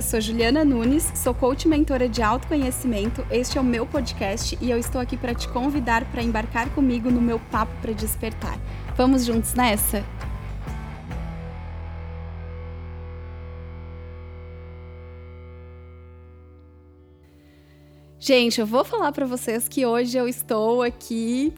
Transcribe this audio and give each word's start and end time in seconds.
Sou 0.00 0.20
Juliana 0.20 0.64
Nunes, 0.64 1.12
sou 1.14 1.34
coach 1.34 1.68
mentora 1.68 2.08
de 2.08 2.22
autoconhecimento. 2.22 3.26
Este 3.30 3.58
é 3.58 3.60
o 3.60 3.64
meu 3.64 3.84
podcast 3.86 4.56
e 4.60 4.70
eu 4.70 4.78
estou 4.78 5.00
aqui 5.00 5.16
para 5.16 5.34
te 5.34 5.46
convidar 5.48 6.10
para 6.10 6.22
embarcar 6.22 6.70
comigo 6.70 7.10
no 7.10 7.20
meu 7.20 7.38
papo 7.50 7.72
para 7.82 7.92
despertar. 7.92 8.58
Vamos 8.96 9.24
juntos 9.26 9.52
nessa? 9.54 10.02
Gente, 18.18 18.60
eu 18.60 18.66
vou 18.66 18.84
falar 18.84 19.12
para 19.12 19.26
vocês 19.26 19.68
que 19.68 19.84
hoje 19.84 20.16
eu 20.16 20.26
estou 20.26 20.80
aqui 20.80 21.52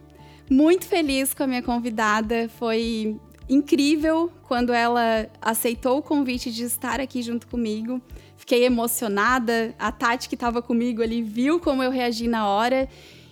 muito 0.51 0.87
feliz 0.87 1.33
com 1.33 1.45
a 1.45 1.47
minha 1.47 1.63
convidada. 1.63 2.49
Foi 2.59 3.17
incrível 3.49 4.33
quando 4.49 4.73
ela 4.73 5.29
aceitou 5.41 5.99
o 5.99 6.03
convite 6.03 6.51
de 6.51 6.65
estar 6.65 7.01
aqui 7.01 7.23
junto 7.23 7.47
comigo. 7.47 8.01
Fiquei 8.37 8.65
emocionada. 8.65 9.75
A 9.79 9.91
Tati, 9.91 10.29
que 10.29 10.35
estava 10.35 10.61
comigo 10.61 11.03
ali, 11.03 11.23
viu 11.23 11.61
como 11.61 11.83
eu 11.83 11.91
reagi 11.91 12.29
na 12.29 12.49
hora. 12.49 12.89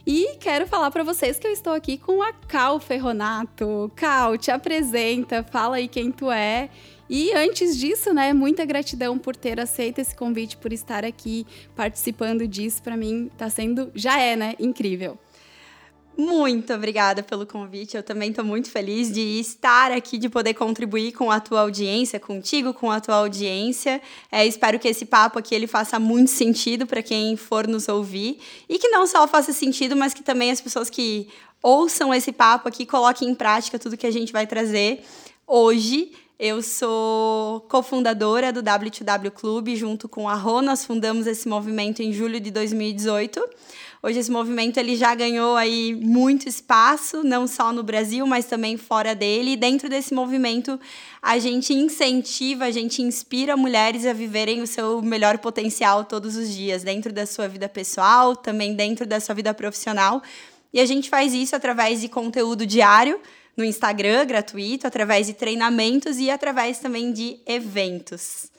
E 0.06 0.37
quero 0.41 0.66
falar 0.66 0.91
para 0.91 1.05
vocês 1.05 1.38
que 1.38 1.47
eu 1.47 1.52
estou 1.52 1.73
aqui 1.73 1.97
com 1.97 2.23
a 2.23 2.33
Cal 2.33 2.80
Ferronato. 2.80 3.91
Cal, 3.95 4.37
te 4.37 4.51
apresenta, 4.51 5.45
fala 5.45 5.77
aí 5.77 5.87
quem 5.87 6.11
tu 6.11 6.30
é. 6.30 6.69
E 7.09 7.33
antes 7.34 7.78
disso, 7.78 8.12
né, 8.12 8.33
muita 8.33 8.65
gratidão 8.65 9.19
por 9.19 9.37
ter 9.37 9.61
aceito 9.61 10.01
esse 10.01 10.16
convite, 10.16 10.56
por 10.56 10.73
estar 10.73 11.05
aqui 11.05 11.47
participando 11.77 12.48
disso. 12.48 12.83
Para 12.83 12.97
mim, 12.97 13.30
tá 13.37 13.48
sendo, 13.48 13.92
já 13.95 14.19
é, 14.19 14.34
né, 14.34 14.55
incrível. 14.59 15.19
Muito 16.22 16.72
obrigada 16.72 17.20
pelo 17.20 17.44
convite. 17.44 17.96
Eu 17.96 18.02
também 18.02 18.30
estou 18.30 18.44
muito 18.44 18.70
feliz 18.70 19.10
de 19.10 19.40
estar 19.40 19.91
aqui, 19.91 20.16
de 20.16 20.28
poder 20.28 20.55
contribuir 20.55 21.10
com 21.10 21.33
a 21.33 21.41
tua 21.41 21.62
audiência, 21.62 22.20
contigo, 22.20 22.72
com 22.72 22.92
a 22.92 23.00
tua 23.00 23.16
audiência. 23.16 24.00
É, 24.30 24.47
espero 24.47 24.78
que 24.78 24.86
esse 24.86 25.05
papo 25.05 25.41
aqui 25.41 25.52
ele 25.52 25.66
faça 25.66 25.98
muito 25.98 26.30
sentido 26.30 26.86
para 26.86 27.02
quem 27.02 27.36
for 27.36 27.66
nos 27.66 27.88
ouvir 27.88 28.38
e 28.69 28.78
que 28.78 28.86
não 28.86 29.05
só 29.05 29.27
faça 29.27 29.52
sentido, 29.52 29.97
mas 29.97 30.14
que 30.14 30.22
também 30.22 30.52
as 30.52 30.60
pessoas 30.60 30.88
que 30.88 31.27
ouçam 31.60 32.14
esse 32.14 32.30
papo 32.30 32.69
aqui 32.69 32.86
coloquem 32.86 33.28
em 33.28 33.34
prática 33.34 33.77
tudo 33.77 33.97
que 33.97 34.06
a 34.06 34.12
gente 34.12 34.32
vai 34.32 34.47
trazer 34.47 35.02
hoje. 35.44 36.12
Eu 36.38 36.62
sou 36.62 37.62
cofundadora 37.62 38.52
do 38.52 38.62
W2W 38.62 39.30
Clube, 39.32 39.75
junto 39.75 40.08
com 40.08 40.28
a 40.28 40.34
Rô, 40.34 40.62
nós 40.62 40.84
fundamos 40.84 41.27
esse 41.27 41.48
movimento 41.48 42.00
em 42.00 42.12
julho 42.12 42.38
de 42.38 42.52
2018. 42.52 43.41
Hoje 44.05 44.19
esse 44.19 44.33
movimento 44.33 44.78
ele 44.78 44.97
já 44.97 45.14
ganhou 45.14 45.55
aí 45.55 45.95
muito 45.95 46.48
espaço, 46.48 47.22
não 47.22 47.47
só 47.47 47.72
no 47.72 47.84
Brasil, 47.84 48.27
mas 48.27 48.47
também 48.47 48.77
fora 48.77 49.14
dele. 49.14 49.53
E 49.53 49.56
dentro 49.56 49.89
desse 49.89 50.12
movimento, 50.12 50.81
a 51.22 51.39
gente 51.39 51.72
incentiva, 51.72 52.64
a 52.64 52.70
gente 52.72 53.00
inspira 53.00 53.56
mulheres 53.56 54.05
a 54.05 54.12
viverem 54.12 54.61
o 54.61 54.67
seu 54.67 55.00
melhor 55.00 55.39
potencial 55.39 56.05
todos 56.05 56.34
os 56.34 56.53
dias, 56.53 56.83
dentro 56.83 57.12
da 57.12 57.27
sua 57.27 57.47
vida 57.47 57.69
pessoal, 57.69 58.34
também 58.34 58.75
dentro 58.75 59.06
da 59.06 59.20
sua 59.20 59.36
vida 59.36 59.55
profissional. 59.55 60.20
E 60.72 60.81
a 60.81 60.84
gente 60.84 61.09
faz 61.09 61.33
isso 61.33 61.55
através 61.55 62.00
de 62.00 62.09
conteúdo 62.09 62.66
diário 62.66 63.20
no 63.56 63.64
Instagram, 63.64 64.27
gratuito, 64.27 64.84
através 64.84 65.28
de 65.28 65.34
treinamentos 65.34 66.19
e 66.19 66.28
através 66.28 66.81
também 66.81 67.12
de 67.12 67.39
eventos. 67.47 68.50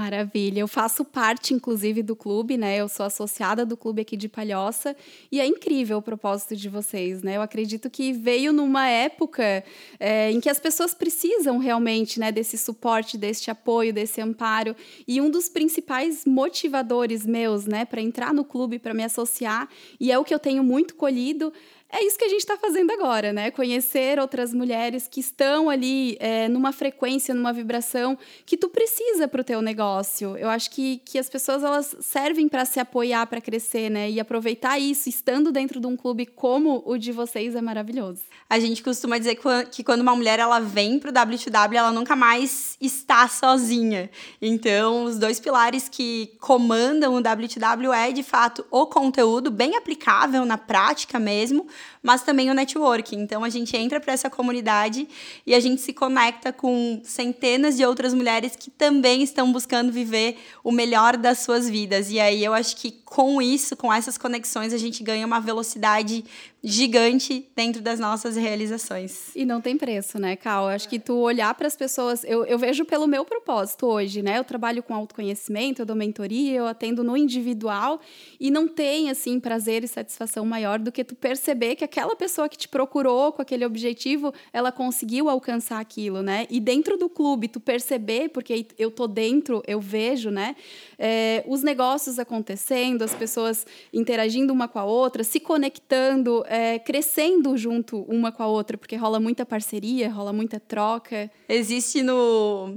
Maravilha. 0.00 0.60
Eu 0.60 0.66
faço 0.66 1.04
parte, 1.04 1.52
inclusive, 1.52 2.02
do 2.02 2.16
clube, 2.16 2.56
né? 2.56 2.74
Eu 2.78 2.88
sou 2.88 3.04
associada 3.04 3.66
do 3.66 3.76
clube 3.76 4.00
aqui 4.00 4.16
de 4.16 4.30
Palhoça 4.30 4.96
e 5.30 5.38
é 5.38 5.46
incrível 5.46 5.98
o 5.98 6.02
propósito 6.02 6.56
de 6.56 6.70
vocês, 6.70 7.22
né? 7.22 7.36
Eu 7.36 7.42
acredito 7.42 7.90
que 7.90 8.10
veio 8.10 8.50
numa 8.50 8.88
época 8.88 9.62
é, 9.98 10.30
em 10.30 10.40
que 10.40 10.48
as 10.48 10.58
pessoas 10.58 10.94
precisam 10.94 11.58
realmente, 11.58 12.18
né, 12.18 12.32
desse 12.32 12.56
suporte, 12.56 13.18
deste 13.18 13.50
apoio, 13.50 13.92
desse 13.92 14.22
amparo. 14.22 14.74
E 15.06 15.20
um 15.20 15.28
dos 15.28 15.50
principais 15.50 16.24
motivadores 16.24 17.26
meus, 17.26 17.66
né, 17.66 17.84
para 17.84 18.00
entrar 18.00 18.32
no 18.32 18.42
clube, 18.42 18.78
para 18.78 18.94
me 18.94 19.04
associar, 19.04 19.68
e 20.00 20.10
é 20.10 20.18
o 20.18 20.24
que 20.24 20.32
eu 20.32 20.38
tenho 20.38 20.64
muito 20.64 20.94
colhido, 20.94 21.52
é 21.92 22.04
isso 22.04 22.16
que 22.16 22.24
a 22.24 22.28
gente 22.28 22.40
está 22.40 22.56
fazendo 22.56 22.92
agora, 22.92 23.32
né? 23.32 23.50
Conhecer 23.50 24.18
outras 24.20 24.54
mulheres 24.54 25.08
que 25.08 25.18
estão 25.18 25.68
ali 25.68 26.16
é, 26.20 26.48
numa 26.48 26.72
frequência, 26.72 27.34
numa 27.34 27.52
vibração 27.52 28.16
que 28.46 28.56
tu 28.56 28.68
precisa 28.68 29.26
para 29.26 29.40
o 29.40 29.44
teu 29.44 29.60
negócio. 29.60 30.36
Eu 30.36 30.48
acho 30.48 30.70
que, 30.70 30.98
que 31.04 31.18
as 31.18 31.28
pessoas 31.28 31.64
elas 31.64 31.96
servem 32.00 32.48
para 32.48 32.64
se 32.64 32.78
apoiar, 32.78 33.26
para 33.26 33.40
crescer, 33.40 33.90
né? 33.90 34.08
E 34.08 34.20
aproveitar 34.20 34.78
isso, 34.78 35.08
estando 35.08 35.50
dentro 35.50 35.80
de 35.80 35.86
um 35.86 35.96
clube 35.96 36.26
como 36.26 36.82
o 36.86 36.96
de 36.96 37.10
vocês, 37.10 37.56
é 37.56 37.60
maravilhoso. 37.60 38.22
A 38.48 38.60
gente 38.60 38.82
costuma 38.82 39.18
dizer 39.18 39.36
que 39.70 39.82
quando 39.82 40.02
uma 40.02 40.14
mulher 40.14 40.38
ela 40.38 40.60
vem 40.60 40.98
para 40.98 41.10
o 41.10 41.12
W2W, 41.12 41.74
ela 41.74 41.90
nunca 41.90 42.14
mais 42.14 42.76
está 42.80 43.26
sozinha. 43.26 44.10
Então, 44.40 45.04
os 45.04 45.18
dois 45.18 45.40
pilares 45.40 45.88
que 45.88 46.32
comandam 46.40 47.14
o 47.14 47.22
W2W 47.22 47.92
é, 47.92 48.12
de 48.12 48.22
fato, 48.22 48.64
o 48.70 48.86
conteúdo 48.86 49.50
bem 49.50 49.76
aplicável 49.76 50.44
na 50.44 50.56
prática 50.56 51.18
mesmo 51.18 51.66
mas 52.02 52.22
também 52.22 52.50
o 52.50 52.54
networking. 52.54 53.20
Então 53.20 53.44
a 53.44 53.48
gente 53.48 53.76
entra 53.76 54.00
para 54.00 54.12
essa 54.12 54.30
comunidade 54.30 55.08
e 55.46 55.54
a 55.54 55.60
gente 55.60 55.80
se 55.80 55.92
conecta 55.92 56.52
com 56.52 57.00
centenas 57.04 57.76
de 57.76 57.84
outras 57.84 58.14
mulheres 58.14 58.56
que 58.56 58.70
também 58.70 59.22
estão 59.22 59.52
buscando 59.52 59.92
viver 59.92 60.38
o 60.64 60.72
melhor 60.72 61.16
das 61.16 61.38
suas 61.40 61.68
vidas. 61.68 62.10
E 62.10 62.18
aí 62.18 62.44
eu 62.44 62.54
acho 62.54 62.76
que 62.76 62.90
com 63.04 63.42
isso, 63.42 63.76
com 63.76 63.92
essas 63.92 64.16
conexões, 64.16 64.72
a 64.72 64.78
gente 64.78 65.02
ganha 65.02 65.26
uma 65.26 65.40
velocidade 65.40 66.24
gigante 66.62 67.48
dentro 67.56 67.80
das 67.80 67.98
nossas 67.98 68.36
realizações. 68.36 69.34
E 69.34 69.46
não 69.46 69.60
tem 69.60 69.78
preço, 69.78 70.18
né, 70.18 70.36
Cal? 70.36 70.68
Acho 70.68 70.88
que 70.88 70.98
tu 70.98 71.14
olhar 71.16 71.54
para 71.54 71.66
as 71.66 71.74
pessoas, 71.74 72.22
eu, 72.24 72.44
eu 72.44 72.58
vejo 72.58 72.84
pelo 72.84 73.06
meu 73.06 73.24
propósito 73.24 73.86
hoje, 73.86 74.20
né? 74.20 74.38
Eu 74.38 74.44
trabalho 74.44 74.82
com 74.82 74.94
autoconhecimento, 74.94 75.80
eu 75.80 75.86
dou 75.86 75.96
mentoria, 75.96 76.52
eu 76.52 76.66
atendo 76.66 77.02
no 77.02 77.16
individual 77.16 78.00
e 78.38 78.50
não 78.50 78.68
tem 78.68 79.08
assim 79.08 79.40
prazer 79.40 79.84
e 79.84 79.88
satisfação 79.88 80.44
maior 80.44 80.78
do 80.78 80.92
que 80.92 81.02
tu 81.02 81.14
perceber 81.14 81.76
que 81.76 81.84
aquela 81.84 82.14
pessoa 82.14 82.48
que 82.48 82.58
te 82.58 82.68
procurou 82.68 83.32
com 83.32 83.40
aquele 83.40 83.64
objetivo, 83.64 84.32
ela 84.52 84.70
conseguiu 84.70 85.30
alcançar 85.30 85.80
aquilo, 85.80 86.22
né? 86.22 86.46
E 86.50 86.60
dentro 86.60 86.98
do 86.98 87.08
clube, 87.08 87.48
tu 87.48 87.58
perceber, 87.58 88.28
porque 88.28 88.66
eu 88.78 88.90
tô 88.90 89.06
dentro, 89.06 89.62
eu 89.66 89.80
vejo, 89.80 90.30
né? 90.30 90.54
É, 90.98 91.42
os 91.46 91.62
negócios 91.62 92.18
acontecendo, 92.18 93.02
as 93.02 93.14
pessoas 93.14 93.66
interagindo 93.92 94.52
uma 94.52 94.68
com 94.68 94.78
a 94.78 94.84
outra, 94.84 95.24
se 95.24 95.40
conectando, 95.40 96.44
é, 96.50 96.80
crescendo 96.80 97.56
junto 97.56 98.02
uma 98.08 98.32
com 98.32 98.42
a 98.42 98.46
outra, 98.48 98.76
porque 98.76 98.96
rola 98.96 99.20
muita 99.20 99.46
parceria, 99.46 100.10
rola 100.10 100.32
muita 100.32 100.58
troca. 100.58 101.30
Existe 101.48 102.02
no 102.02 102.76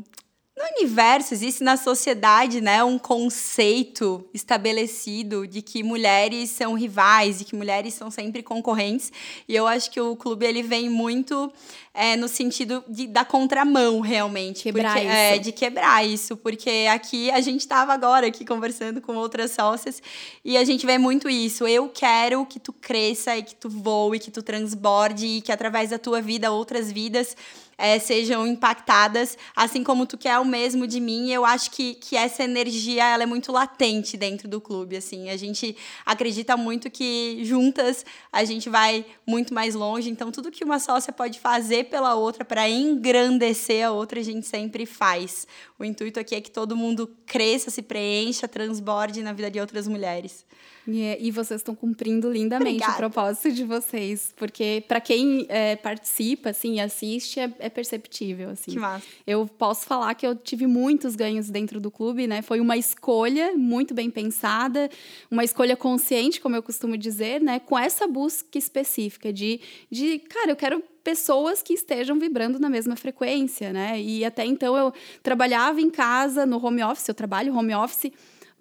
no 0.55 0.63
universo, 0.77 1.33
existe 1.33 1.63
na 1.63 1.75
sociedade, 1.75 2.61
né, 2.61 2.83
um 2.83 2.99
conceito 2.99 4.23
estabelecido 4.31 5.47
de 5.47 5.63
que 5.63 5.81
mulheres 5.81 6.51
são 6.51 6.75
rivais, 6.75 7.39
de 7.39 7.45
que 7.45 7.55
mulheres 7.55 7.95
são 7.95 8.11
sempre 8.11 8.43
concorrentes. 8.43 9.11
E 9.47 9.55
eu 9.55 9.65
acho 9.65 9.89
que 9.89 9.99
o 9.99 10.15
clube 10.15 10.45
ele 10.45 10.61
vem 10.61 10.89
muito 10.89 11.51
é, 11.91 12.15
no 12.15 12.27
sentido 12.27 12.83
de, 12.87 13.07
da 13.07 13.25
contramão, 13.25 13.99
realmente. 13.99 14.61
Quebrar 14.61 14.93
porque, 14.93 15.07
isso. 15.07 15.15
É, 15.15 15.37
de 15.39 15.51
quebrar 15.51 16.05
isso. 16.05 16.37
Porque 16.37 16.87
aqui 16.91 17.31
a 17.31 17.41
gente 17.41 17.61
estava 17.61 17.91
agora 17.91 18.27
aqui 18.27 18.45
conversando 18.45 19.01
com 19.01 19.15
outras 19.15 19.51
sócias 19.51 20.03
e 20.45 20.55
a 20.55 20.63
gente 20.63 20.85
vê 20.85 20.99
muito 20.99 21.27
isso. 21.27 21.67
Eu 21.67 21.89
quero 21.89 22.45
que 22.45 22.59
tu 22.59 22.71
cresça 22.71 23.35
e 23.35 23.41
que 23.41 23.55
tu 23.55 23.69
voe, 23.69 24.19
que 24.19 24.29
tu 24.29 24.43
transborde 24.43 25.25
e 25.25 25.41
que 25.41 25.51
através 25.51 25.89
da 25.89 25.97
tua 25.97 26.21
vida 26.21 26.51
outras 26.51 26.91
vidas 26.91 27.35
é, 27.77 27.99
sejam 27.99 28.45
impactadas, 28.47 29.37
assim 29.55 29.83
como 29.83 30.05
tu 30.05 30.17
quer 30.17 30.37
o 30.39 30.45
mesmo 30.45 30.87
de 30.87 30.99
mim. 30.99 31.29
Eu 31.31 31.45
acho 31.45 31.71
que, 31.71 31.95
que 31.95 32.15
essa 32.15 32.43
energia 32.43 33.05
ela 33.05 33.23
é 33.23 33.25
muito 33.25 33.51
latente 33.51 34.17
dentro 34.17 34.47
do 34.47 34.61
clube. 34.61 34.97
Assim, 34.97 35.29
a 35.29 35.37
gente 35.37 35.75
acredita 36.05 36.55
muito 36.55 36.89
que 36.89 37.39
juntas 37.43 38.05
a 38.31 38.43
gente 38.43 38.69
vai 38.69 39.05
muito 39.25 39.53
mais 39.53 39.75
longe. 39.75 40.09
Então, 40.09 40.31
tudo 40.31 40.51
que 40.51 40.63
uma 40.63 40.79
sócia 40.79 41.11
pode 41.11 41.39
fazer 41.39 41.85
pela 41.85 42.15
outra 42.15 42.45
para 42.45 42.69
engrandecer 42.69 43.85
a 43.85 43.91
outra, 43.91 44.19
a 44.19 44.23
gente 44.23 44.47
sempre 44.47 44.85
faz. 44.85 45.47
O 45.77 45.83
intuito 45.83 46.19
aqui 46.19 46.35
é 46.35 46.41
que 46.41 46.51
todo 46.51 46.75
mundo 46.75 47.09
cresça, 47.25 47.69
se 47.69 47.81
preencha, 47.81 48.47
transborde 48.47 49.21
na 49.21 49.33
vida 49.33 49.49
de 49.49 49.59
outras 49.59 49.87
mulheres. 49.87 50.45
É, 50.87 51.17
e 51.19 51.31
vocês 51.31 51.61
estão 51.61 51.73
cumprindo 51.73 52.29
lindamente 52.29 52.83
Obrigada. 52.83 52.93
o 52.93 52.97
propósito 52.97 53.51
de 53.53 53.63
vocês, 53.63 54.33
porque 54.35 54.83
para 54.85 54.99
quem 54.99 55.45
é, 55.47 55.77
participa, 55.77 56.49
assim, 56.49 56.81
assiste, 56.81 57.39
é, 57.39 57.62
é, 57.63 57.69
perceptível, 57.69 58.49
assim. 58.49 58.71
Que 58.71 58.79
massa. 58.79 59.05
Eu 59.25 59.47
posso 59.47 59.85
falar 59.85 60.13
que 60.15 60.25
eu 60.25 60.35
tive 60.35 60.67
muitos 60.67 61.15
ganhos 61.15 61.49
dentro 61.49 61.79
do 61.79 61.89
clube, 61.89 62.27
né? 62.27 62.41
Foi 62.41 62.59
uma 62.59 62.77
escolha 62.77 63.53
muito 63.55 63.93
bem 63.93 64.09
pensada, 64.09 64.89
uma 65.31 65.43
escolha 65.43 65.75
consciente, 65.75 66.41
como 66.41 66.55
eu 66.55 66.63
costumo 66.63 66.97
dizer, 66.97 67.41
né? 67.41 67.59
Com 67.59 67.77
essa 67.77 68.07
busca 68.07 68.57
específica 68.57 69.31
de, 69.31 69.61
de 69.89 70.19
cara, 70.19 70.51
eu 70.51 70.55
quero 70.55 70.83
pessoas 71.03 71.61
que 71.61 71.73
estejam 71.73 72.17
vibrando 72.17 72.57
na 72.59 72.69
mesma 72.69 72.95
frequência, 72.95 73.73
né? 73.73 74.01
E 74.01 74.23
até 74.23 74.45
então 74.45 74.75
eu 74.77 74.93
trabalhava 75.21 75.81
em 75.81 75.89
casa, 75.89 76.45
no 76.45 76.65
home 76.65 76.81
office, 76.83 77.07
eu 77.09 77.13
trabalho 77.13 77.55
home 77.55 77.75
office, 77.75 78.11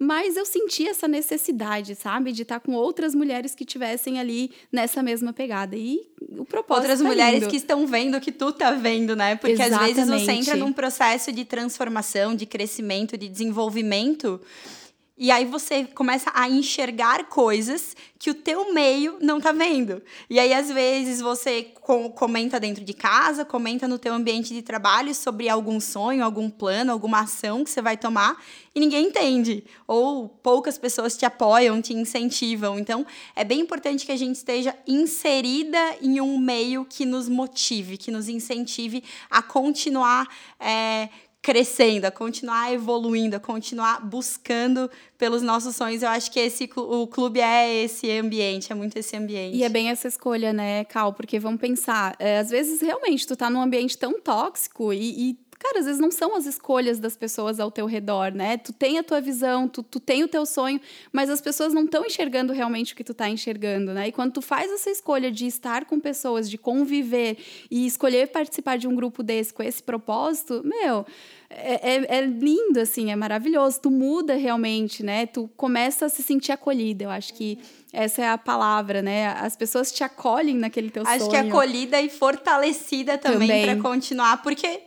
mas 0.03 0.35
eu 0.37 0.45
senti 0.45 0.87
essa 0.87 1.07
necessidade, 1.07 1.95
sabe, 1.95 2.31
de 2.31 2.43
estar 2.43 2.59
com 2.59 2.73
outras 2.73 3.15
mulheres 3.15 3.55
que 3.55 3.65
tivessem 3.65 4.19
ali 4.19 4.51
nessa 4.71 5.01
mesma 5.01 5.33
pegada. 5.33 5.75
E 5.75 6.01
o 6.37 6.45
propósito 6.45 6.83
Outras 6.83 6.99
tá 6.99 7.05
mulheres 7.05 7.39
lindo. 7.39 7.49
que 7.49 7.57
estão 7.57 7.87
vendo 7.87 8.17
o 8.17 8.21
que 8.21 8.31
tu 8.31 8.51
tá 8.51 8.71
vendo, 8.71 9.15
né? 9.15 9.35
Porque 9.35 9.61
às 9.61 9.77
vezes 9.77 10.07
você 10.07 10.31
entra 10.31 10.55
num 10.55 10.73
processo 10.73 11.31
de 11.31 11.45
transformação, 11.45 12.35
de 12.35 12.45
crescimento, 12.45 13.17
de 13.17 13.27
desenvolvimento 13.27 14.39
e 15.15 15.29
aí 15.29 15.45
você 15.45 15.85
começa 15.85 16.31
a 16.33 16.49
enxergar 16.49 17.25
coisas 17.25 17.95
que 18.17 18.31
o 18.31 18.33
teu 18.33 18.73
meio 18.73 19.17
não 19.21 19.39
tá 19.39 19.51
vendo. 19.51 20.01
E 20.27 20.39
aí 20.39 20.51
às 20.51 20.71
vezes 20.71 21.21
você 21.21 21.71
comenta 22.15 22.59
dentro 22.59 22.83
de 22.83 22.93
casa, 22.93 23.45
comenta 23.45 23.87
no 23.87 23.99
teu 23.99 24.13
ambiente 24.13 24.53
de 24.55 24.63
trabalho 24.63 25.13
sobre 25.13 25.47
algum 25.47 25.79
sonho, 25.79 26.23
algum 26.23 26.49
plano, 26.49 26.91
alguma 26.91 27.21
ação 27.21 27.63
que 27.63 27.69
você 27.69 27.81
vai 27.81 27.95
tomar 27.95 28.41
e 28.73 28.79
ninguém 28.79 29.07
entende, 29.07 29.63
ou 29.85 30.27
poucas 30.27 30.79
pessoas 30.79 31.15
te 31.15 31.25
apoiam, 31.25 31.79
te 31.79 31.93
incentivam. 31.93 32.79
Então, 32.79 33.05
é 33.35 33.43
bem 33.43 33.59
importante 33.59 34.07
que 34.07 34.11
a 34.11 34.17
gente 34.17 34.37
esteja 34.37 34.75
inserida 34.87 35.77
em 36.01 36.19
um 36.19 36.39
meio 36.39 36.85
que 36.85 37.05
nos 37.05 37.29
motive, 37.29 37.97
que 37.97 38.09
nos 38.09 38.27
incentive 38.27 39.03
a 39.29 39.43
continuar 39.43 40.27
é, 40.59 41.09
crescendo, 41.43 42.05
a 42.05 42.11
continuar 42.11 42.73
evoluindo, 42.73 43.35
a 43.35 43.39
continuar 43.39 43.99
buscando 43.99 44.89
pelos 45.17 45.41
nossos 45.41 45.75
sonhos. 45.75 46.01
Eu 46.01 46.07
acho 46.07 46.31
que 46.31 46.39
esse 46.39 46.69
o 46.73 47.05
clube 47.05 47.41
é 47.41 47.83
esse 47.83 48.09
ambiente, 48.17 48.71
é 48.71 48.75
muito 48.75 48.97
esse 48.97 49.17
ambiente. 49.17 49.57
E 49.57 49.61
é 49.61 49.67
bem 49.67 49.89
essa 49.89 50.07
escolha, 50.07 50.53
né, 50.53 50.85
Cal? 50.85 51.11
Porque 51.11 51.37
vamos 51.39 51.59
pensar, 51.59 52.15
é, 52.17 52.39
às 52.39 52.49
vezes 52.49 52.81
realmente 52.81 53.27
tu 53.27 53.35
tá 53.35 53.49
num 53.49 53.61
ambiente 53.61 53.97
tão 53.97 54.21
tóxico 54.21 54.93
e, 54.93 55.31
e 55.31 55.42
cara, 55.63 55.79
às 55.79 55.85
vezes 55.85 56.01
não 56.01 56.11
são 56.11 56.35
as 56.35 56.45
escolhas 56.45 56.99
das 56.99 57.15
pessoas 57.15 57.57
ao 57.57 57.71
teu 57.71 57.85
redor, 57.85 58.33
né? 58.33 58.57
Tu 58.57 58.73
tem 58.73 58.99
a 58.99 59.03
tua 59.03 59.21
visão, 59.21 59.67
tu, 59.67 59.81
tu 59.81 59.97
tem 59.97 60.21
o 60.21 60.27
teu 60.27 60.45
sonho, 60.45 60.79
mas 61.11 61.29
as 61.29 61.39
pessoas 61.39 61.73
não 61.73 61.85
estão 61.85 62.05
enxergando 62.05 62.51
realmente 62.51 62.93
o 62.93 62.95
que 62.97 63.03
tu 63.03 63.13
tá 63.13 63.29
enxergando, 63.29 63.93
né? 63.93 64.09
E 64.09 64.11
quando 64.11 64.33
tu 64.33 64.41
faz 64.41 64.69
essa 64.69 64.89
escolha 64.89 65.31
de 65.31 65.47
estar 65.47 65.85
com 65.85 65.99
pessoas, 66.01 66.49
de 66.49 66.57
conviver 66.57 67.37
e 67.71 67.87
escolher 67.87 68.27
participar 68.27 68.77
de 68.77 68.89
um 68.89 68.95
grupo 68.95 69.23
desse 69.23 69.53
com 69.53 69.63
esse 69.63 69.81
propósito, 69.81 70.61
meu, 70.65 71.05
é, 71.49 71.95
é, 71.95 72.17
é, 72.17 72.21
lindo, 72.21 72.79
assim, 72.79 73.11
é 73.11 73.15
maravilhoso. 73.15 73.79
Tu 73.81 73.89
muda 73.91 74.35
realmente, 74.35 75.01
né? 75.01 75.25
Tu 75.25 75.49
começa 75.55 76.07
a 76.07 76.09
se 76.09 76.21
sentir 76.21 76.51
acolhida. 76.51 77.05
Eu 77.05 77.09
acho 77.09 77.33
que 77.33 77.57
essa 77.93 78.21
é 78.21 78.27
a 78.27 78.37
palavra, 78.37 79.01
né? 79.01 79.27
As 79.27 79.55
pessoas 79.55 79.91
te 79.91 80.03
acolhem 80.03 80.57
naquele 80.57 80.89
teu 80.89 81.03
acho 81.03 81.25
sonho. 81.25 81.31
Acho 81.31 81.41
que 81.41 81.49
acolhida 81.49 82.01
e 82.01 82.09
fortalecida 82.09 83.17
também, 83.17 83.47
também. 83.47 83.65
para 83.65 83.81
continuar, 83.81 84.41
porque 84.41 84.81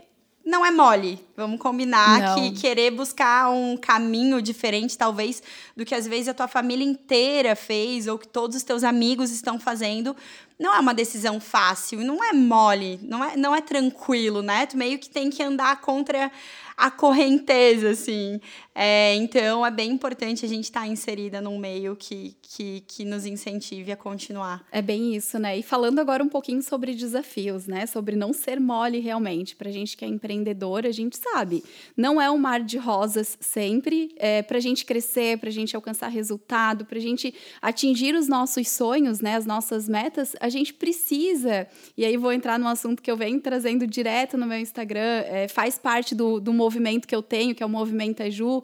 não 0.47 0.65
é 0.65 0.71
mole. 0.71 1.19
Vamos 1.37 1.61
combinar 1.61 2.21
não. 2.21 2.35
que 2.37 2.53
querer 2.53 2.93
buscar 2.93 3.51
um 3.51 3.77
caminho 3.77 4.41
diferente, 4.41 4.97
talvez, 4.97 5.43
do 5.77 5.85
que 5.85 5.93
às 5.93 6.07
vezes 6.07 6.29
a 6.29 6.35
tua 6.35 6.47
família 6.47 6.85
inteira 6.85 7.57
fez 7.57 8.07
ou 8.07 8.17
que 8.17 8.29
todos 8.29 8.57
os 8.57 8.63
teus 8.63 8.85
amigos 8.85 9.33
estão 9.33 9.59
fazendo, 9.59 10.17
não 10.57 10.73
é 10.73 10.79
uma 10.79 10.95
decisão 10.95 11.41
fácil, 11.41 11.99
não 11.99 12.25
é 12.25 12.33
mole, 12.33 13.01
não 13.03 13.25
é, 13.25 13.37
não 13.37 13.55
é 13.57 13.61
tranquilo, 13.61 14.41
né? 14.41 14.67
Tu 14.67 14.77
meio 14.77 15.01
que 15.01 15.11
tem 15.11 15.31
que 15.31 15.43
andar 15.43 15.81
contra 15.81 16.31
a 16.77 16.91
correnteza, 16.91 17.91
assim. 17.91 18.39
É, 18.75 19.15
então, 19.15 19.65
é 19.65 19.71
bem 19.71 19.91
importante 19.91 20.45
a 20.45 20.49
gente 20.49 20.65
estar 20.65 20.81
tá 20.81 20.87
inserida 20.87 21.41
num 21.41 21.59
meio 21.59 21.97
que, 21.97 22.37
que, 22.43 22.85
que 22.87 23.05
nos 23.07 23.25
incentive 23.25 23.91
a 23.91 23.97
continuar. 23.97 24.63
É 24.71 24.83
bem 24.83 25.17
isso, 25.17 25.39
né? 25.39 25.57
E 25.57 25.63
falando 25.63 25.99
agora 25.99 26.23
um 26.23 26.29
pouquinho 26.29 26.63
sobre 26.63 26.95
desafios, 26.95 27.67
né? 27.67 27.87
Sobre 27.87 28.15
não 28.15 28.35
ser 28.35 28.61
mole 28.61 28.99
realmente. 28.99 29.57
Pra 29.57 29.71
gente 29.71 29.97
que 29.97 30.05
é 30.05 30.09
empreendedora, 30.09 30.89
a 30.89 30.93
gente 30.93 31.17
sabe. 31.17 31.65
Não 31.97 32.21
é 32.21 32.31
um 32.31 32.37
mar 32.37 32.61
de 32.61 32.77
rosas 32.77 33.39
sempre. 33.41 34.15
É, 34.19 34.43
pra 34.43 34.61
gente 34.61 34.85
crescer, 34.85 35.39
pra 35.39 35.49
gente 35.49 35.75
alcançar 35.75 36.09
resultado, 36.09 36.85
pra 36.85 37.01
gente 37.01 37.35
atingir 37.63 38.15
os 38.15 38.29
nossos 38.29 38.69
sonhos, 38.69 39.21
né? 39.21 39.37
As 39.37 39.47
nossas 39.47 39.89
metas, 39.89 40.37
a 40.39 40.51
gente 40.51 40.75
precisa. 40.75 41.67
E 41.97 42.05
aí 42.05 42.19
vou 42.19 42.33
entrar 42.33 42.59
num 42.59 42.69
assunto 42.69 43.03
que 43.03 43.11
eu 43.11 43.17
venho 43.17 43.41
trazendo 43.41 43.87
direto 43.87 44.37
no 44.37 44.47
meu 44.47 44.59
Instagram. 44.59 45.23
É, 45.25 45.49
faz 45.49 45.79
parte 45.79 46.15
do, 46.15 46.39
do 46.39 46.53
movimento 46.67 47.07
que 47.07 47.15
eu 47.15 47.23
tenho, 47.23 47.55
que 47.55 47.63
é 47.63 47.67
o 47.67 47.69
Movimento 47.69 48.23
Aju, 48.23 48.63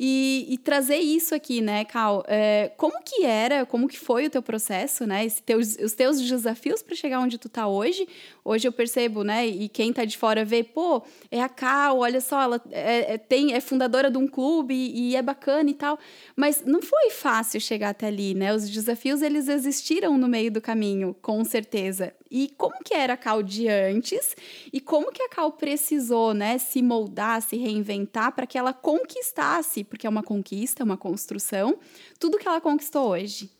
e, 0.00 0.46
e 0.48 0.58
trazer 0.58 0.98
isso 0.98 1.34
aqui, 1.34 1.60
né, 1.60 1.84
Cal? 1.84 2.24
É, 2.28 2.70
como 2.76 3.02
que 3.02 3.24
era, 3.24 3.66
como 3.66 3.88
que 3.88 3.98
foi 3.98 4.26
o 4.26 4.30
teu 4.30 4.40
processo, 4.40 5.04
né? 5.04 5.24
Esse 5.24 5.42
teus, 5.42 5.76
os 5.76 5.92
teus 5.92 6.20
desafios 6.20 6.82
para 6.82 6.94
chegar 6.94 7.18
onde 7.18 7.36
tu 7.36 7.48
tá 7.48 7.66
hoje. 7.66 8.06
Hoje 8.44 8.68
eu 8.68 8.72
percebo, 8.72 9.24
né? 9.24 9.46
E 9.46 9.68
quem 9.68 9.92
tá 9.92 10.04
de 10.04 10.16
fora 10.16 10.44
vê, 10.44 10.62
pô, 10.62 11.02
é 11.30 11.42
a 11.42 11.48
Cal, 11.48 11.98
olha 11.98 12.20
só, 12.20 12.42
ela 12.42 12.62
é, 12.70 13.14
é, 13.14 13.18
tem, 13.18 13.54
é 13.54 13.60
fundadora 13.60 14.08
de 14.08 14.18
um 14.18 14.28
clube 14.28 14.72
e, 14.72 15.10
e 15.10 15.16
é 15.16 15.22
bacana 15.22 15.68
e 15.68 15.74
tal. 15.74 15.98
Mas 16.36 16.62
não 16.64 16.80
foi 16.80 17.10
fácil 17.10 17.60
chegar 17.60 17.90
até 17.90 18.06
ali, 18.06 18.34
né? 18.34 18.54
Os 18.54 18.70
desafios, 18.70 19.20
eles 19.20 19.48
existiram 19.48 20.16
no 20.16 20.28
meio 20.28 20.52
do 20.52 20.60
caminho, 20.60 21.16
com 21.20 21.42
certeza. 21.44 22.14
E 22.30 22.52
como 22.56 22.76
que 22.84 22.94
era 22.94 23.14
a 23.14 23.16
Cal 23.16 23.42
de 23.42 23.68
antes 23.68 24.36
e 24.72 24.80
como 24.80 25.10
que 25.10 25.22
a 25.22 25.28
Cal 25.28 25.52
precisou, 25.52 26.34
né, 26.34 26.58
se 26.58 26.82
moldar, 26.82 27.40
se 27.40 27.56
reinventar 27.56 28.32
para 28.32 28.46
que 28.46 28.58
ela 28.58 28.72
conquistasse 28.72 29.82
porque 29.88 30.06
é 30.06 30.10
uma 30.10 30.22
conquista, 30.22 30.84
uma 30.84 30.96
construção, 30.96 31.78
tudo 32.18 32.38
que 32.38 32.46
ela 32.46 32.60
conquistou 32.60 33.08
hoje. 33.08 33.50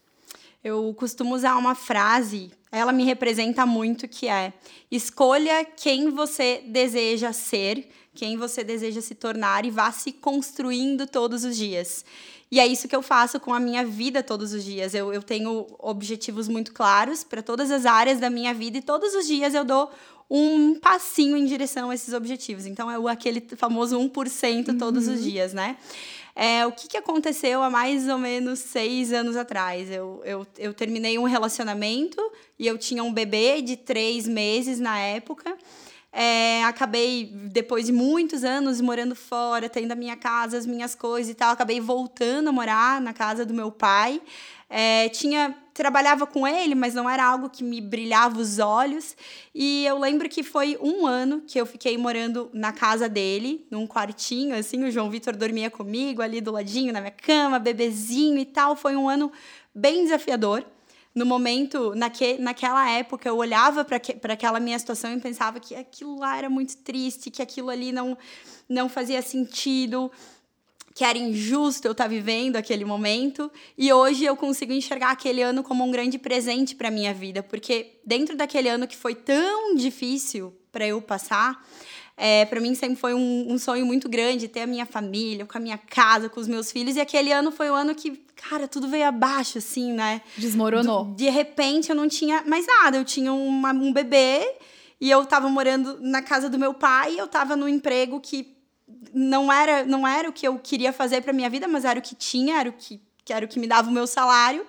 Eu 0.63 0.93
costumo 0.95 1.35
usar 1.35 1.57
uma 1.57 1.75
frase, 1.75 2.51
ela 2.71 2.93
me 2.93 3.05
representa 3.05 3.65
muito, 3.65 4.09
que 4.09 4.29
é: 4.29 4.53
escolha 4.91 5.65
quem 5.65 6.11
você 6.11 6.63
deseja 6.67 7.33
ser, 7.33 7.89
quem 8.15 8.37
você 8.37 8.65
deseja 8.65 9.01
se 9.01 9.15
tornar 9.15 9.65
e 9.65 9.71
vá 9.71 9.93
se 9.93 10.13
construindo 10.13 11.07
todos 11.07 11.45
os 11.45 11.57
dias. 11.57 12.05
E 12.51 12.59
é 12.59 12.67
isso 12.67 12.89
que 12.89 12.97
eu 12.97 13.03
faço 13.03 13.39
com 13.39 13.53
a 13.53 13.61
minha 13.61 13.85
vida 13.85 14.23
todos 14.23 14.53
os 14.53 14.65
dias. 14.65 14.95
Eu, 14.95 15.13
eu 15.13 15.23
tenho 15.23 15.67
objetivos 15.79 16.49
muito 16.49 16.73
claros 16.73 17.23
para 17.23 17.43
todas 17.43 17.71
as 17.71 17.85
áreas 17.85 18.19
da 18.19 18.31
minha 18.31 18.55
vida 18.55 18.79
e 18.79 18.83
todos 18.83 19.15
os 19.15 19.27
dias 19.27 19.55
eu 19.55 19.65
dou 19.65 19.91
um 20.31 20.75
passinho 20.75 21.37
em 21.37 21.45
direção 21.45 21.91
a 21.91 21.95
esses 21.95 22.13
objetivos. 22.13 22.67
Então, 22.67 22.91
é 22.91 22.99
o, 22.99 23.09
aquele 23.09 23.41
famoso 23.57 23.99
1% 23.99 24.79
todos 24.79 25.07
uhum. 25.09 25.15
os 25.15 25.23
dias, 25.23 25.53
né? 25.53 25.77
É, 26.41 26.65
o 26.65 26.71
que, 26.71 26.87
que 26.87 26.97
aconteceu 26.97 27.65
há 27.65 27.69
mais 27.69 28.09
ou 28.09 28.17
menos 28.17 28.61
seis 28.61 29.13
anos 29.13 29.35
atrás? 29.37 29.91
Eu, 29.91 30.23
eu, 30.25 30.47
eu 30.57 30.73
terminei 30.73 31.19
um 31.19 31.25
relacionamento 31.25 32.17
e 32.57 32.65
eu 32.65 32.79
tinha 32.79 33.03
um 33.03 33.13
bebê 33.13 33.61
de 33.61 33.77
três 33.77 34.29
meses 34.29 34.79
na 34.79 34.97
época. 35.01 35.59
É, 36.13 36.63
acabei, 36.63 37.33
depois 37.53 37.87
de 37.87 37.93
muitos 37.93 38.45
anos 38.45 38.81
morando 38.81 39.17
fora, 39.17 39.69
tendo 39.69 39.91
a 39.91 39.97
minha 39.97 40.17
casa, 40.17 40.57
as 40.57 40.65
minhas 40.65 40.95
coisas 40.95 41.33
e 41.33 41.35
tal, 41.35 41.51
acabei 41.51 41.81
voltando 41.81 42.51
a 42.51 42.53
morar 42.53 43.01
na 43.01 43.13
casa 43.13 43.45
do 43.45 43.53
meu 43.53 43.73
pai. 43.73 44.23
É, 44.71 45.09
tinha 45.09 45.53
trabalhava 45.79 46.27
com 46.27 46.45
ele, 46.45 46.75
mas 46.75 46.93
não 46.93 47.09
era 47.09 47.25
algo 47.25 47.49
que 47.49 47.63
me 47.63 47.81
brilhava 47.81 48.41
os 48.41 48.59
olhos. 48.59 49.17
E 49.55 49.87
eu 49.87 49.97
lembro 49.97 50.29
que 50.29 50.43
foi 50.43 50.77
um 50.81 51.07
ano 51.07 51.41
que 51.47 51.57
eu 51.57 51.65
fiquei 51.65 51.97
morando 51.97 52.51
na 52.53 52.73
casa 52.73 53.09
dele, 53.09 53.65
num 53.71 53.87
quartinho, 53.87 54.57
assim. 54.57 54.83
O 54.83 54.91
João 54.91 55.09
Vitor 55.09 55.37
dormia 55.37 55.71
comigo 55.71 56.21
ali 56.21 56.41
do 56.41 56.51
ladinho, 56.51 56.93
na 56.93 57.01
minha 57.01 57.13
cama, 57.13 57.61
bebezinho 57.61 58.39
e 58.39 58.45
tal. 58.45 58.75
Foi 58.75 58.97
um 58.97 59.09
ano 59.09 59.31
bem 59.73 60.03
desafiador. 60.03 60.65
No 61.15 61.25
momento, 61.25 61.95
naque, 61.95 62.39
naquela 62.39 62.91
época, 62.91 63.29
eu 63.29 63.37
olhava 63.37 63.85
para 63.85 64.33
aquela 64.33 64.59
minha 64.59 64.79
situação 64.81 65.13
e 65.13 65.21
pensava 65.21 65.61
que 65.61 65.77
aquilo 65.77 66.19
lá 66.19 66.37
era 66.37 66.51
muito 66.51 66.77
triste, 66.79 67.31
que 67.31 67.41
aquilo 67.41 67.71
ali 67.71 67.93
não, 67.93 68.19
não 68.69 68.89
fazia 68.89 69.23
sentido 69.23 70.11
que 70.99 71.05
era 71.05 71.17
injusto 71.17 71.87
eu 71.87 71.93
estar 71.93 72.07
tá 72.07 72.09
vivendo 72.09 72.57
aquele 72.57 72.85
momento, 72.85 73.49
e 73.79 73.93
hoje 73.93 74.25
eu 74.25 74.35
consigo 74.37 74.73
enxergar 74.73 75.13
aquele 75.13 75.41
ano 75.41 75.63
como 75.63 75.85
um 75.85 75.93
grande 75.93 76.19
presente 76.19 76.75
para 76.75 76.91
minha 76.91 77.15
vida, 77.15 77.41
porque 77.41 78.01
dentro 78.05 78.37
daquele 78.37 78.69
ano 78.69 78.85
que 78.85 78.97
foi 78.97 79.15
tão 79.15 79.77
difícil 79.77 80.53
para 80.73 80.89
eu 80.89 81.01
passar, 81.01 81.65
é, 82.17 82.45
para 82.47 82.61
mim 82.61 82.75
sempre 82.75 82.97
foi 82.97 83.15
um, 83.15 83.47
um, 83.49 83.57
sonho 83.59 83.87
muito 83.87 84.09
grande 84.09 84.49
ter 84.49 84.63
a 84.63 84.67
minha 84.67 84.85
família, 84.85 85.47
com 85.47 85.57
a 85.57 85.61
minha 85.61 85.79
casa, 85.79 86.29
com 86.29 86.41
os 86.41 86.49
meus 86.49 86.73
filhos, 86.73 86.97
e 86.97 87.01
aquele 87.01 87.31
ano 87.31 87.53
foi 87.53 87.71
o 87.71 87.75
ano 87.75 87.95
que, 87.95 88.21
cara, 88.35 88.67
tudo 88.67 88.89
veio 88.89 89.07
abaixo, 89.07 89.59
assim, 89.59 89.93
né? 89.93 90.21
Desmoronou. 90.37 91.05
Do, 91.05 91.15
de 91.15 91.31
repente 91.31 91.91
eu 91.91 91.95
não 91.95 92.09
tinha 92.09 92.43
mais 92.45 92.67
nada, 92.67 92.97
eu 92.97 93.05
tinha 93.05 93.33
uma, 93.33 93.71
um 93.71 93.93
bebê. 93.93 94.45
E 95.01 95.09
eu 95.09 95.25
tava 95.25 95.49
morando 95.49 95.97
na 96.01 96.21
casa 96.21 96.51
do 96.51 96.59
meu 96.59 96.75
pai, 96.75 97.15
eu 97.21 97.29
tava 97.29 97.55
no 97.55 97.69
emprego 97.69 98.19
que 98.21 98.58
não 99.13 99.53
era, 99.53 99.85
não 99.85 100.07
era 100.07 100.29
o 100.29 100.33
que 100.33 100.47
eu 100.47 100.59
queria 100.59 100.93
fazer 100.93 101.23
para 101.23 101.33
minha 101.33 101.51
vida, 101.51 101.67
mas 101.69 101.85
era 101.85 101.99
o 101.99 102.03
que 102.03 102.15
tinha, 102.15 102.61
era 102.61 102.69
o 102.69 102.73
que, 102.73 103.01
era 103.29 103.45
o 103.45 103.49
que 103.49 103.59
me 103.59 103.67
dava 103.67 103.89
o 103.89 103.93
meu 103.93 104.07
salário. 104.07 104.67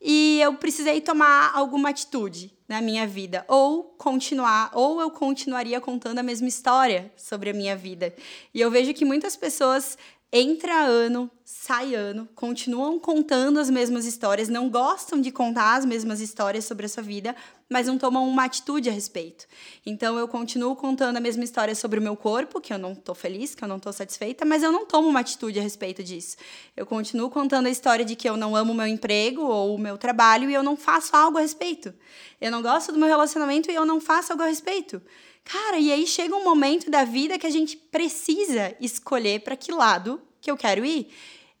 E 0.00 0.40
eu 0.40 0.54
precisei 0.54 1.00
tomar 1.00 1.52
alguma 1.54 1.90
atitude 1.90 2.52
na 2.66 2.80
minha 2.80 3.06
vida, 3.06 3.44
ou 3.48 3.82
continuar, 3.98 4.70
ou 4.72 5.00
eu 5.00 5.10
continuaria 5.10 5.80
contando 5.80 6.18
a 6.20 6.22
mesma 6.22 6.48
história 6.48 7.12
sobre 7.16 7.50
a 7.50 7.52
minha 7.52 7.76
vida. 7.76 8.14
E 8.54 8.60
eu 8.60 8.70
vejo 8.70 8.94
que 8.94 9.04
muitas 9.04 9.36
pessoas 9.36 9.98
entra 10.32 10.84
ano, 10.84 11.28
sai 11.44 11.94
ano, 11.94 12.28
continuam 12.36 13.00
contando 13.00 13.58
as 13.58 13.68
mesmas 13.68 14.06
histórias, 14.06 14.48
não 14.48 14.70
gostam 14.70 15.20
de 15.20 15.32
contar 15.32 15.74
as 15.74 15.84
mesmas 15.84 16.20
histórias 16.20 16.64
sobre 16.64 16.86
a 16.86 16.88
sua 16.88 17.02
vida, 17.02 17.34
mas 17.68 17.88
não 17.88 17.98
tomam 17.98 18.28
uma 18.28 18.44
atitude 18.44 18.88
a 18.88 18.92
respeito. 18.92 19.46
Então 19.84 20.16
eu 20.16 20.28
continuo 20.28 20.76
contando 20.76 21.16
a 21.16 21.20
mesma 21.20 21.42
história 21.42 21.74
sobre 21.74 21.98
o 21.98 22.02
meu 22.02 22.16
corpo, 22.16 22.60
que 22.60 22.72
eu 22.72 22.78
não 22.78 22.94
tô 22.94 23.12
feliz, 23.14 23.54
que 23.54 23.64
eu 23.64 23.68
não 23.68 23.80
tô 23.80 23.92
satisfeita, 23.92 24.44
mas 24.44 24.62
eu 24.62 24.70
não 24.70 24.86
tomo 24.86 25.08
uma 25.08 25.20
atitude 25.20 25.58
a 25.58 25.62
respeito 25.62 26.02
disso. 26.02 26.36
Eu 26.76 26.86
continuo 26.86 27.28
contando 27.28 27.66
a 27.66 27.70
história 27.70 28.04
de 28.04 28.14
que 28.14 28.28
eu 28.28 28.36
não 28.36 28.54
amo 28.54 28.72
o 28.72 28.74
meu 28.74 28.86
emprego 28.86 29.42
ou 29.42 29.74
o 29.74 29.78
meu 29.78 29.98
trabalho 29.98 30.48
e 30.48 30.54
eu 30.54 30.62
não 30.62 30.76
faço 30.76 31.16
algo 31.16 31.38
a 31.38 31.40
respeito. 31.40 31.92
Eu 32.40 32.52
não 32.52 32.62
gosto 32.62 32.92
do 32.92 32.98
meu 32.98 33.08
relacionamento 33.08 33.70
e 33.70 33.74
eu 33.74 33.84
não 33.84 34.00
faço 34.00 34.32
algo 34.32 34.44
a 34.44 34.46
respeito. 34.46 35.02
Cara, 35.44 35.78
e 35.78 35.92
aí 35.92 36.06
chega 36.06 36.36
um 36.36 36.44
momento 36.44 36.90
da 36.90 37.04
vida 37.04 37.38
que 37.38 37.46
a 37.46 37.50
gente 37.50 37.76
precisa 37.76 38.76
escolher 38.80 39.40
para 39.40 39.56
que 39.56 39.72
lado 39.72 40.20
que 40.40 40.50
eu 40.50 40.56
quero 40.56 40.84
ir 40.84 41.10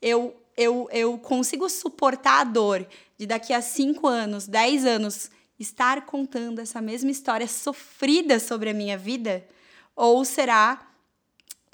eu, 0.00 0.34
eu, 0.56 0.88
eu 0.90 1.18
consigo 1.18 1.68
suportar 1.68 2.40
a 2.40 2.44
dor 2.44 2.86
de 3.18 3.26
daqui 3.26 3.52
a 3.52 3.60
cinco 3.60 4.06
anos, 4.06 4.46
dez 4.46 4.84
anos, 4.84 5.30
estar 5.58 6.06
contando 6.06 6.60
essa 6.60 6.80
mesma 6.80 7.10
história 7.10 7.46
sofrida 7.46 8.40
sobre 8.40 8.70
a 8.70 8.74
minha 8.74 8.96
vida? 8.96 9.46
Ou 9.94 10.24
será 10.24 10.86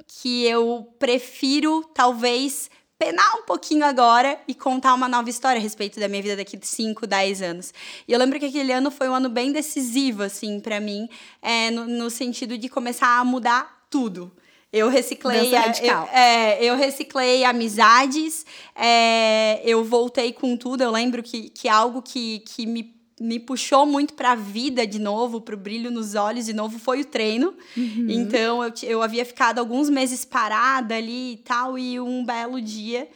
que 0.06 0.44
eu 0.44 0.92
prefiro, 0.98 1.84
talvez, 1.94 2.68
penar 2.98 3.36
um 3.36 3.42
pouquinho 3.42 3.84
agora 3.84 4.38
e 4.48 4.54
contar 4.54 4.94
uma 4.94 5.08
nova 5.08 5.28
história 5.28 5.58
a 5.58 5.62
respeito 5.62 6.00
da 6.00 6.08
minha 6.08 6.22
vida 6.22 6.36
daqui 6.36 6.56
de 6.56 6.66
5, 6.66 7.06
10 7.06 7.42
anos. 7.42 7.74
E 8.08 8.12
eu 8.12 8.18
lembro 8.18 8.38
que 8.38 8.46
aquele 8.46 8.72
ano 8.72 8.90
foi 8.90 9.08
um 9.08 9.14
ano 9.14 9.28
bem 9.28 9.52
decisivo, 9.52 10.22
assim, 10.22 10.60
para 10.60 10.80
mim, 10.80 11.08
é, 11.42 11.70
no, 11.70 11.86
no 11.86 12.10
sentido 12.10 12.56
de 12.56 12.68
começar 12.68 13.18
a 13.18 13.24
mudar 13.24 13.86
tudo. 13.90 14.32
Eu 14.72 14.88
reciclei, 14.88 15.54
eu, 15.54 16.08
é, 16.12 16.62
eu 16.62 16.76
reciclei 16.76 17.44
amizades, 17.44 18.44
é, 18.74 19.60
eu 19.64 19.84
voltei 19.84 20.32
com 20.32 20.56
tudo. 20.56 20.82
Eu 20.82 20.90
lembro 20.90 21.22
que, 21.22 21.50
que 21.50 21.68
algo 21.68 22.02
que, 22.02 22.40
que 22.40 22.66
me, 22.66 22.95
me 23.20 23.38
puxou 23.38 23.86
muito 23.86 24.14
para 24.14 24.32
a 24.32 24.34
vida 24.34 24.86
de 24.86 24.98
novo, 24.98 25.40
para 25.40 25.54
o 25.54 25.58
brilho 25.58 25.90
nos 25.90 26.14
olhos 26.14 26.46
de 26.46 26.52
novo, 26.52 26.78
foi 26.78 27.00
o 27.00 27.04
treino. 27.04 27.54
Uhum. 27.76 28.06
Então 28.08 28.62
eu, 28.62 28.72
eu 28.82 29.02
havia 29.02 29.24
ficado 29.24 29.58
alguns 29.58 29.88
meses 29.88 30.24
parada 30.24 30.94
ali 30.94 31.32
e 31.32 31.36
tal, 31.38 31.78
e 31.78 31.98
um 31.98 32.24
belo 32.24 32.60
dia 32.60 33.08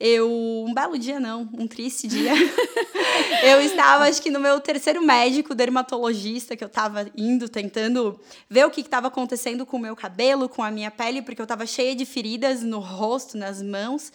eu 0.00 0.64
um 0.66 0.72
belo 0.72 0.98
dia 0.98 1.20
não, 1.20 1.46
um 1.52 1.66
triste 1.66 2.08
dia. 2.08 2.32
eu 3.44 3.60
estava 3.60 4.04
acho 4.04 4.22
que 4.22 4.30
no 4.30 4.40
meu 4.40 4.58
terceiro 4.58 5.04
médico 5.04 5.54
dermatologista 5.54 6.56
que 6.56 6.64
eu 6.64 6.68
estava 6.68 7.06
indo 7.14 7.50
tentando 7.50 8.18
ver 8.48 8.66
o 8.66 8.70
que 8.70 8.80
estava 8.80 9.08
acontecendo 9.08 9.66
com 9.66 9.76
o 9.76 9.80
meu 9.80 9.94
cabelo, 9.94 10.48
com 10.48 10.62
a 10.62 10.70
minha 10.70 10.90
pele, 10.90 11.20
porque 11.20 11.42
eu 11.42 11.44
estava 11.44 11.66
cheia 11.66 11.94
de 11.94 12.06
feridas 12.06 12.62
no 12.62 12.78
rosto, 12.78 13.36
nas 13.36 13.62
mãos, 13.62 14.10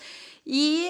e 0.45 0.89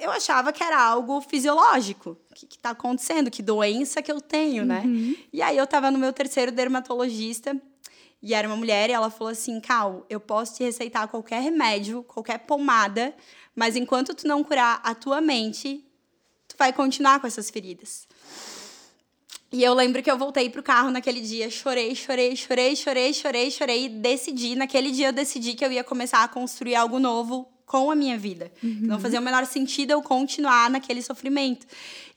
eu 0.00 0.10
achava 0.10 0.52
que 0.52 0.62
era 0.62 0.80
algo 0.80 1.20
fisiológico. 1.20 2.16
O 2.30 2.34
que 2.34 2.46
está 2.56 2.70
acontecendo? 2.70 3.30
Que 3.30 3.42
doença 3.42 4.02
que 4.02 4.10
eu 4.10 4.20
tenho, 4.20 4.64
né? 4.64 4.82
Uhum. 4.84 5.16
E 5.32 5.42
aí 5.42 5.56
eu 5.56 5.64
estava 5.64 5.90
no 5.90 5.98
meu 5.98 6.12
terceiro 6.12 6.52
dermatologista 6.52 7.56
e 8.22 8.34
era 8.34 8.48
uma 8.48 8.56
mulher 8.56 8.90
e 8.90 8.92
ela 8.92 9.10
falou 9.10 9.30
assim: 9.30 9.60
Cal, 9.60 10.04
eu 10.08 10.20
posso 10.20 10.56
te 10.56 10.64
receitar 10.64 11.08
qualquer 11.08 11.40
remédio, 11.40 12.02
qualquer 12.04 12.38
pomada, 12.38 13.14
mas 13.54 13.76
enquanto 13.76 14.14
tu 14.14 14.26
não 14.26 14.42
curar 14.42 14.80
a 14.82 14.94
tua 14.94 15.20
mente, 15.20 15.84
tu 16.46 16.56
vai 16.58 16.72
continuar 16.72 17.20
com 17.20 17.26
essas 17.26 17.50
feridas. 17.50 18.06
E 19.50 19.64
eu 19.64 19.72
lembro 19.72 20.02
que 20.02 20.10
eu 20.10 20.18
voltei 20.18 20.50
pro 20.50 20.62
carro 20.62 20.90
naquele 20.90 21.22
dia, 21.22 21.48
chorei, 21.48 21.94
chorei, 21.94 22.36
chorei, 22.36 22.76
chorei, 22.76 23.14
chorei, 23.14 23.50
chorei, 23.50 23.84
e 23.86 23.88
decidi, 23.88 24.54
naquele 24.54 24.90
dia 24.90 25.08
eu 25.08 25.12
decidi 25.12 25.54
que 25.54 25.64
eu 25.64 25.72
ia 25.72 25.82
começar 25.82 26.22
a 26.22 26.28
construir 26.28 26.74
algo 26.74 26.98
novo 26.98 27.48
com 27.68 27.90
a 27.90 27.94
minha 27.94 28.18
vida. 28.18 28.50
Uhum. 28.62 28.78
Não 28.80 28.98
fazia 28.98 29.20
o 29.20 29.22
menor 29.22 29.44
sentido 29.44 29.90
eu 29.90 30.02
continuar 30.02 30.70
naquele 30.70 31.02
sofrimento. 31.02 31.66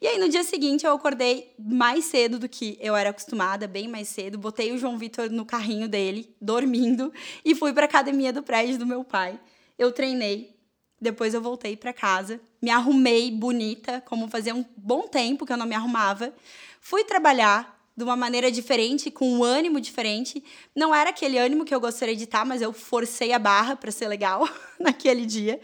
E 0.01 0.07
aí, 0.07 0.17
no 0.17 0.29
dia 0.29 0.43
seguinte, 0.45 0.85
eu 0.85 0.93
acordei 0.93 1.53
mais 1.59 2.05
cedo 2.05 2.39
do 2.39 2.47
que 2.47 2.77
eu 2.79 2.95
era 2.95 3.09
acostumada, 3.09 3.67
bem 3.67 3.87
mais 3.87 4.07
cedo. 4.07 4.37
Botei 4.37 4.71
o 4.71 4.77
João 4.77 4.97
Vitor 4.97 5.29
no 5.29 5.45
carrinho 5.45 5.89
dele, 5.89 6.33
dormindo, 6.41 7.13
e 7.43 7.53
fui 7.53 7.73
para 7.73 7.85
academia 7.85 8.31
do 8.31 8.41
prédio 8.41 8.79
do 8.79 8.85
meu 8.85 9.03
pai. 9.03 9.37
Eu 9.77 9.91
treinei, 9.91 10.55
depois 10.99 11.33
eu 11.33 11.41
voltei 11.41 11.75
para 11.75 11.91
casa, 11.91 12.39
me 12.61 12.71
arrumei 12.71 13.29
bonita, 13.29 14.01
como 14.05 14.29
fazia 14.29 14.55
um 14.55 14.63
bom 14.77 15.01
tempo 15.01 15.45
que 15.45 15.51
eu 15.51 15.57
não 15.57 15.65
me 15.65 15.75
arrumava. 15.75 16.33
Fui 16.79 17.03
trabalhar 17.03 17.80
de 18.01 18.03
uma 18.03 18.15
maneira 18.15 18.51
diferente, 18.51 19.11
com 19.11 19.31
um 19.31 19.43
ânimo 19.43 19.79
diferente. 19.79 20.43
Não 20.75 20.93
era 20.93 21.11
aquele 21.11 21.37
ânimo 21.37 21.63
que 21.63 21.73
eu 21.73 21.79
gostaria 21.79 22.15
de 22.15 22.23
estar, 22.23 22.43
mas 22.43 22.61
eu 22.61 22.73
forcei 22.73 23.31
a 23.31 23.37
barra 23.37 23.75
para 23.75 23.91
ser 23.91 24.07
legal 24.07 24.49
naquele 24.79 25.23
dia. 25.23 25.61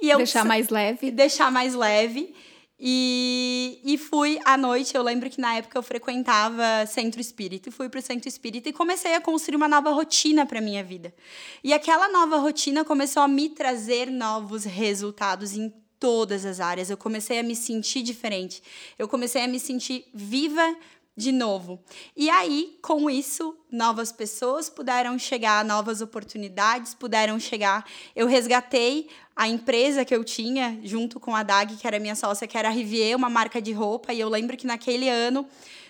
E 0.00 0.10
eu 0.10 0.18
deixar 0.18 0.44
mais 0.44 0.68
leve. 0.68 1.10
Deixar 1.10 1.50
mais 1.50 1.74
leve. 1.74 2.34
E, 2.78 3.78
e 3.84 3.98
fui 3.98 4.38
à 4.44 4.56
noite, 4.56 4.94
eu 4.94 5.02
lembro 5.02 5.28
que 5.28 5.40
na 5.40 5.54
época 5.56 5.78
eu 5.78 5.82
frequentava 5.82 6.86
centro 6.86 7.20
espírita, 7.20 7.70
fui 7.70 7.90
para 7.90 8.00
o 8.00 8.02
centro 8.02 8.26
espírita 8.26 8.70
e 8.70 8.72
comecei 8.72 9.14
a 9.14 9.20
construir 9.20 9.56
uma 9.56 9.68
nova 9.68 9.90
rotina 9.90 10.46
para 10.46 10.62
minha 10.62 10.82
vida. 10.82 11.14
E 11.62 11.74
aquela 11.74 12.08
nova 12.08 12.38
rotina 12.38 12.82
começou 12.82 13.22
a 13.22 13.28
me 13.28 13.50
trazer 13.50 14.10
novos 14.10 14.64
resultados 14.64 15.54
em 15.54 15.70
todas 15.98 16.46
as 16.46 16.58
áreas. 16.58 16.88
Eu 16.88 16.96
comecei 16.96 17.38
a 17.38 17.42
me 17.42 17.54
sentir 17.54 18.02
diferente. 18.02 18.62
Eu 18.98 19.06
comecei 19.06 19.42
a 19.42 19.46
me 19.46 19.60
sentir 19.60 20.06
viva 20.14 20.74
de 21.20 21.30
novo. 21.30 21.78
E 22.16 22.30
aí, 22.30 22.78
com 22.82 23.10
isso, 23.10 23.54
novas 23.70 24.10
pessoas 24.10 24.70
puderam 24.70 25.18
chegar, 25.18 25.64
novas 25.64 26.00
oportunidades 26.00 26.94
puderam 26.94 27.38
chegar. 27.38 27.84
Eu 28.16 28.26
resgatei 28.26 29.08
a 29.36 29.46
empresa 29.46 30.04
que 30.04 30.14
eu 30.14 30.24
tinha 30.24 30.80
junto 30.82 31.20
com 31.20 31.36
a 31.36 31.42
Dag, 31.42 31.76
que 31.76 31.86
era 31.86 32.00
minha 32.00 32.14
sócia, 32.14 32.48
que 32.48 32.56
era 32.56 32.68
a 32.68 32.72
Rivier, 32.72 33.16
uma 33.16 33.28
marca 33.28 33.60
de 33.60 33.72
roupa, 33.72 34.12
e 34.12 34.20
eu 34.20 34.28
lembro 34.28 34.56
que 34.56 34.66
naquele 34.66 35.08
ano, 35.08 35.46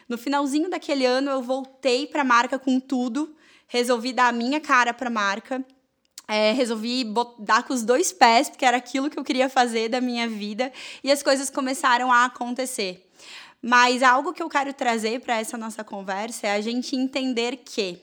no 0.09 0.19
finalzinho 0.19 0.69
daquele 0.69 1.07
ano, 1.07 1.31
eu 1.31 1.41
voltei 1.41 2.07
para 2.07 2.23
a 2.23 2.25
marca 2.25 2.59
com 2.59 2.81
tudo, 2.81 3.35
resolvi 3.69 4.13
dar 4.13 4.29
a 4.29 4.33
minha 4.33 4.61
cara 4.61 4.93
para 4.93 5.07
a 5.07 5.13
marca. 5.13 5.65
É, 6.27 6.53
resolvi 6.53 7.05
dar 7.41 7.65
com 7.65 7.75
os 7.75 7.83
dois 7.83 8.13
pés, 8.13 8.49
porque 8.49 8.65
era 8.65 8.77
aquilo 8.77 9.11
que 9.11 9.19
eu 9.19 9.25
queria 9.25 9.49
fazer 9.49 9.89
da 9.89 10.01
minha 10.01 10.29
vida, 10.29 10.73
e 11.03 11.11
as 11.11 11.25
coisas 11.25 11.51
começaram 11.51 12.13
a 12.13 12.27
acontecer. 12.27 13.10
Mas 13.63 14.03
algo 14.03 14.33
que 14.33 14.43
eu 14.43 14.49
quero 14.49 14.73
trazer 14.73 15.21
para 15.21 15.39
essa 15.39 15.59
nossa 15.59 15.85
conversa 15.85 16.47
é 16.47 16.53
a 16.53 16.61
gente 16.61 16.97
entender 16.97 17.59
que 17.59 17.99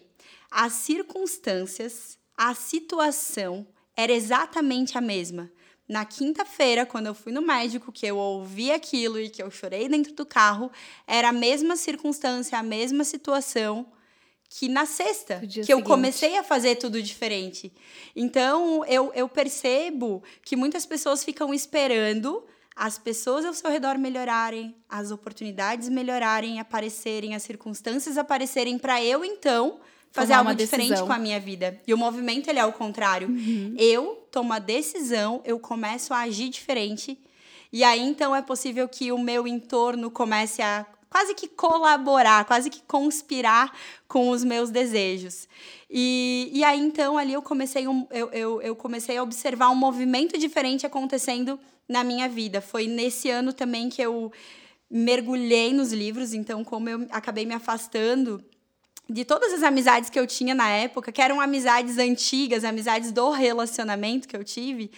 as 0.52 0.74
circunstâncias, 0.74 2.18
a 2.36 2.54
situação 2.54 3.66
era 3.96 4.12
exatamente 4.12 4.98
a 4.98 5.02
mesma. 5.02 5.52
Na 5.88 6.06
quinta-feira, 6.06 6.86
quando 6.86 7.08
eu 7.08 7.16
fui 7.16 7.32
no 7.32 7.42
médico, 7.42 7.92
que 7.92 8.06
eu 8.06 8.18
ouvi 8.18 8.72
aquilo 8.72 9.20
e 9.20 9.30
que 9.30 9.42
eu 9.42 9.50
chorei 9.50 9.88
dentro 9.88 10.14
do 10.14 10.26
carro, 10.26 10.70
era 11.08 11.30
a 11.30 11.34
mesma 11.34 11.76
circunstância, 11.76 12.58
a 12.58 12.64
mesma 12.64 13.04
situação 13.04 13.88
que 14.50 14.70
na 14.70 14.86
sexta, 14.86 15.40
que 15.40 15.48
seguinte. 15.48 15.72
eu 15.72 15.82
comecei 15.84 16.38
a 16.38 16.44
fazer 16.44 16.76
tudo 16.76 17.02
diferente. 17.02 17.72
Então, 18.16 18.86
eu, 18.86 19.12
eu 19.14 19.28
percebo 19.28 20.24
que 20.44 20.56
muitas 20.56 20.86
pessoas 20.86 21.24
ficam 21.24 21.54
esperando 21.54 22.46
as 22.77 23.00
pessoas 23.00 23.43
ao 23.43 23.53
seu 23.53 23.72
redor 23.72 23.98
melhorarem, 23.98 24.75
as 24.88 25.10
oportunidades 25.10 25.89
melhorarem, 25.89 26.60
aparecerem, 26.60 27.34
as 27.34 27.41
circunstâncias 27.41 28.17
aparecerem 28.17 28.77
para 28.77 29.03
eu 29.03 29.25
então 29.25 29.79
fazer 30.12 30.34
Tomar 30.34 30.51
algo 30.51 30.55
diferente 30.55 31.01
com 31.01 31.12
a 31.12 31.17
minha 31.17 31.39
vida. 31.39 31.81
E 31.88 31.93
o 31.93 31.98
movimento 31.98 32.48
ele 32.50 32.60
é 32.60 32.65
o 32.65 32.72
contrário. 32.72 33.27
Uhum. 33.27 33.75
Eu 33.77 34.27
tomo 34.31 34.53
a 34.53 34.60
decisão, 34.60 35.41
eu 35.43 35.60
começo 35.60 36.13
a 36.13 36.19
agir 36.19 36.50
diferente. 36.50 37.19
E 37.74 37.84
aí 37.84 38.00
então 38.00 38.36
é 38.36 38.41
possível 38.43 38.88
que 38.88 39.12
o 39.12 39.17
meu 39.17 39.48
entorno 39.48 40.12
comece 40.12 40.62
a 40.62 40.86
quase 41.10 41.34
que 41.34 41.48
colaborar, 41.48 42.46
quase 42.46 42.70
que 42.70 42.82
conspirar 42.82 43.72
com 44.08 44.30
os 44.30 44.44
meus 44.44 44.70
desejos. 44.70 45.48
E, 45.90 46.50
e 46.54 46.64
aí 46.64 46.80
então 46.80 47.18
ali 47.18 47.34
eu 47.34 47.42
comecei, 47.42 47.88
um, 47.88 48.06
eu, 48.12 48.30
eu, 48.32 48.62
eu 48.62 48.76
comecei 48.76 49.18
a 49.18 49.24
observar 49.24 49.70
um 49.70 49.76
movimento 49.76 50.38
diferente 50.38 50.86
acontecendo 50.86 51.60
na 51.88 52.04
minha 52.04 52.28
vida. 52.28 52.62
Foi 52.62 52.88
nesse 52.88 53.30
ano 53.30 53.54
também 53.54 53.90
que 53.90 54.02
eu 54.02 54.32
mergulhei 54.90 55.74
nos 55.74 55.92
livros, 55.92 56.34
então, 56.34 56.64
como 56.64 56.90
eu 56.90 57.08
acabei 57.12 57.46
me 57.46 57.54
afastando 57.54 58.44
de 59.10 59.24
todas 59.24 59.54
as 59.54 59.64
amizades 59.64 60.10
que 60.10 60.20
eu 60.20 60.28
tinha 60.28 60.54
na 60.54 60.70
época, 60.70 61.12
que 61.12 61.22
eram 61.22 61.40
amizades 61.40 61.98
antigas, 61.98 62.64
amizades 62.64 63.12
do 63.12 63.32
relacionamento 63.32 64.28
que 64.28 64.36
eu 64.36 64.44
tive, 64.44 64.92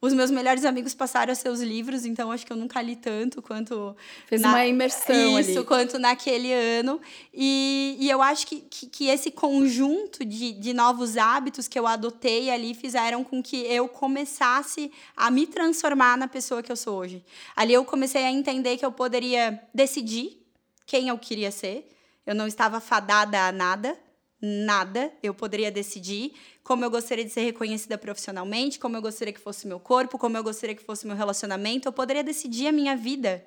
os 0.00 0.12
meus 0.12 0.30
melhores 0.30 0.64
amigos 0.64 0.94
passaram 0.94 1.34
seus 1.34 1.60
livros, 1.60 2.04
então 2.04 2.30
acho 2.30 2.46
que 2.46 2.52
eu 2.52 2.56
nunca 2.56 2.80
li 2.80 2.94
tanto 2.94 3.42
quanto. 3.42 3.96
Fez 4.26 4.40
na, 4.40 4.50
uma 4.50 4.64
imersão 4.64 5.38
Isso, 5.40 5.58
ali. 5.58 5.66
quanto 5.66 5.98
naquele 5.98 6.52
ano. 6.52 7.00
E, 7.34 7.96
e 7.98 8.08
eu 8.08 8.22
acho 8.22 8.46
que, 8.46 8.60
que, 8.60 8.86
que, 8.86 9.08
esse 9.08 9.32
conjunto 9.32 10.24
de, 10.24 10.52
de 10.52 10.72
novos 10.72 11.16
hábitos 11.16 11.66
que 11.66 11.76
eu 11.76 11.84
adotei 11.84 12.48
ali 12.48 12.74
fizeram 12.74 13.24
com 13.24 13.42
que 13.42 13.56
eu 13.66 13.88
começasse 13.88 14.92
a 15.16 15.32
me 15.32 15.48
transformar 15.48 16.16
na 16.16 16.28
pessoa 16.28 16.62
que 16.62 16.70
eu 16.70 16.76
sou 16.76 16.96
hoje. 16.96 17.24
Ali 17.56 17.72
eu 17.72 17.84
comecei 17.84 18.22
a 18.22 18.30
entender 18.30 18.76
que 18.76 18.86
eu 18.86 18.92
poderia 18.92 19.60
decidir 19.74 20.40
quem 20.86 21.08
eu 21.08 21.18
queria 21.18 21.50
ser. 21.50 21.90
Eu 22.24 22.36
não 22.36 22.46
estava 22.46 22.78
fadada 22.78 23.48
a 23.48 23.50
nada. 23.50 23.98
Nada. 24.40 25.12
Eu 25.22 25.34
poderia 25.34 25.70
decidir 25.70 26.32
como 26.62 26.84
eu 26.84 26.90
gostaria 26.90 27.24
de 27.24 27.30
ser 27.30 27.42
reconhecida 27.42 27.96
profissionalmente, 27.98 28.78
como 28.78 28.96
eu 28.96 29.02
gostaria 29.02 29.32
que 29.32 29.40
fosse 29.40 29.66
meu 29.66 29.80
corpo, 29.80 30.18
como 30.18 30.36
eu 30.36 30.42
gostaria 30.42 30.74
que 30.74 30.84
fosse 30.84 31.06
meu 31.06 31.16
relacionamento. 31.16 31.88
Eu 31.88 31.92
poderia 31.92 32.22
decidir 32.22 32.68
a 32.68 32.72
minha 32.72 32.96
vida. 32.96 33.44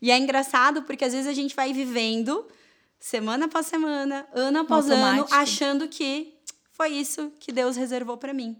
E 0.00 0.10
é 0.10 0.18
engraçado 0.18 0.82
porque 0.82 1.04
às 1.04 1.12
vezes 1.12 1.26
a 1.26 1.32
gente 1.32 1.54
vai 1.54 1.72
vivendo 1.72 2.46
semana 3.00 3.46
após 3.46 3.66
semana, 3.66 4.26
ano 4.32 4.58
após 4.60 4.90
ano, 4.90 5.26
achando 5.30 5.88
que 5.88 6.34
foi 6.72 6.90
isso 6.90 7.32
que 7.40 7.52
Deus 7.52 7.76
reservou 7.76 8.16
para 8.16 8.32
mim. 8.32 8.56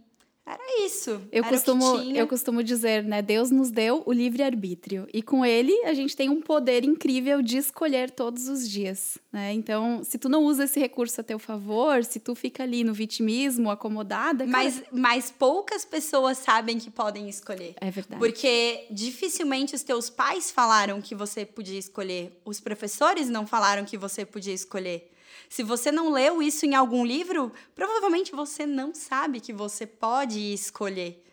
Era 0.49 0.87
isso. 0.87 1.21
Eu 1.31 1.45
era 1.45 1.49
costumo, 1.49 1.97
eu 2.15 2.27
costumo 2.27 2.63
dizer, 2.63 3.05
né? 3.05 3.21
Deus 3.21 3.51
nos 3.51 3.71
deu 3.71 4.03
o 4.07 4.13
livre 4.13 4.43
arbítrio 4.43 5.07
e 5.13 5.21
com 5.21 5.45
ele 5.45 5.85
a 5.85 5.93
gente 5.93 6.17
tem 6.17 6.31
um 6.31 6.41
poder 6.41 6.85
incrível 6.85 7.43
de 7.43 7.59
escolher 7.59 8.11
todos 8.11 8.49
os 8.49 8.67
dias, 8.67 9.19
né? 9.31 9.53
Então, 9.53 10.03
se 10.03 10.17
tu 10.17 10.27
não 10.27 10.45
usa 10.45 10.65
esse 10.65 10.81
recurso 10.81 11.21
a 11.21 11.25
teu 11.25 11.39
favor, 11.39 12.03
se 12.03 12.19
tu 12.19 12.35
fica 12.35 12.63
ali 12.63 12.83
no 12.83 12.95
vitimismo, 12.95 13.71
acomodada, 13.71 14.47
cara... 14.47 14.51
mas 14.51 14.83
mas 14.91 15.31
poucas 15.31 15.85
pessoas 15.85 16.39
sabem 16.39 16.79
que 16.79 16.91
podem 16.91 17.29
escolher. 17.29 17.75
É 17.79 17.91
verdade. 17.91 18.19
Porque 18.19 18.87
dificilmente 18.91 19.75
os 19.75 19.83
teus 19.83 20.09
pais 20.09 20.51
falaram 20.51 21.03
que 21.03 21.15
você 21.15 21.45
podia 21.45 21.79
escolher, 21.79 22.41
os 22.43 22.59
professores 22.59 23.29
não 23.29 23.47
falaram 23.47 23.85
que 23.85 23.99
você 23.99 24.25
podia 24.25 24.55
escolher. 24.55 25.11
Se 25.49 25.63
você 25.63 25.91
não 25.91 26.11
leu 26.11 26.43
isso 26.43 26.67
em 26.67 26.75
algum 26.75 27.05
livro, 27.05 27.53
provavelmente 27.75 28.33
você 28.33 28.67
não 28.67 28.95
sabe 28.95 29.41
que 29.41 29.53
você 29.53 29.87
pode 29.87 30.39
escolher 30.53 31.25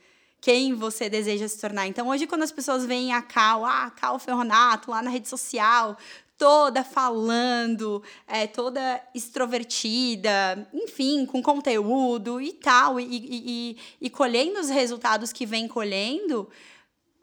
quem 0.41 0.75
você 0.75 1.09
deseja 1.09 1.47
se 1.47 1.59
tornar. 1.59 1.87
Então, 1.87 2.07
hoje, 2.07 2.27
quando 2.27 2.43
as 2.43 2.51
pessoas 2.51 2.85
veem 2.85 3.11
a 3.11 3.21
Cal, 3.21 3.65
ah, 3.65 3.89
Cal 3.89 4.19
Ferronato, 4.19 4.91
lá 4.91 5.01
na 5.01 5.09
rede 5.09 5.27
social, 5.27 5.97
toda 6.37 6.83
falando, 6.83 8.03
é, 8.27 8.45
toda 8.45 9.01
extrovertida, 9.13 10.69
enfim, 10.73 11.25
com 11.25 11.41
conteúdo 11.41 12.41
e 12.41 12.53
tal, 12.53 12.99
e, 12.99 13.05
e, 13.05 13.17
e, 13.21 13.77
e 14.01 14.09
colhendo 14.09 14.59
os 14.59 14.69
resultados 14.69 15.31
que 15.31 15.45
vem 15.45 15.67
colhendo, 15.67 16.47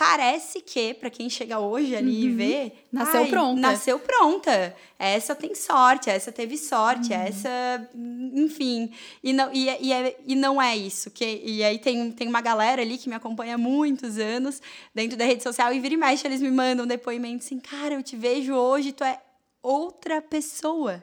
parece 0.03 0.61
que, 0.61 0.95
para 0.95 1.09
quem 1.09 1.31
chega 1.31 1.61
hoje 1.61 1.95
ali 1.95 2.25
uhum. 2.25 2.33
e 2.33 2.35
vê. 2.35 2.73
Nasceu 2.91 3.23
ai, 3.23 3.29
pronta. 3.29 3.61
Nasceu 3.61 3.99
pronta. 4.01 4.75
Essa 4.99 5.33
tem 5.33 5.55
sorte, 5.55 6.11
essa 6.11 6.33
teve 6.33 6.59
sorte, 6.59 7.13
uhum. 7.13 7.21
essa. 7.21 7.89
Enfim. 8.35 8.91
E 9.23 9.33
não, 9.33 9.55
e, 9.55 9.71
e, 9.81 9.93
é, 9.93 10.19
e 10.27 10.35
não 10.35 10.61
é 10.61 10.77
isso. 10.77 11.09
Que, 11.09 11.41
e 11.45 11.63
aí 11.63 11.79
tem, 11.79 12.11
tem 12.11 12.27
uma 12.27 12.41
galera 12.41 12.83
ali 12.83 12.99
que 12.99 13.09
me 13.09 13.15
acompanha 13.15 13.55
há 13.55 13.59
muitos 13.59 14.19
anos 14.19 14.61
dentro 14.93 15.17
da 15.17 15.25
rede 15.25 15.45
social 15.45 15.73
e 15.73 15.79
vira 15.79 15.95
e 15.95 15.97
mexe, 15.97 16.27
eles 16.27 16.41
me 16.41 16.51
mandam 16.51 16.85
depoimento 16.85 17.45
assim: 17.45 17.61
cara, 17.61 17.95
eu 17.95 18.03
te 18.03 18.17
vejo 18.17 18.55
hoje, 18.55 18.91
tu 18.91 19.05
é 19.05 19.21
outra 19.63 20.21
pessoa. 20.21 21.01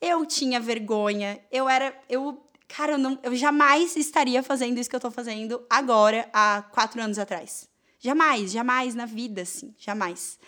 Eu 0.00 0.26
tinha 0.26 0.58
vergonha, 0.58 1.38
eu 1.52 1.68
era. 1.68 1.96
Eu, 2.08 2.42
cara, 2.66 2.94
eu, 2.94 2.98
não, 2.98 3.16
eu 3.22 3.36
jamais 3.36 3.94
estaria 3.96 4.42
fazendo 4.42 4.78
isso 4.78 4.90
que 4.90 4.96
eu 4.96 5.00
tô 5.00 5.12
fazendo 5.12 5.64
agora, 5.70 6.28
há 6.32 6.64
quatro 6.72 7.00
anos 7.00 7.20
atrás. 7.20 7.75
Jamais, 8.06 8.52
jamais 8.52 8.94
na 8.94 9.04
vida, 9.04 9.42
assim, 9.42 9.74
jamais. 9.76 10.38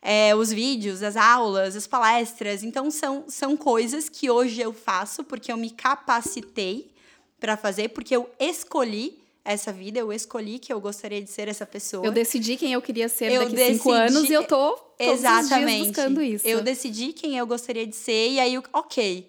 É, 0.00 0.34
os 0.34 0.50
vídeos, 0.50 1.02
as 1.02 1.14
aulas, 1.14 1.76
as 1.76 1.86
palestras, 1.86 2.62
então 2.62 2.90
são, 2.90 3.26
são 3.28 3.54
coisas 3.54 4.08
que 4.08 4.30
hoje 4.30 4.62
eu 4.62 4.72
faço 4.72 5.22
porque 5.22 5.52
eu 5.52 5.56
me 5.58 5.68
capacitei 5.70 6.90
para 7.38 7.54
fazer, 7.54 7.90
porque 7.90 8.16
eu 8.16 8.30
escolhi 8.40 9.20
essa 9.44 9.70
vida, 9.70 9.98
eu 9.98 10.10
escolhi 10.10 10.58
que 10.58 10.72
eu 10.72 10.80
gostaria 10.80 11.20
de 11.20 11.28
ser 11.28 11.48
essa 11.48 11.66
pessoa. 11.66 12.06
Eu 12.06 12.12
decidi 12.12 12.56
quem 12.56 12.72
eu 12.72 12.80
queria 12.80 13.10
ser 13.10 13.30
eu 13.30 13.42
daqui 13.42 13.56
decidi, 13.56 13.76
cinco 13.76 13.92
anos 13.92 14.30
e 14.30 14.32
eu 14.32 14.44
tô 14.44 14.78
exatamente, 14.98 15.88
buscando 15.88 16.22
isso. 16.22 16.46
Eu 16.48 16.62
decidi 16.62 17.12
quem 17.12 17.36
eu 17.36 17.46
gostaria 17.46 17.86
de 17.86 17.94
ser 17.94 18.30
e 18.30 18.40
aí, 18.40 18.58
ok, 18.72 19.28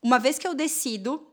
uma 0.00 0.20
vez 0.20 0.38
que 0.38 0.46
eu 0.46 0.54
decido 0.54 1.26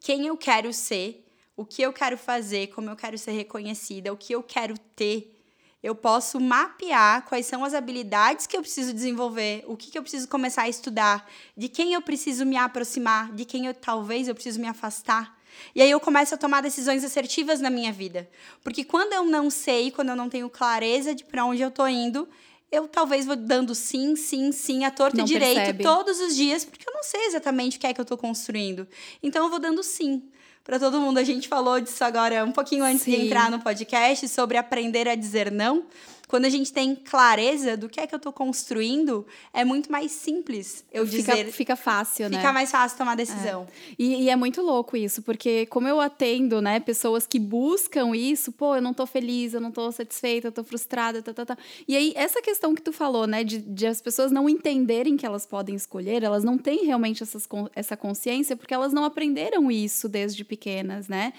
quem 0.00 0.26
eu 0.26 0.38
quero 0.38 0.72
ser, 0.72 1.22
o 1.58 1.64
que 1.64 1.82
eu 1.82 1.92
quero 1.92 2.16
fazer, 2.16 2.68
como 2.68 2.88
eu 2.88 2.94
quero 2.94 3.18
ser 3.18 3.32
reconhecida, 3.32 4.12
o 4.12 4.16
que 4.16 4.32
eu 4.32 4.44
quero 4.44 4.78
ter, 4.94 5.36
eu 5.82 5.92
posso 5.92 6.38
mapear 6.38 7.24
quais 7.26 7.46
são 7.46 7.64
as 7.64 7.74
habilidades 7.74 8.46
que 8.46 8.56
eu 8.56 8.60
preciso 8.60 8.92
desenvolver, 8.92 9.64
o 9.66 9.76
que, 9.76 9.90
que 9.90 9.98
eu 9.98 10.02
preciso 10.02 10.28
começar 10.28 10.62
a 10.62 10.68
estudar, 10.68 11.28
de 11.56 11.68
quem 11.68 11.94
eu 11.94 12.00
preciso 12.00 12.46
me 12.46 12.56
aproximar, 12.56 13.32
de 13.32 13.44
quem 13.44 13.66
eu 13.66 13.74
talvez 13.74 14.28
eu 14.28 14.36
preciso 14.36 14.60
me 14.60 14.68
afastar. 14.68 15.36
E 15.74 15.82
aí 15.82 15.90
eu 15.90 15.98
começo 15.98 16.32
a 16.32 16.38
tomar 16.38 16.60
decisões 16.60 17.02
assertivas 17.02 17.60
na 17.60 17.70
minha 17.70 17.92
vida. 17.92 18.30
Porque 18.62 18.84
quando 18.84 19.12
eu 19.12 19.24
não 19.24 19.50
sei, 19.50 19.90
quando 19.90 20.10
eu 20.10 20.16
não 20.16 20.28
tenho 20.28 20.48
clareza 20.48 21.12
de 21.12 21.24
para 21.24 21.44
onde 21.44 21.60
eu 21.60 21.72
tô 21.72 21.88
indo, 21.88 22.28
eu 22.70 22.86
talvez 22.86 23.26
vou 23.26 23.34
dando 23.34 23.74
sim, 23.74 24.14
sim, 24.14 24.52
sim, 24.52 24.84
a 24.84 24.92
torta 24.92 25.22
e 25.22 25.24
direito 25.24 25.56
percebe. 25.56 25.82
todos 25.82 26.20
os 26.20 26.36
dias, 26.36 26.64
porque 26.64 26.88
eu 26.88 26.94
não 26.94 27.02
sei 27.02 27.26
exatamente 27.26 27.78
o 27.78 27.80
que 27.80 27.86
é 27.88 27.92
que 27.92 28.00
eu 28.00 28.04
estou 28.04 28.16
construindo. 28.16 28.86
Então 29.20 29.44
eu 29.44 29.50
vou 29.50 29.58
dando 29.58 29.82
sim 29.82 30.22
para 30.68 30.78
todo 30.78 31.00
mundo. 31.00 31.16
A 31.16 31.24
gente 31.24 31.48
falou 31.48 31.80
disso 31.80 32.04
agora 32.04 32.44
um 32.44 32.52
pouquinho 32.52 32.84
antes 32.84 33.00
Sim. 33.00 33.12
de 33.12 33.26
entrar 33.26 33.50
no 33.50 33.58
podcast 33.58 34.28
sobre 34.28 34.58
aprender 34.58 35.08
a 35.08 35.14
dizer 35.14 35.50
não. 35.50 35.84
Quando 36.28 36.44
a 36.44 36.50
gente 36.50 36.70
tem 36.70 36.94
clareza 36.94 37.74
do 37.74 37.88
que 37.88 37.98
é 37.98 38.06
que 38.06 38.14
eu 38.14 38.18
estou 38.18 38.32
construindo, 38.32 39.26
é 39.52 39.64
muito 39.64 39.90
mais 39.90 40.12
simples 40.12 40.84
eu 40.92 41.06
fica, 41.06 41.34
dizer. 41.34 41.50
Fica 41.52 41.74
fácil, 41.74 42.28
né? 42.28 42.36
Fica 42.36 42.52
mais 42.52 42.70
fácil 42.70 42.98
tomar 42.98 43.16
decisão. 43.16 43.66
É. 43.66 43.94
E, 43.98 44.24
e, 44.24 44.30
é 44.30 44.36
muito 44.36 44.60
louco 44.60 44.94
isso, 44.94 45.22
porque 45.22 45.64
como 45.66 45.88
eu 45.88 46.00
atendo, 46.00 46.60
né, 46.60 46.80
pessoas 46.80 47.26
que 47.26 47.38
buscam 47.38 48.14
isso, 48.14 48.52
pô, 48.52 48.76
eu 48.76 48.82
não 48.82 48.92
tô 48.92 49.06
feliz, 49.06 49.54
eu 49.54 49.60
não 49.60 49.70
tô 49.70 49.90
satisfeita, 49.90 50.48
eu 50.48 50.52
tô 50.52 50.62
frustrada, 50.62 51.22
tá, 51.22 51.32
tá, 51.32 51.46
tá. 51.46 51.58
E 51.86 51.96
aí, 51.96 52.12
essa 52.14 52.42
questão 52.42 52.74
que 52.74 52.82
tu 52.82 52.92
falou, 52.92 53.26
né, 53.26 53.42
de, 53.42 53.58
de 53.58 53.86
as 53.86 54.02
pessoas 54.02 54.30
não 54.30 54.48
entenderem 54.48 55.16
que 55.16 55.24
elas 55.24 55.46
podem 55.46 55.74
escolher, 55.74 56.22
elas 56.22 56.44
não 56.44 56.58
têm 56.58 56.84
realmente 56.84 57.22
essas, 57.22 57.48
essa 57.74 57.96
consciência, 57.96 58.54
porque 58.54 58.74
elas 58.74 58.92
não 58.92 59.04
aprenderam 59.04 59.70
isso 59.70 60.08
desde 60.08 60.44
pequenas, 60.44 61.08
né? 61.08 61.32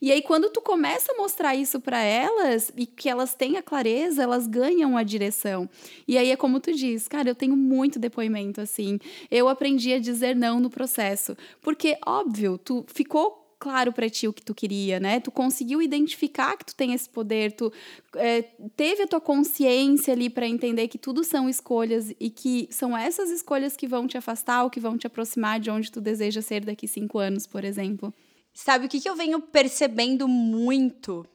E 0.00 0.12
aí, 0.12 0.22
quando 0.22 0.50
tu 0.50 0.60
começa 0.60 1.12
a 1.12 1.16
mostrar 1.16 1.56
isso 1.56 1.80
para 1.80 2.00
elas 2.00 2.70
e 2.76 2.86
que 2.86 3.08
elas 3.08 3.34
têm 3.34 3.56
a 3.56 3.62
clareza, 3.62 4.22
elas 4.22 4.35
elas 4.36 4.46
ganham 4.46 4.96
a 4.96 5.02
direção. 5.02 5.68
E 6.06 6.18
aí 6.18 6.30
é 6.30 6.36
como 6.36 6.60
tu 6.60 6.72
diz, 6.72 7.08
cara, 7.08 7.28
eu 7.28 7.34
tenho 7.34 7.56
muito 7.56 7.98
depoimento 7.98 8.60
assim. 8.60 8.98
Eu 9.30 9.48
aprendi 9.48 9.92
a 9.92 9.98
dizer 9.98 10.36
não 10.36 10.60
no 10.60 10.70
processo, 10.70 11.36
porque 11.62 11.96
óbvio, 12.06 12.58
tu 12.58 12.84
ficou 12.86 13.42
claro 13.58 13.90
para 13.90 14.10
ti 14.10 14.28
o 14.28 14.34
que 14.34 14.42
tu 14.42 14.54
queria, 14.54 15.00
né? 15.00 15.18
Tu 15.18 15.30
conseguiu 15.30 15.80
identificar 15.80 16.58
que 16.58 16.66
tu 16.66 16.76
tem 16.76 16.92
esse 16.92 17.08
poder, 17.08 17.52
tu 17.52 17.72
é, 18.14 18.42
teve 18.76 19.02
a 19.02 19.06
tua 19.06 19.20
consciência 19.20 20.12
ali 20.12 20.28
para 20.28 20.46
entender 20.46 20.88
que 20.88 20.98
tudo 20.98 21.24
são 21.24 21.48
escolhas 21.48 22.12
e 22.20 22.28
que 22.28 22.68
são 22.70 22.96
essas 22.96 23.30
escolhas 23.30 23.74
que 23.74 23.88
vão 23.88 24.06
te 24.06 24.18
afastar 24.18 24.62
ou 24.62 24.70
que 24.70 24.78
vão 24.78 24.98
te 24.98 25.06
aproximar 25.06 25.58
de 25.58 25.70
onde 25.70 25.90
tu 25.90 26.02
deseja 26.02 26.42
ser 26.42 26.64
daqui 26.66 26.86
cinco 26.86 27.18
anos, 27.18 27.46
por 27.46 27.64
exemplo. 27.64 28.12
Sabe 28.52 28.86
o 28.86 28.88
que, 28.88 29.00
que 29.00 29.08
eu 29.08 29.16
venho 29.16 29.40
percebendo 29.40 30.28
muito 30.28 31.26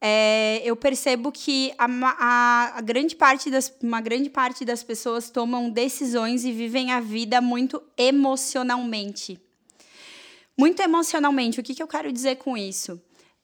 é, 0.00 0.62
eu 0.64 0.76
percebo 0.76 1.32
que 1.32 1.72
a, 1.76 1.86
a, 1.86 2.78
a, 2.78 2.80
grande 2.80 3.16
parte 3.16 3.50
das, 3.50 3.72
uma 3.82 4.00
grande 4.00 4.30
parte 4.30 4.64
das 4.64 4.82
pessoas 4.82 5.28
tomam 5.28 5.68
decisões 5.70 6.44
e 6.44 6.52
vivem 6.52 6.92
a 6.92 7.00
vida 7.00 7.40
muito 7.40 7.82
emocionalmente. 7.96 9.40
Muito 10.56 10.80
emocionalmente. 10.80 11.58
O 11.58 11.62
que, 11.62 11.74
que 11.74 11.82
eu 11.82 11.88
quero 11.88 12.12
dizer 12.12 12.36
com 12.36 12.56
isso? 12.56 13.00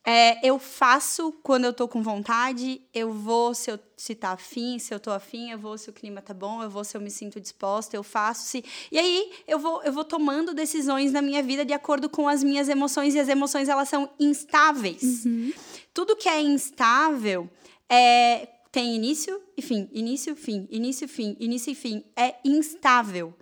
É, 0.07 0.47
eu 0.47 0.59
faço 0.59 1.33
quando 1.43 1.65
eu 1.65 1.73
tô 1.73 1.89
com 1.89 2.03
vontade, 2.03 2.83
eu 2.93 3.11
vou 3.11 3.55
se 3.55 3.71
eu 3.71 3.79
se 3.97 4.15
tá 4.15 4.33
afim, 4.33 4.79
se 4.79 4.93
eu 4.93 5.01
tô 5.01 5.11
afim, 5.11 5.51
eu 5.51 5.59
vou 5.59 5.79
se 5.79 5.89
o 5.89 5.93
clima 5.95 6.21
tá 6.21 6.35
bom, 6.35 6.63
eu 6.63 6.69
vou 6.69 6.85
se 6.85 6.95
eu 6.95 7.01
me 7.01 7.11
sinto 7.11 7.41
disposta, 7.41 7.97
eu 7.97 8.03
faço 8.03 8.43
se. 8.43 8.63
E 8.93 8.99
aí 8.99 9.33
eu 9.49 9.59
vou, 9.59 9.83
eu 9.83 9.93
vou 9.93 10.05
tomando 10.05 10.53
decisões 10.53 11.11
na 11.13 11.23
minha 11.23 11.43
vida 11.43 11.65
de 11.65 11.73
acordo 11.73 12.11
com 12.11 12.29
as 12.29 12.45
minhas 12.45 12.69
emoções, 12.69 13.15
e 13.15 13.19
as 13.19 13.29
emoções 13.29 13.67
elas 13.67 13.89
são 13.89 14.11
instáveis. 14.21 15.25
Uhum. 15.25 15.53
Tudo 15.95 16.17
que 16.17 16.29
é 16.29 16.39
instável 16.43 17.49
é, 17.89 18.47
tem 18.71 18.95
início 18.95 19.41
e 19.57 19.63
fim, 19.63 19.89
início, 19.91 20.37
fim, 20.37 20.69
início, 20.71 21.09
fim, 21.09 21.35
início 21.41 21.71
e 21.71 21.75
fim. 21.75 22.05
É 22.15 22.35
instável. 22.45 23.33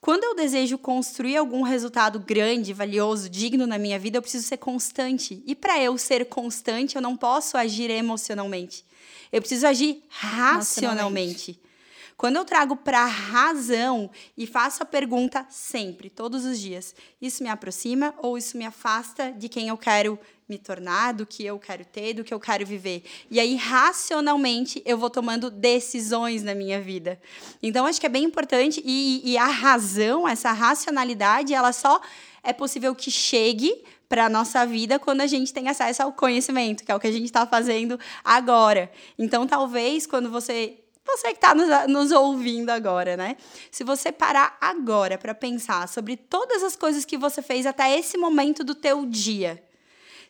Quando 0.00 0.24
eu 0.24 0.34
desejo 0.34 0.78
construir 0.78 1.36
algum 1.36 1.62
resultado 1.62 2.18
grande, 2.18 2.72
valioso, 2.72 3.28
digno 3.28 3.66
na 3.66 3.78
minha 3.78 3.98
vida, 3.98 4.16
eu 4.16 4.22
preciso 4.22 4.46
ser 4.46 4.56
constante. 4.56 5.42
E 5.46 5.54
para 5.54 5.78
eu 5.82 5.98
ser 5.98 6.24
constante, 6.26 6.96
eu 6.96 7.02
não 7.02 7.16
posso 7.16 7.56
agir 7.56 7.90
emocionalmente. 7.90 8.84
Eu 9.30 9.42
preciso 9.42 9.66
agir 9.66 10.02
racionalmente. 10.08 11.60
Quando 12.20 12.36
eu 12.36 12.44
trago 12.44 12.76
para 12.76 13.00
a 13.00 13.06
razão 13.06 14.10
e 14.36 14.46
faço 14.46 14.82
a 14.82 14.84
pergunta 14.84 15.46
sempre, 15.48 16.10
todos 16.10 16.44
os 16.44 16.60
dias, 16.60 16.94
isso 17.18 17.42
me 17.42 17.48
aproxima 17.48 18.14
ou 18.18 18.36
isso 18.36 18.58
me 18.58 18.66
afasta 18.66 19.32
de 19.32 19.48
quem 19.48 19.68
eu 19.68 19.78
quero 19.78 20.18
me 20.46 20.58
tornar, 20.58 21.14
do 21.14 21.24
que 21.24 21.46
eu 21.46 21.58
quero 21.58 21.82
ter, 21.82 22.12
do 22.12 22.22
que 22.22 22.34
eu 22.34 22.38
quero 22.38 22.66
viver. 22.66 23.04
E 23.30 23.40
aí, 23.40 23.56
racionalmente, 23.56 24.82
eu 24.84 24.98
vou 24.98 25.08
tomando 25.08 25.50
decisões 25.50 26.42
na 26.42 26.54
minha 26.54 26.78
vida. 26.78 27.18
Então, 27.62 27.86
acho 27.86 27.98
que 27.98 28.04
é 28.04 28.10
bem 28.10 28.24
importante. 28.24 28.82
E, 28.84 29.22
e 29.24 29.38
a 29.38 29.46
razão, 29.46 30.28
essa 30.28 30.52
racionalidade, 30.52 31.54
ela 31.54 31.72
só 31.72 32.02
é 32.42 32.52
possível 32.52 32.94
que 32.94 33.10
chegue 33.10 33.82
para 34.10 34.26
a 34.26 34.28
nossa 34.28 34.66
vida 34.66 34.98
quando 34.98 35.22
a 35.22 35.26
gente 35.26 35.54
tem 35.54 35.70
acesso 35.70 36.02
ao 36.02 36.12
conhecimento, 36.12 36.84
que 36.84 36.92
é 36.92 36.94
o 36.94 37.00
que 37.00 37.06
a 37.06 37.12
gente 37.12 37.24
está 37.24 37.46
fazendo 37.46 37.98
agora. 38.22 38.92
Então, 39.18 39.46
talvez, 39.46 40.06
quando 40.06 40.30
você 40.30 40.76
você 41.04 41.28
que 41.28 41.34
está 41.34 41.54
nos, 41.54 41.68
nos, 41.88 42.10
ouvindo 42.10 42.70
agora, 42.70 43.16
né? 43.16 43.36
Se 43.70 43.82
você 43.82 44.12
parar 44.12 44.56
agora 44.60 45.18
para 45.18 45.34
pensar 45.34 45.88
sobre 45.88 46.16
todas 46.16 46.62
as 46.62 46.76
coisas 46.76 47.04
que 47.04 47.16
você 47.16 47.42
fez 47.42 47.66
até 47.66 47.98
esse 47.98 48.16
momento 48.16 48.62
do 48.62 48.74
teu 48.74 49.06
dia, 49.06 49.62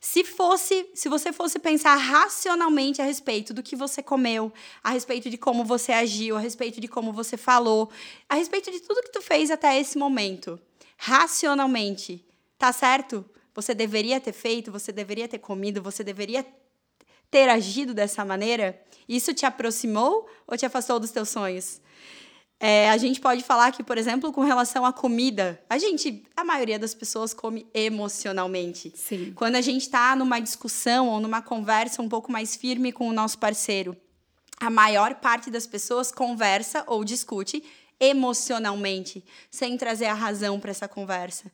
se 0.00 0.24
fosse, 0.24 0.88
se 0.94 1.10
você 1.10 1.30
fosse 1.32 1.58
pensar 1.58 1.94
racionalmente 1.96 3.02
a 3.02 3.04
respeito 3.04 3.52
do 3.52 3.62
que 3.62 3.76
você 3.76 4.02
comeu, 4.02 4.50
a 4.82 4.90
respeito 4.90 5.28
de 5.28 5.36
como 5.36 5.62
você 5.62 5.92
agiu, 5.92 6.36
a 6.36 6.40
respeito 6.40 6.80
de 6.80 6.88
como 6.88 7.12
você 7.12 7.36
falou, 7.36 7.90
a 8.26 8.34
respeito 8.36 8.70
de 8.70 8.80
tudo 8.80 9.02
que 9.02 9.12
tu 9.12 9.20
fez 9.20 9.50
até 9.50 9.78
esse 9.78 9.98
momento, 9.98 10.58
racionalmente, 10.96 12.24
tá 12.58 12.72
certo? 12.72 13.24
Você 13.54 13.74
deveria 13.74 14.18
ter 14.18 14.32
feito, 14.32 14.72
você 14.72 14.90
deveria 14.90 15.28
ter 15.28 15.38
comido, 15.38 15.82
você 15.82 16.02
deveria 16.02 16.46
ter 17.30 17.48
agido 17.48 17.94
dessa 17.94 18.24
maneira? 18.24 18.80
Isso 19.08 19.32
te 19.32 19.46
aproximou 19.46 20.28
ou 20.46 20.56
te 20.56 20.66
afastou 20.66 20.98
dos 20.98 21.10
teus 21.10 21.28
sonhos? 21.28 21.80
É, 22.62 22.90
a 22.90 22.96
gente 22.98 23.20
pode 23.20 23.42
falar 23.42 23.72
que, 23.72 23.82
por 23.82 23.96
exemplo, 23.96 24.30
com 24.32 24.42
relação 24.42 24.84
à 24.84 24.92
comida, 24.92 25.58
a 25.68 25.78
gente, 25.78 26.22
a 26.36 26.44
maioria 26.44 26.78
das 26.78 26.92
pessoas 26.92 27.32
come 27.32 27.66
emocionalmente. 27.72 28.92
Sim. 28.94 29.32
Quando 29.34 29.56
a 29.56 29.62
gente 29.62 29.82
está 29.82 30.14
numa 30.14 30.38
discussão 30.40 31.08
ou 31.08 31.20
numa 31.20 31.40
conversa 31.40 32.02
um 32.02 32.08
pouco 32.08 32.30
mais 32.30 32.56
firme 32.56 32.92
com 32.92 33.08
o 33.08 33.14
nosso 33.14 33.38
parceiro, 33.38 33.96
a 34.58 34.68
maior 34.68 35.14
parte 35.14 35.50
das 35.50 35.66
pessoas 35.66 36.12
conversa 36.12 36.84
ou 36.86 37.02
discute 37.02 37.64
emocionalmente, 37.98 39.24
sem 39.50 39.78
trazer 39.78 40.06
a 40.06 40.14
razão 40.14 40.60
para 40.60 40.70
essa 40.70 40.86
conversa 40.86 41.50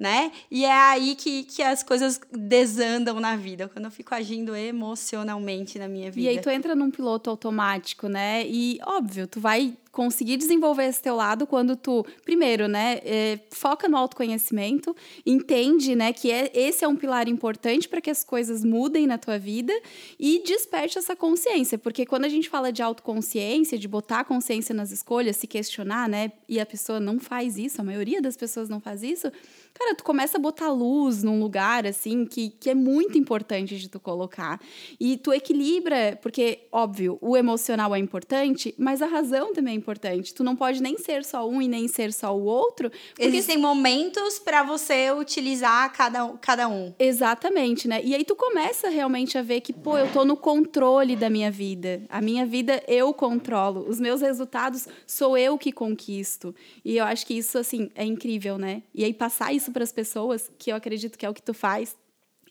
né? 0.00 0.32
E 0.50 0.64
é 0.64 0.72
aí 0.72 1.14
que, 1.14 1.42
que 1.42 1.62
as 1.62 1.82
coisas 1.82 2.18
desandam 2.32 3.20
na 3.20 3.36
vida, 3.36 3.68
quando 3.68 3.84
eu 3.84 3.90
fico 3.90 4.14
agindo 4.14 4.56
emocionalmente 4.56 5.78
na 5.78 5.86
minha 5.86 6.10
vida. 6.10 6.26
E 6.26 6.28
aí 6.30 6.40
tu 6.40 6.48
entra 6.48 6.74
num 6.74 6.90
piloto 6.90 7.28
automático, 7.28 8.08
né? 8.08 8.42
E 8.46 8.78
óbvio, 8.82 9.26
tu 9.26 9.38
vai 9.38 9.76
conseguir 9.92 10.36
desenvolver 10.36 10.84
esse 10.84 11.02
teu 11.02 11.16
lado 11.16 11.46
quando 11.46 11.74
tu, 11.74 12.06
primeiro, 12.24 12.68
né, 12.68 13.00
é, 13.04 13.40
foca 13.50 13.88
no 13.88 13.96
autoconhecimento, 13.96 14.94
entende, 15.26 15.96
né, 15.96 16.12
que 16.12 16.30
é, 16.30 16.50
esse 16.54 16.84
é 16.84 16.88
um 16.88 16.94
pilar 16.94 17.28
importante 17.28 17.88
para 17.88 18.00
que 18.00 18.10
as 18.10 18.22
coisas 18.22 18.64
mudem 18.64 19.06
na 19.06 19.18
tua 19.18 19.38
vida 19.38 19.72
e 20.18 20.42
desperte 20.44 20.96
essa 20.96 21.16
consciência, 21.16 21.76
porque 21.76 22.06
quando 22.06 22.24
a 22.24 22.28
gente 22.28 22.48
fala 22.48 22.72
de 22.72 22.82
autoconsciência, 22.82 23.76
de 23.76 23.88
botar 23.88 24.20
a 24.20 24.24
consciência 24.24 24.74
nas 24.74 24.92
escolhas, 24.92 25.36
se 25.36 25.46
questionar, 25.46 26.08
né, 26.08 26.32
e 26.48 26.60
a 26.60 26.66
pessoa 26.66 27.00
não 27.00 27.18
faz 27.18 27.58
isso, 27.58 27.80
a 27.80 27.84
maioria 27.84 28.22
das 28.22 28.36
pessoas 28.36 28.68
não 28.68 28.80
faz 28.80 29.02
isso, 29.02 29.30
cara, 29.74 29.94
tu 29.94 30.04
começa 30.04 30.36
a 30.36 30.40
botar 30.40 30.70
luz 30.70 31.22
num 31.22 31.40
lugar, 31.40 31.86
assim, 31.86 32.24
que, 32.24 32.50
que 32.50 32.70
é 32.70 32.74
muito 32.74 33.18
importante 33.18 33.78
de 33.78 33.88
tu 33.88 33.98
colocar. 33.98 34.60
E 34.98 35.16
tu 35.16 35.32
equilibra, 35.32 36.18
porque, 36.22 36.66
óbvio, 36.70 37.18
o 37.20 37.36
emocional 37.36 37.94
é 37.94 37.98
importante, 37.98 38.74
mas 38.78 39.02
a 39.02 39.06
razão 39.06 39.52
também 39.52 39.74
é 39.74 39.79
importante. 39.80 40.34
Tu 40.34 40.44
não 40.44 40.54
pode 40.54 40.82
nem 40.82 40.98
ser 40.98 41.24
só 41.24 41.48
um 41.48 41.60
e 41.60 41.66
nem 41.66 41.88
ser 41.88 42.12
só 42.12 42.36
o 42.36 42.44
outro. 42.44 42.90
Porque... 42.90 43.24
Existem 43.24 43.58
momentos 43.58 44.38
para 44.38 44.62
você 44.62 45.10
utilizar 45.10 45.92
cada, 45.92 46.28
cada 46.40 46.68
um. 46.68 46.94
Exatamente, 46.98 47.88
né? 47.88 48.00
E 48.04 48.14
aí 48.14 48.24
tu 48.24 48.36
começa 48.36 48.88
realmente 48.88 49.36
a 49.38 49.42
ver 49.42 49.60
que, 49.62 49.72
pô, 49.72 49.98
eu 49.98 50.12
tô 50.12 50.24
no 50.24 50.36
controle 50.36 51.16
da 51.16 51.30
minha 51.30 51.50
vida. 51.50 52.02
A 52.08 52.20
minha 52.20 52.44
vida 52.46 52.82
eu 52.86 53.12
controlo. 53.14 53.88
Os 53.88 53.98
meus 53.98 54.20
resultados 54.20 54.86
sou 55.06 55.36
eu 55.36 55.56
que 55.56 55.72
conquisto. 55.72 56.54
E 56.84 56.96
eu 56.98 57.04
acho 57.04 57.26
que 57.26 57.34
isso, 57.34 57.58
assim, 57.58 57.90
é 57.94 58.04
incrível, 58.04 58.58
né? 58.58 58.82
E 58.94 59.04
aí 59.04 59.14
passar 59.14 59.52
isso 59.52 59.72
para 59.72 59.82
as 59.82 59.92
pessoas, 59.92 60.50
que 60.58 60.70
eu 60.70 60.76
acredito 60.76 61.18
que 61.18 61.26
é 61.26 61.30
o 61.30 61.34
que 61.34 61.42
tu 61.42 61.54
faz, 61.54 61.96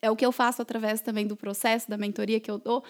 é 0.02 0.10
o 0.10 0.16
que 0.16 0.26
eu 0.26 0.32
faço 0.32 0.62
através 0.62 1.02
também 1.02 1.28
do 1.28 1.36
processo, 1.36 1.90
da 1.90 1.98
mentoria 1.98 2.40
que 2.40 2.50
eu 2.50 2.58
dou. 2.58 2.84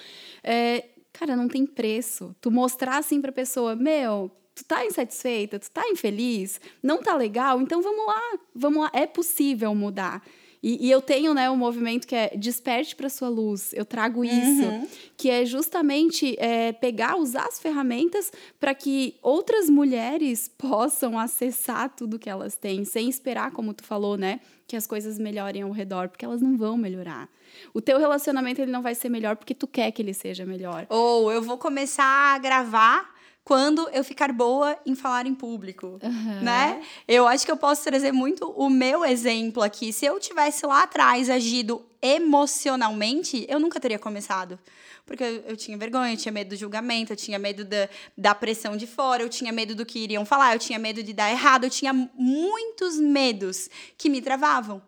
É, 0.44 0.86
cara, 1.14 1.36
não 1.36 1.48
tem 1.48 1.66
preço. 1.66 2.36
Tu 2.42 2.52
mostrar 2.52 2.98
assim 2.98 3.22
para 3.22 3.30
a 3.30 3.34
pessoa, 3.34 3.76
meu, 3.76 4.32
tu 4.56 4.64
tá 4.66 4.86
insatisfeita, 4.86 5.60
tu 5.60 5.72
tá 5.72 5.88
infeliz, 5.90 6.60
não 6.84 7.02
tá 7.02 7.16
legal, 7.16 7.62
então 7.62 7.82
vamos 7.82 8.06
lá, 8.06 8.40
vamos 8.54 8.84
lá, 8.84 8.92
é 8.94 9.06
possível 9.08 9.74
mudar. 9.74 10.22
E, 10.62 10.88
e 10.88 10.92
eu 10.92 11.02
tenho 11.02 11.34
né, 11.34 11.50
um 11.50 11.56
movimento 11.56 12.06
que 12.06 12.16
é 12.16 12.34
desperte 12.36 12.96
para 12.96 13.08
sua 13.10 13.30
luz. 13.30 13.74
Eu 13.74 13.86
trago 13.86 14.26
isso, 14.26 14.64
uhum. 14.64 14.88
que 15.16 15.30
é 15.30 15.46
justamente 15.46 16.36
é, 16.38 16.74
pegar, 16.74 17.16
usar 17.16 17.46
as 17.46 17.60
ferramentas 17.60 18.32
para 18.60 18.74
que 18.74 19.16
outras 19.22 19.70
mulheres 19.70 20.50
possam 20.58 21.18
acessar 21.18 21.90
tudo 21.96 22.20
que 22.20 22.30
elas 22.30 22.56
têm, 22.56 22.84
sem 22.84 23.10
esperar, 23.10 23.52
como 23.52 23.74
tu 23.74 23.84
falou, 23.84 24.18
né? 24.18 24.42
Que 24.68 24.76
as 24.76 24.86
coisas 24.86 25.18
melhorem 25.18 25.62
ao 25.62 25.72
redor, 25.72 26.10
porque 26.10 26.26
elas 26.26 26.42
não 26.42 26.58
vão 26.58 26.78
melhorar. 26.78 27.30
O 27.74 27.82
teu 27.82 27.98
relacionamento 27.98 28.62
ele 28.62 28.72
não 28.72 28.82
vai 28.82 28.94
ser 28.94 29.10
melhor 29.10 29.36
porque 29.36 29.56
tu 29.56 29.66
quer 29.66 29.92
que 29.92 30.02
ele 30.02 30.14
seja 30.14 30.46
melhor. 30.46 30.86
Ou 30.90 31.32
eu 31.32 31.42
vou 31.42 31.58
começar 31.58 32.36
a 32.36 32.38
gravar 32.38 33.19
quando 33.50 33.90
eu 33.90 34.04
ficar 34.04 34.32
boa 34.32 34.78
em 34.86 34.94
falar 34.94 35.26
em 35.26 35.34
público, 35.34 36.00
uhum. 36.04 36.40
né? 36.40 36.84
Eu 37.08 37.28
acho 37.28 37.44
que 37.44 37.52
eu 37.52 37.58
posso 37.58 37.84
trazer 37.84 38.12
muito 38.12 38.48
o 38.52 38.70
meu 38.70 39.04
exemplo 39.04 39.64
aqui. 39.64 39.92
Se 39.92 40.06
eu 40.06 40.20
tivesse 40.20 40.68
lá 40.68 40.84
atrás 40.84 41.32
agido 41.32 41.84
emocionalmente, 42.00 43.48
eu 43.50 43.60
nunca 43.60 43.80
teria 43.80 43.98
começado. 43.98 44.60
Porque 45.04 45.24
eu, 45.24 45.44
eu 45.48 45.58
tinha 45.58 45.76
vergonha, 45.80 46.14
eu 46.14 46.18
tinha 46.18 46.32
medo 46.32 46.50
do 46.50 46.56
julgamento, 46.56 47.12
eu 47.12 47.18
tinha 47.18 47.40
medo 47.40 47.66
da, 47.66 47.90
da 48.16 48.36
pressão 48.36 48.78
de 48.78 48.86
fora, 48.86 49.24
eu 49.24 49.30
tinha 49.30 49.52
medo 49.52 49.74
do 49.74 49.84
que 49.84 49.98
iriam 49.98 50.24
falar, 50.26 50.54
eu 50.54 50.60
tinha 50.60 50.78
medo 50.78 51.02
de 51.02 51.12
dar 51.12 51.32
errado, 51.32 51.64
eu 51.64 51.72
tinha 51.72 51.92
muitos 51.92 53.00
medos 53.00 53.68
que 53.98 54.12
me 54.12 54.22
travavam 54.22 54.80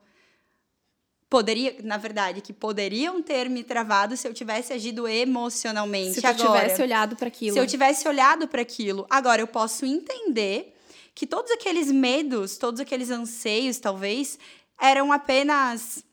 poderia, 1.32 1.78
na 1.82 1.96
verdade, 1.96 2.42
que 2.42 2.52
poderiam 2.52 3.24
ter 3.24 3.50
me 3.50 3.64
travado 3.64 4.18
se 4.18 4.28
eu 4.28 4.34
tivesse 4.34 4.74
agido 4.74 5.08
emocionalmente. 5.08 6.20
Se 6.20 6.28
eu 6.28 6.36
tivesse 6.36 6.82
olhado 6.82 7.16
para 7.16 7.30
aquilo. 7.30 7.54
Se 7.54 7.60
eu 7.60 7.66
tivesse 7.66 8.06
olhado 8.06 8.50
para 8.50 8.62
aquilo. 8.62 9.08
Agora 9.10 9.42
eu 9.42 9.48
posso 9.48 9.86
entender 9.86 10.76
que 11.16 11.26
todos 11.26 11.50
aqueles 11.50 11.90
medos, 11.90 12.58
todos 12.58 12.82
aqueles 12.82 13.10
anseios, 13.10 13.80
talvez, 13.80 14.38
eram 14.78 15.10
apenas 15.14 16.04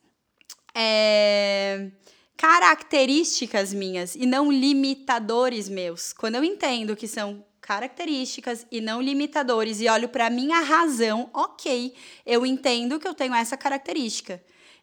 é, 0.73 1.91
características 2.37 3.75
minhas 3.75 4.15
e 4.15 4.25
não 4.25 4.53
limitadores 4.53 5.69
meus. 5.69 6.13
Quando 6.13 6.37
eu 6.37 6.45
entendo 6.45 6.95
que 6.95 7.09
são 7.09 7.45
características 7.61 8.65
e 8.71 8.81
não 8.81 9.03
limitadores 9.03 9.81
e 9.81 9.89
olho 9.89 10.09
para 10.09 10.31
minha 10.31 10.61
razão, 10.61 11.29
ok, 11.35 11.93
eu 12.25 12.47
entendo 12.47 13.01
que 13.01 13.09
eu 13.09 13.15
tenho 13.15 13.35
essa 13.35 13.57
característica. 13.57 14.41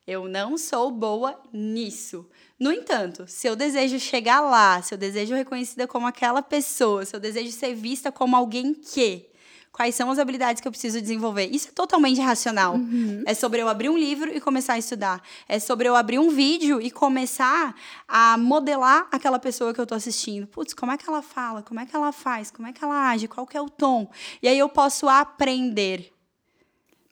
Eu 0.07 0.27
não 0.27 0.55
sou 0.55 0.91
boa 0.91 1.39
nisso. 1.51 2.27
No 2.59 2.71
entanto, 2.71 3.25
se 3.27 3.47
eu 3.47 3.55
desejo 3.55 3.99
chegar 3.99 4.39
lá, 4.39 4.79
se 4.81 4.93
eu 4.93 4.97
desejo 4.97 5.33
reconhecida 5.33 5.87
como 5.87 6.05
aquela 6.05 6.43
pessoa, 6.43 7.03
se 7.03 7.15
eu 7.15 7.19
desejo 7.19 7.51
ser 7.51 7.73
vista 7.73 8.11
como 8.11 8.35
alguém 8.35 8.71
que, 8.73 9.27
quais 9.71 9.95
são 9.95 10.11
as 10.11 10.19
habilidades 10.19 10.61
que 10.61 10.67
eu 10.67 10.71
preciso 10.71 11.01
desenvolver? 11.01 11.47
Isso 11.47 11.69
é 11.69 11.71
totalmente 11.71 12.21
racional. 12.21 12.75
Uhum. 12.75 13.23
É 13.25 13.33
sobre 13.33 13.63
eu 13.63 13.67
abrir 13.67 13.89
um 13.89 13.97
livro 13.97 14.31
e 14.31 14.39
começar 14.39 14.73
a 14.73 14.77
estudar. 14.77 15.23
É 15.49 15.59
sobre 15.59 15.89
eu 15.89 15.95
abrir 15.95 16.19
um 16.19 16.29
vídeo 16.29 16.79
e 16.79 16.91
começar 16.91 17.75
a 18.07 18.37
modelar 18.37 19.07
aquela 19.11 19.39
pessoa 19.39 19.73
que 19.73 19.79
eu 19.79 19.83
estou 19.83 19.95
assistindo. 19.97 20.45
Putz, 20.47 20.73
como 20.75 20.91
é 20.91 20.97
que 20.97 21.09
ela 21.09 21.23
fala? 21.23 21.63
Como 21.63 21.79
é 21.79 21.85
que 21.85 21.95
ela 21.95 22.11
faz? 22.11 22.51
Como 22.51 22.67
é 22.67 22.71
que 22.71 22.83
ela 22.83 23.09
age? 23.09 23.27
Qual 23.27 23.45
que 23.47 23.57
é 23.57 23.61
o 23.61 23.69
tom? 23.69 24.09
E 24.41 24.47
aí 24.47 24.57
eu 24.57 24.69
posso 24.69 25.09
aprender 25.09 26.14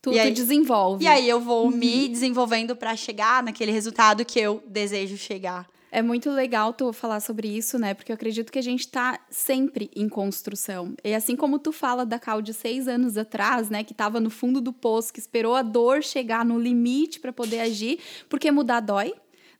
Tu, 0.04 0.12
e 0.12 0.20
aí, 0.20 0.34
desenvolve. 0.34 1.06
E 1.06 1.08
aí 1.08 1.30
eu 1.30 1.40
vou 1.40 1.64
uhum. 1.64 1.72
me 1.72 2.10
desenvolvendo 2.10 2.76
para 2.76 2.94
chegar 2.94 3.42
naquele 3.42 3.72
resultado 3.72 4.26
que 4.26 4.38
eu 4.38 4.62
desejo 4.68 5.16
chegar. 5.16 5.66
É 5.90 6.02
muito 6.02 6.30
legal 6.30 6.74
tu 6.74 6.92
falar 6.92 7.22
sobre 7.22 7.48
isso, 7.48 7.80
né? 7.80 7.94
Porque 7.94 8.12
eu 8.12 8.16
acredito 8.16 8.52
que 8.52 8.60
a 8.60 8.64
gente 8.64 8.82
está 8.82 9.18
sempre 9.30 9.90
em 9.96 10.10
construção. 10.10 10.94
E 11.06 11.14
assim 11.14 11.38
como 11.38 11.58
tu 11.58 11.72
fala 11.72 12.06
da 12.06 12.20
Cal 12.20 12.42
de 12.42 12.54
seis 12.54 12.86
anos 12.86 13.16
atrás, 13.16 13.70
né? 13.70 13.82
Que 13.82 13.94
estava 13.94 14.20
no 14.20 14.30
fundo 14.30 14.60
do 14.60 14.74
poço, 14.74 15.14
que 15.14 15.20
esperou 15.20 15.56
a 15.56 15.62
dor 15.62 16.04
chegar 16.04 16.44
no 16.44 16.60
limite 16.60 17.22
para 17.22 17.32
poder 17.32 17.62
agir, 17.62 17.98
porque 18.28 18.52
mudar 18.52 18.82
dói, 18.82 19.14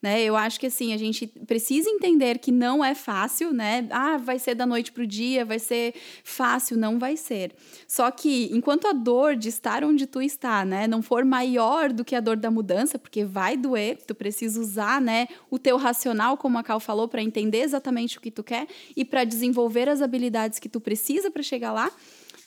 né? 0.04 0.22
Eu 0.22 0.36
acho 0.36 0.60
que 0.60 0.68
assim, 0.68 0.94
a 0.94 0.98
gente 0.98 1.26
precisa 1.26 1.90
entender 1.90 2.38
que 2.40 2.52
não 2.52 2.84
é 2.84 2.94
fácil, 2.94 3.54
né? 3.54 3.88
Ah, 3.90 4.18
vai 4.18 4.38
ser 4.38 4.54
da 4.54 4.66
noite 4.66 4.92
pro 4.92 5.08
dia, 5.08 5.46
vai 5.46 5.60
ser 5.60 5.96
fácil, 6.26 6.78
não 6.78 7.00
vai 7.00 7.16
ser. 7.16 7.56
Só 7.88 8.12
que 8.12 8.50
enquanto 8.52 8.86
a 8.86 8.92
dor 8.92 9.38
de 9.38 9.48
estar 9.48 9.82
onde 9.82 10.06
tu 10.06 10.22
está, 10.22 10.66
né, 10.66 10.88
não 10.88 11.02
for 11.02 11.24
maior 11.24 11.94
do 11.94 12.04
que 12.04 12.16
a 12.16 12.20
dor 12.20 12.36
da 12.36 12.52
mudança, 12.52 13.00
porque 13.00 13.24
vai 13.24 13.56
doer, 13.56 13.98
tu 14.06 14.14
precisa 14.14 14.60
usar, 14.60 15.00
né, 15.00 15.30
o 15.50 15.58
teu 15.58 15.78
racional, 15.78 16.36
como 16.36 16.58
a 16.58 16.64
Cal 16.64 16.82
falou, 16.82 17.08
para 17.08 17.24
entender 17.24 17.62
exatamente 17.62 18.18
o 18.18 18.22
que 18.22 18.30
tu 18.30 18.44
quer 18.44 18.68
e 18.98 19.06
para 19.06 19.24
desenvolver 19.24 19.88
as 19.88 20.02
habilidades 20.02 20.60
que 20.60 20.68
tu 20.68 20.82
precisa 20.82 21.32
para 21.32 21.42
chegar 21.42 21.72
lá 21.72 21.90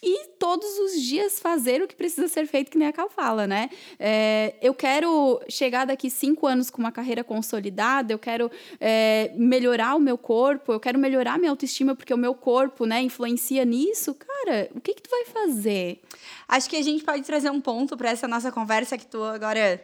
e 0.08 0.28
todos 0.38 0.78
os 0.78 1.02
dias 1.02 1.40
fazer 1.40 1.82
o 1.82 1.88
que 1.88 1.96
precisa 1.96 2.28
ser 2.28 2.46
feito, 2.46 2.70
que 2.70 2.78
nem 2.78 2.86
a 2.86 2.92
Cal 2.92 3.10
fala, 3.10 3.44
né? 3.44 3.68
É, 3.98 4.54
eu 4.62 4.72
quero 4.72 5.40
chegar 5.48 5.84
daqui 5.84 6.08
cinco 6.08 6.46
anos 6.46 6.70
com 6.70 6.78
uma 6.78 6.92
carreira 6.92 7.24
consolidada, 7.24 8.12
eu 8.12 8.18
quero 8.18 8.48
é, 8.80 9.32
melhorar 9.34 9.96
o 9.96 9.98
meu 9.98 10.16
corpo, 10.16 10.72
eu 10.72 10.78
quero 10.78 10.96
melhorar 10.96 11.40
minha 11.40 11.50
autoestima, 11.50 11.96
porque 11.96 12.14
o 12.14 12.16
meu 12.16 12.36
corpo, 12.36 12.86
né, 12.86 13.02
influencia 13.02 13.64
nisso. 13.64 14.14
Cara, 14.14 14.70
o 14.76 14.80
que, 14.80 14.94
que 14.94 15.02
tu 15.02 15.10
vai 15.10 15.24
fazer? 15.24 16.00
Acho 16.46 16.70
que 16.70 16.76
a 16.76 16.82
gente 16.82 17.02
pode 17.02 17.24
trazer 17.24 17.50
um 17.50 17.60
ponto 17.60 17.96
para 17.96 18.10
essa 18.10 18.28
nossa 18.28 18.52
conversa 18.52 18.96
que 18.96 19.06
tu 19.06 19.24
agora 19.24 19.80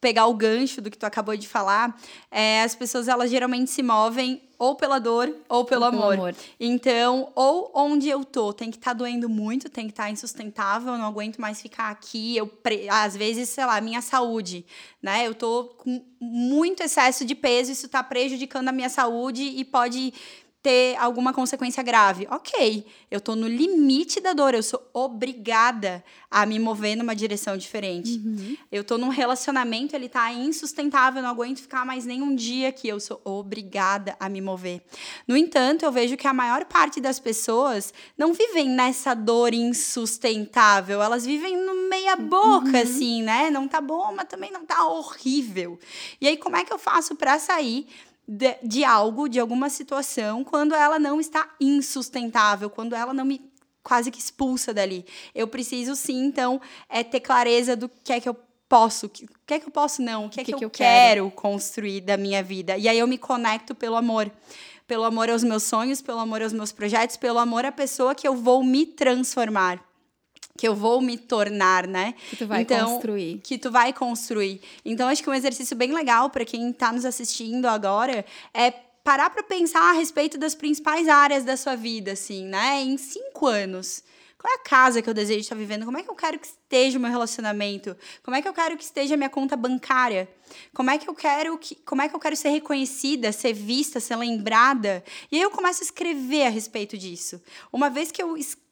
pegar 0.00 0.26
o 0.26 0.34
gancho 0.34 0.80
do 0.80 0.90
que 0.90 0.96
tu 0.96 1.04
acabou 1.04 1.36
de 1.36 1.46
falar, 1.46 1.96
é, 2.30 2.62
as 2.62 2.74
pessoas 2.74 3.06
elas 3.06 3.30
geralmente 3.30 3.70
se 3.70 3.82
movem 3.82 4.42
ou 4.58 4.74
pela 4.74 4.98
dor 4.98 5.34
ou 5.48 5.64
pelo, 5.64 5.82
ou 5.82 5.88
amor. 5.88 6.00
pelo 6.00 6.12
amor. 6.12 6.34
Então, 6.58 7.32
ou 7.34 7.70
onde 7.74 8.08
eu 8.08 8.24
tô, 8.24 8.52
tem 8.52 8.70
que 8.70 8.76
estar 8.76 8.90
tá 8.90 8.94
doendo 8.94 9.28
muito, 9.28 9.68
tem 9.68 9.86
que 9.86 9.92
estar 9.92 10.04
tá 10.04 10.10
insustentável, 10.10 10.92
eu 10.92 10.98
não 10.98 11.06
aguento 11.06 11.38
mais 11.38 11.60
ficar 11.62 11.90
aqui. 11.90 12.36
Eu 12.36 12.50
às 12.90 13.16
vezes, 13.16 13.48
sei 13.48 13.64
lá, 13.64 13.80
minha 13.80 14.02
saúde, 14.02 14.64
né? 15.02 15.26
Eu 15.26 15.34
tô 15.34 15.64
com 15.78 16.04
muito 16.20 16.82
excesso 16.82 17.24
de 17.24 17.34
peso, 17.34 17.72
isso 17.72 17.88
tá 17.88 18.02
prejudicando 18.02 18.68
a 18.68 18.72
minha 18.72 18.90
saúde 18.90 19.42
e 19.42 19.64
pode 19.64 20.12
ter 20.62 20.96
alguma 20.96 21.32
consequência 21.32 21.82
grave. 21.82 22.26
Ok, 22.30 22.86
eu 23.10 23.18
estou 23.18 23.34
no 23.34 23.48
limite 23.48 24.20
da 24.20 24.32
dor, 24.32 24.54
eu 24.54 24.62
sou 24.62 24.88
obrigada 24.92 26.04
a 26.30 26.44
me 26.44 26.58
mover 26.58 26.96
numa 26.96 27.16
direção 27.16 27.56
diferente. 27.56 28.20
Uhum. 28.22 28.56
Eu 28.70 28.82
estou 28.82 28.98
num 28.98 29.08
relacionamento, 29.08 29.96
ele 29.96 30.06
está 30.06 30.30
insustentável, 30.32 31.20
eu 31.20 31.22
não 31.22 31.30
aguento 31.30 31.60
ficar 31.60 31.84
mais 31.86 32.04
nem 32.04 32.20
um 32.20 32.34
dia 32.34 32.68
aqui, 32.68 32.88
eu 32.88 33.00
sou 33.00 33.20
obrigada 33.24 34.14
a 34.20 34.28
me 34.28 34.40
mover. 34.40 34.82
No 35.26 35.36
entanto, 35.36 35.84
eu 35.84 35.92
vejo 35.92 36.16
que 36.16 36.26
a 36.26 36.34
maior 36.34 36.66
parte 36.66 37.00
das 37.00 37.18
pessoas 37.18 37.94
não 38.16 38.34
vivem 38.34 38.68
nessa 38.68 39.14
dor 39.14 39.54
insustentável, 39.54 41.02
elas 41.02 41.24
vivem 41.24 41.56
no 41.56 41.88
meia 41.88 42.16
boca, 42.16 42.68
uhum. 42.68 42.82
assim, 42.82 43.22
né? 43.22 43.50
Não 43.50 43.66
tá 43.66 43.80
bom, 43.80 44.12
mas 44.14 44.28
também 44.28 44.52
não 44.52 44.64
tá 44.64 44.86
horrível. 44.86 45.78
E 46.20 46.28
aí, 46.28 46.36
como 46.36 46.56
é 46.56 46.64
que 46.64 46.72
eu 46.72 46.78
faço 46.78 47.16
para 47.16 47.38
sair? 47.38 47.86
De, 48.32 48.56
de 48.62 48.84
algo, 48.84 49.28
de 49.28 49.40
alguma 49.40 49.68
situação, 49.68 50.44
quando 50.44 50.72
ela 50.72 51.00
não 51.00 51.18
está 51.18 51.50
insustentável, 51.60 52.70
quando 52.70 52.94
ela 52.94 53.12
não 53.12 53.24
me 53.24 53.50
quase 53.82 54.08
que 54.08 54.20
expulsa 54.20 54.72
dali. 54.72 55.04
Eu 55.34 55.48
preciso 55.48 55.96
sim, 55.96 56.26
então, 56.26 56.60
é 56.88 57.02
ter 57.02 57.18
clareza 57.18 57.74
do 57.74 57.90
que 58.04 58.12
é 58.12 58.20
que 58.20 58.28
eu 58.28 58.36
posso, 58.68 59.06
o 59.06 59.08
que 59.08 59.26
é 59.48 59.58
que 59.58 59.66
eu 59.66 59.72
posso 59.72 60.00
não, 60.00 60.26
o 60.26 60.30
que 60.30 60.40
é 60.40 60.44
que, 60.44 60.52
que, 60.52 60.58
que 60.58 60.64
eu, 60.64 60.70
quero, 60.70 61.24
quero 61.24 61.30
construir 61.32 62.02
da 62.02 62.16
minha 62.16 62.40
vida. 62.40 62.78
E 62.78 62.88
aí 62.88 63.00
eu 63.00 63.06
me 63.08 63.18
conecto 63.18 63.74
pelo 63.74 63.96
amor. 63.96 64.30
Pelo 64.86 65.04
amor 65.04 65.30
aos 65.30 65.44
meus 65.44 65.62
sonhos, 65.62 66.02
pelo 66.02 66.18
amor 66.18 66.42
aos 66.42 66.52
meus 66.52 66.72
projetos, 66.72 67.16
pelo 67.16 67.38
amor 67.38 67.64
à 67.64 67.70
pessoa 67.70 68.12
que 68.12 68.26
eu 68.26 68.34
vou 68.34 68.62
me 68.62 68.84
transformar 68.84 69.80
que 70.60 70.68
eu 70.68 70.74
vou 70.74 71.00
me 71.00 71.16
tornar, 71.16 71.86
né? 71.86 72.12
Que 72.28 72.36
tu 72.36 72.46
vai 72.46 72.60
então, 72.60 72.86
construir. 72.86 73.40
Que 73.42 73.56
tu 73.56 73.70
vai 73.70 73.94
construir. 73.94 74.60
Então, 74.84 75.08
acho 75.08 75.22
que 75.22 75.30
um 75.30 75.32
exercício 75.32 75.74
bem 75.74 75.90
legal 75.90 76.28
para 76.28 76.44
quem 76.44 76.68
está 76.68 76.92
nos 76.92 77.06
assistindo 77.06 77.64
agora 77.64 78.26
é 78.52 78.70
parar 79.02 79.30
para 79.30 79.42
pensar 79.42 79.80
a 79.88 79.92
respeito 79.92 80.36
das 80.36 80.54
principais 80.54 81.08
áreas 81.08 81.44
da 81.44 81.56
sua 81.56 81.76
vida, 81.76 82.12
assim, 82.12 82.44
né? 82.44 82.82
Em 82.82 82.98
cinco 82.98 83.46
anos. 83.46 84.02
Qual 84.36 84.52
é 84.52 84.56
a 84.56 84.58
casa 84.58 85.00
que 85.00 85.08
eu 85.08 85.14
desejo 85.14 85.40
estar 85.40 85.54
vivendo? 85.54 85.86
Como 85.86 85.96
é 85.96 86.02
que 86.02 86.10
eu 86.10 86.14
quero 86.14 86.38
que 86.38 86.46
esteja 86.46 86.98
o 86.98 87.00
meu 87.00 87.10
relacionamento? 87.10 87.96
Como 88.22 88.34
é 88.34 88.42
que 88.42 88.48
eu 88.48 88.52
quero 88.52 88.76
que 88.76 88.84
esteja 88.84 89.14
a 89.14 89.16
minha 89.16 89.28
conta 89.30 89.56
bancária? 89.56 90.28
Como 90.74 90.90
é 90.90 90.98
que 90.98 91.08
eu 91.08 91.14
quero 91.14 91.56
que, 91.56 91.74
como 91.74 92.02
é 92.02 92.08
que 92.08 92.14
eu 92.14 92.20
quero 92.20 92.36
ser 92.36 92.48
reconhecida, 92.50 93.32
ser 93.32 93.52
vista, 93.54 93.98
ser 93.98 94.16
lembrada? 94.16 95.02
E 95.32 95.36
aí 95.36 95.42
eu 95.42 95.50
começo 95.50 95.82
a 95.82 95.84
escrever 95.84 96.46
a 96.46 96.48
respeito 96.50 96.98
disso. 96.98 97.42
Uma 97.72 97.88
vez 97.90 98.10
que 98.10 98.22
eu 98.22 98.36
escrevo 98.36 98.69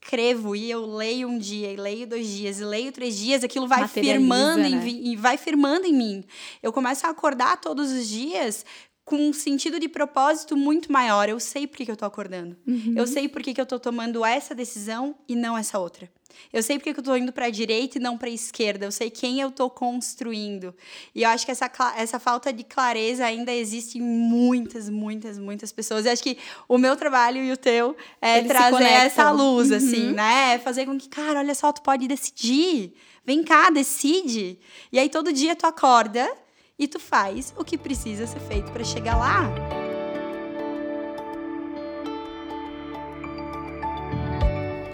e 0.56 0.70
eu 0.70 0.86
leio 0.86 1.28
um 1.28 1.38
dia, 1.38 1.70
e 1.72 1.76
leio 1.76 2.06
dois 2.06 2.26
dias, 2.26 2.60
e 2.60 2.64
leio 2.64 2.90
três 2.90 3.16
dias, 3.16 3.44
aquilo 3.44 3.68
vai 3.68 3.86
firmando 3.86 4.62
né? 4.62 4.68
em, 4.68 5.12
e 5.12 5.16
vai 5.16 5.36
firmando 5.36 5.86
em 5.86 5.92
mim. 5.92 6.24
Eu 6.62 6.72
começo 6.72 7.06
a 7.06 7.10
acordar 7.10 7.60
todos 7.60 7.92
os 7.92 8.08
dias 8.08 8.64
com 9.08 9.16
um 9.16 9.32
sentido 9.32 9.80
de 9.80 9.88
propósito 9.88 10.56
muito 10.56 10.92
maior. 10.92 11.28
Eu 11.28 11.40
sei 11.40 11.66
por 11.66 11.76
que, 11.78 11.90
eu 11.90 11.96
tô 11.96 12.04
acordando. 12.04 12.56
Uhum. 12.66 12.94
Eu 12.96 13.06
sei 13.06 13.28
por 13.28 13.42
que, 13.42 13.54
que 13.54 13.60
eu 13.60 13.66
tô 13.66 13.78
tomando 13.78 14.24
essa 14.24 14.54
decisão 14.54 15.14
e 15.26 15.34
não 15.34 15.56
essa 15.56 15.78
outra. 15.78 16.08
Eu 16.52 16.62
sei 16.62 16.78
por 16.78 16.84
que, 16.84 16.94
que 16.94 17.00
eu 17.00 17.04
tô 17.04 17.16
indo 17.16 17.32
para 17.32 17.46
a 17.46 17.50
direita 17.50 17.98
e 17.98 18.00
não 18.00 18.16
para 18.16 18.28
a 18.28 18.32
esquerda. 18.32 18.84
Eu 18.84 18.92
sei 18.92 19.10
quem 19.10 19.40
eu 19.40 19.50
tô 19.50 19.68
construindo. 19.68 20.74
E 21.14 21.22
eu 21.22 21.30
acho 21.30 21.44
que 21.44 21.50
essa, 21.50 21.70
essa 21.96 22.20
falta 22.20 22.52
de 22.52 22.62
clareza 22.62 23.24
ainda 23.24 23.52
existe 23.52 23.98
em 23.98 24.02
muitas, 24.02 24.88
muitas, 24.88 25.38
muitas 25.38 25.72
pessoas. 25.72 26.04
E 26.04 26.10
acho 26.10 26.22
que 26.22 26.38
o 26.68 26.78
meu 26.78 26.96
trabalho 26.96 27.42
e 27.42 27.50
o 27.50 27.56
teu 27.56 27.96
é 28.20 28.38
Eles 28.38 28.48
trazer 28.48 28.84
essa 28.84 29.30
luz, 29.30 29.72
assim, 29.72 29.86
uhum. 29.86 30.04
assim, 30.04 30.12
né? 30.12 30.54
É 30.54 30.58
fazer 30.58 30.86
com 30.86 30.96
que, 30.98 31.08
cara, 31.08 31.40
olha 31.40 31.54
só, 31.54 31.72
tu 31.72 31.82
pode 31.82 32.06
decidir. 32.06 32.94
Vem 33.24 33.42
cá, 33.42 33.70
decide. 33.70 34.58
E 34.92 34.98
aí 34.98 35.08
todo 35.08 35.32
dia 35.32 35.56
tu 35.56 35.66
acorda 35.66 36.30
e 36.78 36.86
tu 36.86 37.00
faz 37.00 37.52
o 37.56 37.64
que 37.64 37.76
precisa 37.76 38.26
ser 38.26 38.40
feito 38.40 38.70
para 38.70 38.84
chegar 38.84 39.16
lá. 39.16 39.48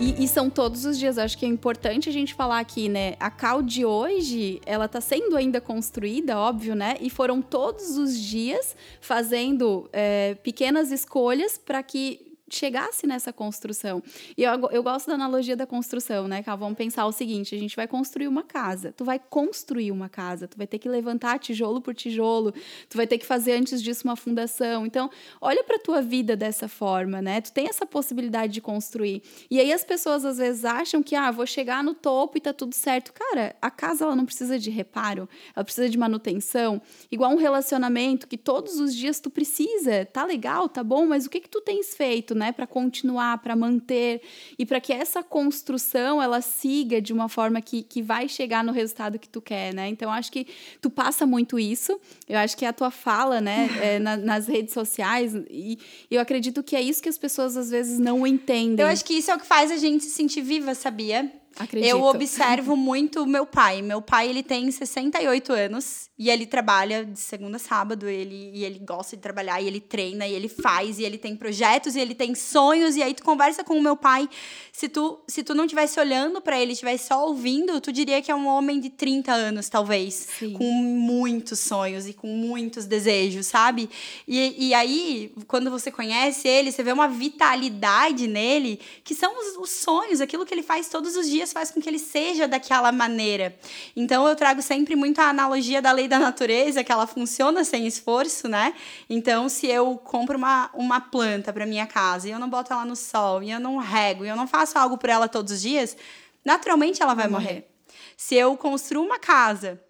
E, 0.00 0.24
e, 0.24 0.28
são 0.28 0.50
todos 0.50 0.84
os 0.84 0.98
dias. 0.98 1.16
Acho 1.16 1.38
que 1.38 1.46
é 1.46 1.48
importante 1.48 2.10
a 2.10 2.12
gente 2.12 2.34
falar 2.34 2.58
aqui, 2.58 2.90
né? 2.90 3.14
A 3.18 3.30
Cal 3.30 3.62
de 3.62 3.86
hoje, 3.86 4.60
ela 4.66 4.86
tá 4.86 5.00
sendo 5.00 5.34
ainda 5.34 5.62
construída, 5.62 6.38
óbvio, 6.38 6.74
né? 6.74 6.96
E 7.00 7.08
foram 7.08 7.40
todos 7.40 7.96
os 7.96 8.18
dias 8.18 8.76
fazendo 9.00 9.88
é, 9.92 10.34
pequenas 10.42 10.90
escolhas 10.90 11.56
para 11.56 11.82
que 11.82 12.23
chegasse 12.48 13.06
nessa 13.06 13.32
construção. 13.32 14.02
E 14.36 14.42
eu, 14.42 14.52
eu 14.70 14.82
gosto 14.82 15.06
da 15.06 15.14
analogia 15.14 15.56
da 15.56 15.66
construção, 15.66 16.28
né, 16.28 16.42
Cal? 16.42 16.58
Vamos 16.58 16.76
pensar 16.76 17.06
o 17.06 17.12
seguinte: 17.12 17.54
a 17.54 17.58
gente 17.58 17.76
vai 17.76 17.86
construir 17.86 18.28
uma 18.28 18.42
casa. 18.42 18.92
Tu 18.96 19.04
vai 19.04 19.18
construir 19.18 19.90
uma 19.90 20.08
casa, 20.08 20.46
tu 20.46 20.56
vai 20.56 20.66
ter 20.66 20.78
que 20.78 20.88
levantar 20.88 21.38
tijolo 21.38 21.80
por 21.80 21.94
tijolo, 21.94 22.52
tu 22.88 22.96
vai 22.96 23.06
ter 23.06 23.18
que 23.18 23.26
fazer 23.26 23.52
antes 23.52 23.82
disso 23.82 24.02
uma 24.04 24.16
fundação. 24.16 24.86
Então, 24.86 25.10
olha 25.40 25.64
para 25.64 25.78
tua 25.78 26.02
vida 26.02 26.36
dessa 26.36 26.68
forma, 26.68 27.22
né? 27.22 27.40
Tu 27.40 27.52
tem 27.52 27.68
essa 27.68 27.86
possibilidade 27.86 28.52
de 28.52 28.60
construir. 28.60 29.22
E 29.50 29.58
aí 29.60 29.72
as 29.72 29.84
pessoas 29.84 30.24
às 30.24 30.38
vezes 30.38 30.64
acham 30.64 31.02
que, 31.02 31.14
ah, 31.14 31.30
vou 31.30 31.46
chegar 31.46 31.82
no 31.82 31.94
topo 31.94 32.38
e 32.38 32.40
tá 32.40 32.52
tudo 32.52 32.74
certo. 32.74 33.12
Cara, 33.12 33.54
a 33.60 33.70
casa 33.70 34.04
ela 34.04 34.16
não 34.16 34.24
precisa 34.24 34.58
de 34.58 34.70
reparo, 34.70 35.28
ela 35.54 35.64
precisa 35.64 35.88
de 35.88 35.98
manutenção. 35.98 36.80
Igual 37.10 37.30
um 37.32 37.36
relacionamento 37.36 38.26
que 38.26 38.36
todos 38.36 38.78
os 38.78 38.94
dias 38.94 39.20
tu 39.20 39.30
precisa. 39.30 40.04
Tá 40.06 40.24
legal, 40.24 40.68
tá 40.68 40.82
bom, 40.82 41.06
mas 41.06 41.26
o 41.26 41.30
que 41.30 41.40
que 41.40 41.48
tu 41.48 41.60
tens 41.60 41.94
feito, 41.94 42.33
né? 42.34 42.44
né, 42.44 42.52
para 42.52 42.66
continuar, 42.66 43.38
para 43.38 43.56
manter 43.56 44.20
e 44.58 44.66
para 44.66 44.80
que 44.80 44.92
essa 44.92 45.22
construção 45.22 46.22
ela 46.22 46.40
siga 46.42 47.00
de 47.00 47.12
uma 47.12 47.28
forma 47.28 47.60
que, 47.60 47.82
que 47.82 48.02
vai 48.02 48.28
chegar 48.28 48.62
no 48.62 48.72
resultado 48.72 49.18
que 49.18 49.28
tu 49.28 49.40
quer, 49.40 49.72
né? 49.72 49.88
Então 49.88 50.10
acho 50.10 50.30
que 50.30 50.46
tu 50.80 50.90
passa 50.90 51.26
muito 51.26 51.58
isso. 51.58 51.98
Eu 52.28 52.38
acho 52.38 52.56
que 52.56 52.66
a 52.66 52.72
tua 52.72 52.90
fala, 52.90 53.40
né, 53.40 53.70
é, 53.80 53.98
na, 54.00 54.16
nas 54.16 54.46
redes 54.46 54.74
sociais 54.74 55.34
e 55.50 55.78
eu 56.10 56.20
acredito 56.20 56.62
que 56.62 56.76
é 56.76 56.82
isso 56.82 57.02
que 57.02 57.08
as 57.08 57.18
pessoas 57.18 57.56
às 57.56 57.70
vezes 57.70 57.98
não 57.98 58.26
entendem. 58.26 58.84
Eu 58.84 58.90
acho 58.90 59.04
que 59.04 59.14
isso 59.14 59.30
é 59.30 59.34
o 59.34 59.38
que 59.38 59.46
faz 59.46 59.70
a 59.70 59.76
gente 59.76 60.04
se 60.04 60.10
sentir 60.10 60.42
viva, 60.42 60.74
sabia? 60.74 61.32
Acredito. 61.58 61.90
Eu 61.90 62.02
observo 62.02 62.74
muito 62.76 63.26
meu 63.26 63.46
pai. 63.46 63.82
Meu 63.82 64.02
pai, 64.02 64.28
ele 64.28 64.42
tem 64.42 64.70
68 64.70 65.52
anos 65.52 66.10
e 66.16 66.30
ele 66.30 66.46
trabalha 66.46 67.04
de 67.04 67.18
segunda 67.18 67.56
a 67.56 67.58
sábado, 67.58 68.08
ele, 68.08 68.52
e 68.54 68.64
ele 68.64 68.78
gosta 68.78 69.16
de 69.16 69.22
trabalhar, 69.22 69.60
e 69.60 69.66
ele 69.66 69.80
treina, 69.80 70.26
e 70.26 70.32
ele 70.32 70.48
faz, 70.48 71.00
e 71.00 71.02
ele 71.02 71.18
tem 71.18 71.34
projetos, 71.34 71.96
e 71.96 72.00
ele 72.00 72.14
tem 72.14 72.36
sonhos, 72.36 72.94
e 72.94 73.02
aí 73.02 73.12
tu 73.14 73.24
conversa 73.24 73.64
com 73.64 73.76
o 73.76 73.82
meu 73.82 73.96
pai, 73.96 74.28
se 74.72 74.88
tu, 74.88 75.18
se 75.26 75.42
tu 75.42 75.54
não 75.54 75.64
estivesse 75.64 75.98
olhando 75.98 76.40
para 76.40 76.60
ele, 76.60 76.72
estivesse 76.72 77.08
só 77.08 77.26
ouvindo, 77.26 77.80
tu 77.80 77.90
diria 77.90 78.22
que 78.22 78.30
é 78.30 78.34
um 78.34 78.46
homem 78.46 78.78
de 78.78 78.90
30 78.90 79.32
anos, 79.32 79.68
talvez, 79.68 80.28
Sim. 80.38 80.52
com 80.52 80.64
muitos 80.64 81.58
sonhos 81.58 82.06
e 82.06 82.12
com 82.12 82.28
muitos 82.28 82.86
desejos, 82.86 83.48
sabe? 83.48 83.90
E, 84.28 84.68
e 84.68 84.74
aí, 84.74 85.34
quando 85.48 85.68
você 85.68 85.90
conhece 85.90 86.46
ele, 86.46 86.70
você 86.70 86.84
vê 86.84 86.92
uma 86.92 87.08
vitalidade 87.08 88.28
nele, 88.28 88.78
que 89.02 89.16
são 89.16 89.32
os, 89.36 89.56
os 89.56 89.70
sonhos, 89.70 90.20
aquilo 90.20 90.46
que 90.46 90.54
ele 90.54 90.62
faz 90.62 90.88
todos 90.88 91.16
os 91.16 91.28
dias 91.28 91.43
faz 91.52 91.72
com 91.72 91.80
que 91.80 91.88
ele 91.88 91.98
seja 91.98 92.46
daquela 92.46 92.92
maneira. 92.92 93.56
Então 93.96 94.28
eu 94.28 94.36
trago 94.36 94.62
sempre 94.62 94.94
muito 94.94 95.20
a 95.20 95.28
analogia 95.28 95.82
da 95.82 95.90
lei 95.90 96.04
lei 96.04 96.08
da 96.08 96.18
natureza 96.18 96.84
que 96.84 96.92
ela 96.92 97.06
funciona 97.06 97.64
sem 97.64 97.86
esforço, 97.86 98.46
né? 98.46 98.74
Então, 99.08 99.48
se 99.48 99.66
eu 99.66 99.96
compro 99.96 100.36
uma, 100.36 100.70
uma 100.74 101.00
planta 101.00 101.52
para 101.52 101.66
minha 101.66 101.86
casa 101.86 102.28
e 102.28 102.30
eu 102.30 102.38
não 102.38 102.48
boto 102.48 102.72
ela 102.72 102.84
no 102.84 102.96
sol, 102.96 103.42
e 103.42 103.50
eu 103.50 103.60
não 103.60 103.78
rego, 103.78 104.24
e 104.24 104.28
eu 104.28 104.36
não 104.36 104.46
faço 104.46 104.78
algo 104.78 104.96
por 104.98 105.10
ela 105.10 105.28
todos 105.28 105.52
os 105.52 105.60
dias, 105.60 105.96
naturalmente 106.44 107.02
ela 107.02 107.14
vai 107.14 107.28
morrer. 107.28 107.44
morrer. 107.44 107.68
Se 108.16 108.34
eu 108.34 108.56
construo 108.56 109.04
uma 109.04 109.18
casa 109.18 109.80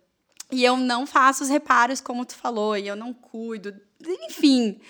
e 0.50 0.64
eu 0.64 0.76
não 0.76 1.06
faço 1.06 1.42
os 1.42 1.50
reparos 1.50 2.00
como 2.00 2.24
tu 2.24 2.36
falou, 2.36 2.76
e 2.76 2.86
eu 2.86 2.96
não 2.96 3.12
cuido, 3.12 3.74
enfim, 4.28 4.80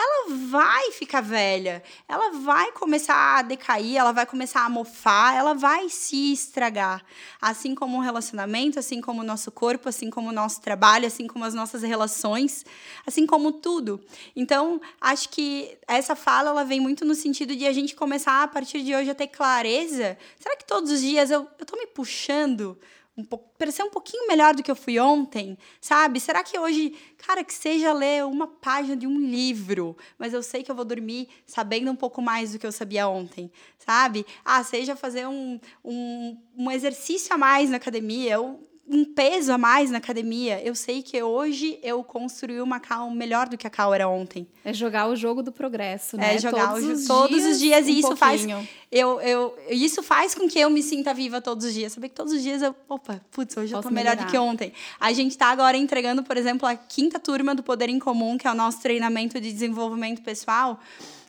ela 0.00 0.36
vai 0.48 0.92
ficar 0.92 1.20
velha, 1.20 1.82
ela 2.08 2.30
vai 2.30 2.72
começar 2.72 3.38
a 3.38 3.42
decair, 3.42 3.96
ela 3.96 4.12
vai 4.12 4.24
começar 4.24 4.64
a 4.64 4.68
mofar, 4.68 5.36
ela 5.36 5.54
vai 5.54 5.88
se 5.88 6.32
estragar. 6.32 7.04
Assim 7.40 7.74
como 7.74 7.98
o 7.98 8.00
relacionamento, 8.00 8.78
assim 8.78 9.00
como 9.00 9.20
o 9.20 9.24
nosso 9.24 9.50
corpo, 9.50 9.88
assim 9.88 10.08
como 10.08 10.30
o 10.30 10.32
nosso 10.32 10.60
trabalho, 10.60 11.06
assim 11.06 11.26
como 11.26 11.44
as 11.44 11.54
nossas 11.54 11.82
relações, 11.82 12.64
assim 13.06 13.26
como 13.26 13.52
tudo. 13.52 14.00
Então, 14.34 14.80
acho 15.00 15.28
que 15.28 15.76
essa 15.86 16.16
fala 16.16 16.50
ela 16.50 16.64
vem 16.64 16.80
muito 16.80 17.04
no 17.04 17.14
sentido 17.14 17.54
de 17.54 17.66
a 17.66 17.72
gente 17.72 17.94
começar 17.94 18.42
a 18.42 18.48
partir 18.48 18.82
de 18.82 18.94
hoje 18.94 19.10
a 19.10 19.14
ter 19.14 19.28
clareza. 19.28 20.16
Será 20.38 20.56
que 20.56 20.64
todos 20.64 20.90
os 20.90 21.00
dias 21.00 21.30
eu, 21.30 21.44
tô 21.66 21.76
me 21.76 21.86
puxando 21.86 22.78
um 23.20 23.70
ser 23.70 23.82
um 23.82 23.90
pouquinho 23.90 24.26
melhor 24.26 24.54
do 24.54 24.62
que 24.62 24.70
eu 24.70 24.76
fui 24.76 24.98
ontem, 24.98 25.56
sabe? 25.80 26.20
Será 26.20 26.42
que 26.42 26.58
hoje, 26.58 26.94
cara, 27.18 27.44
que 27.44 27.54
seja 27.54 27.92
ler 27.92 28.24
uma 28.24 28.46
página 28.46 28.96
de 28.96 29.06
um 29.06 29.18
livro, 29.18 29.96
mas 30.18 30.32
eu 30.32 30.42
sei 30.42 30.62
que 30.62 30.70
eu 30.70 30.74
vou 30.74 30.84
dormir 30.84 31.28
sabendo 31.46 31.90
um 31.90 31.96
pouco 31.96 32.22
mais 32.22 32.52
do 32.52 32.58
que 32.58 32.66
eu 32.66 32.72
sabia 32.72 33.08
ontem, 33.08 33.50
sabe? 33.78 34.26
Ah, 34.44 34.62
seja 34.64 34.96
fazer 34.96 35.26
um, 35.26 35.60
um, 35.84 36.36
um 36.56 36.70
exercício 36.70 37.34
a 37.34 37.38
mais 37.38 37.70
na 37.70 37.76
academia, 37.76 38.40
ou 38.40 38.69
um 38.92 39.04
peso 39.04 39.52
a 39.52 39.58
mais 39.58 39.88
na 39.88 39.98
academia, 39.98 40.60
eu 40.64 40.74
sei 40.74 41.00
que 41.00 41.22
hoje 41.22 41.78
eu 41.80 42.02
construí 42.02 42.60
uma 42.60 42.80
Cal 42.80 43.08
melhor 43.08 43.48
do 43.48 43.56
que 43.56 43.64
a 43.64 43.70
Cal 43.70 43.94
era 43.94 44.08
ontem. 44.08 44.48
É 44.64 44.72
jogar 44.72 45.08
o 45.08 45.14
jogo 45.14 45.44
do 45.44 45.52
progresso, 45.52 46.16
né? 46.16 46.34
É 46.34 46.38
jogar 46.38 46.72
todos, 46.72 46.84
o, 46.84 46.92
os, 46.92 47.06
todos 47.06 47.36
dias, 47.36 47.52
os 47.52 47.60
dias 47.60 47.86
e 47.86 47.90
um 47.90 47.94
isso 47.94 48.16
pouquinho. 48.16 48.56
faz 48.56 48.68
eu, 48.90 49.20
eu 49.20 49.56
isso 49.70 50.02
faz 50.02 50.34
com 50.34 50.48
que 50.48 50.58
eu 50.58 50.68
me 50.68 50.82
sinta 50.82 51.14
viva 51.14 51.40
todos 51.40 51.64
os 51.66 51.72
dias. 51.72 51.92
Saber 51.92 52.08
que 52.08 52.16
todos 52.16 52.32
os 52.32 52.42
dias 52.42 52.62
eu, 52.62 52.74
opa, 52.88 53.20
putz, 53.30 53.56
hoje 53.56 53.72
Posso 53.72 53.86
eu 53.86 53.90
tô 53.90 53.94
melhor 53.94 54.16
melhorar. 54.16 54.26
do 54.26 54.30
que 54.32 54.36
ontem. 54.36 54.72
A 54.98 55.12
gente 55.12 55.38
tá 55.38 55.46
agora 55.46 55.76
entregando, 55.76 56.24
por 56.24 56.36
exemplo, 56.36 56.66
a 56.66 56.74
quinta 56.74 57.20
turma 57.20 57.54
do 57.54 57.62
Poder 57.62 57.88
em 57.88 58.00
Comum, 58.00 58.36
que 58.36 58.48
é 58.48 58.50
o 58.50 58.54
nosso 58.56 58.80
treinamento 58.80 59.40
de 59.40 59.52
desenvolvimento 59.52 60.20
pessoal. 60.22 60.80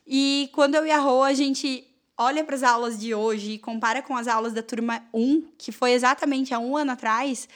E 0.07 0.49
quando 0.53 0.73
eu 0.73 0.85
e 0.87 0.91
a 0.91 0.97
Rô, 0.97 1.21
a 1.21 1.33
gente 1.33 1.85
olha 2.21 2.43
para 2.43 2.55
as 2.55 2.63
aulas 2.63 2.99
de 2.99 3.13
hoje 3.13 3.53
e 3.53 3.59
compara 3.59 4.01
com 4.01 4.15
as 4.15 4.27
aulas 4.27 4.53
da 4.53 4.61
turma 4.61 5.03
1, 5.13 5.43
que 5.57 5.71
foi 5.71 5.91
exatamente 5.91 6.53
há 6.53 6.59
um 6.59 6.77
ano 6.77 6.91
atrás, 6.91 7.47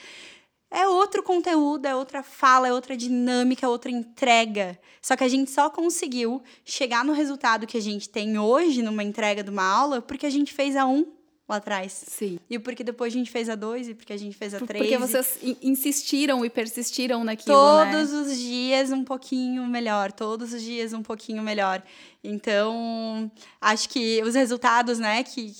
é 0.70 0.86
outro 0.86 1.22
conteúdo, 1.22 1.86
é 1.86 1.94
outra 1.94 2.22
fala, 2.22 2.68
é 2.68 2.72
outra 2.72 2.96
dinâmica, 2.96 3.64
é 3.64 3.68
outra 3.68 3.90
entrega. 3.90 4.78
Só 5.00 5.16
que 5.16 5.24
a 5.24 5.28
gente 5.28 5.50
só 5.50 5.70
conseguiu 5.70 6.42
chegar 6.64 7.04
no 7.04 7.12
resultado 7.12 7.66
que 7.66 7.76
a 7.76 7.80
gente 7.80 8.08
tem 8.08 8.38
hoje 8.38 8.82
numa 8.82 9.04
entrega 9.04 9.42
de 9.42 9.50
uma 9.50 9.64
aula 9.64 10.02
porque 10.02 10.26
a 10.26 10.30
gente 10.30 10.52
fez 10.52 10.74
a 10.74 10.84
um 10.84 11.06
lá 11.48 11.56
atrás. 11.56 11.92
Sim. 11.92 12.38
E 12.50 12.58
porque 12.58 12.82
depois 12.82 13.12
a 13.12 13.16
gente 13.16 13.30
fez 13.30 13.48
a 13.48 13.54
dois 13.54 13.88
e 13.88 13.94
porque 13.94 14.12
a 14.12 14.16
gente 14.16 14.36
fez 14.36 14.52
a 14.52 14.60
três. 14.60 14.84
Porque 14.84 14.98
vocês 14.98 15.38
insistiram 15.62 16.44
e 16.44 16.50
persistiram 16.50 17.22
naquilo, 17.22 17.54
Todos 17.54 18.12
né? 18.12 18.20
os 18.20 18.38
dias 18.38 18.90
um 18.90 19.04
pouquinho 19.04 19.64
melhor, 19.66 20.10
todos 20.10 20.52
os 20.52 20.62
dias 20.62 20.92
um 20.92 21.02
pouquinho 21.02 21.42
melhor. 21.42 21.82
Então, 22.26 23.30
acho 23.60 23.88
que 23.88 24.22
os 24.22 24.34
resultados, 24.34 24.98
né, 24.98 25.22
que, 25.22 25.54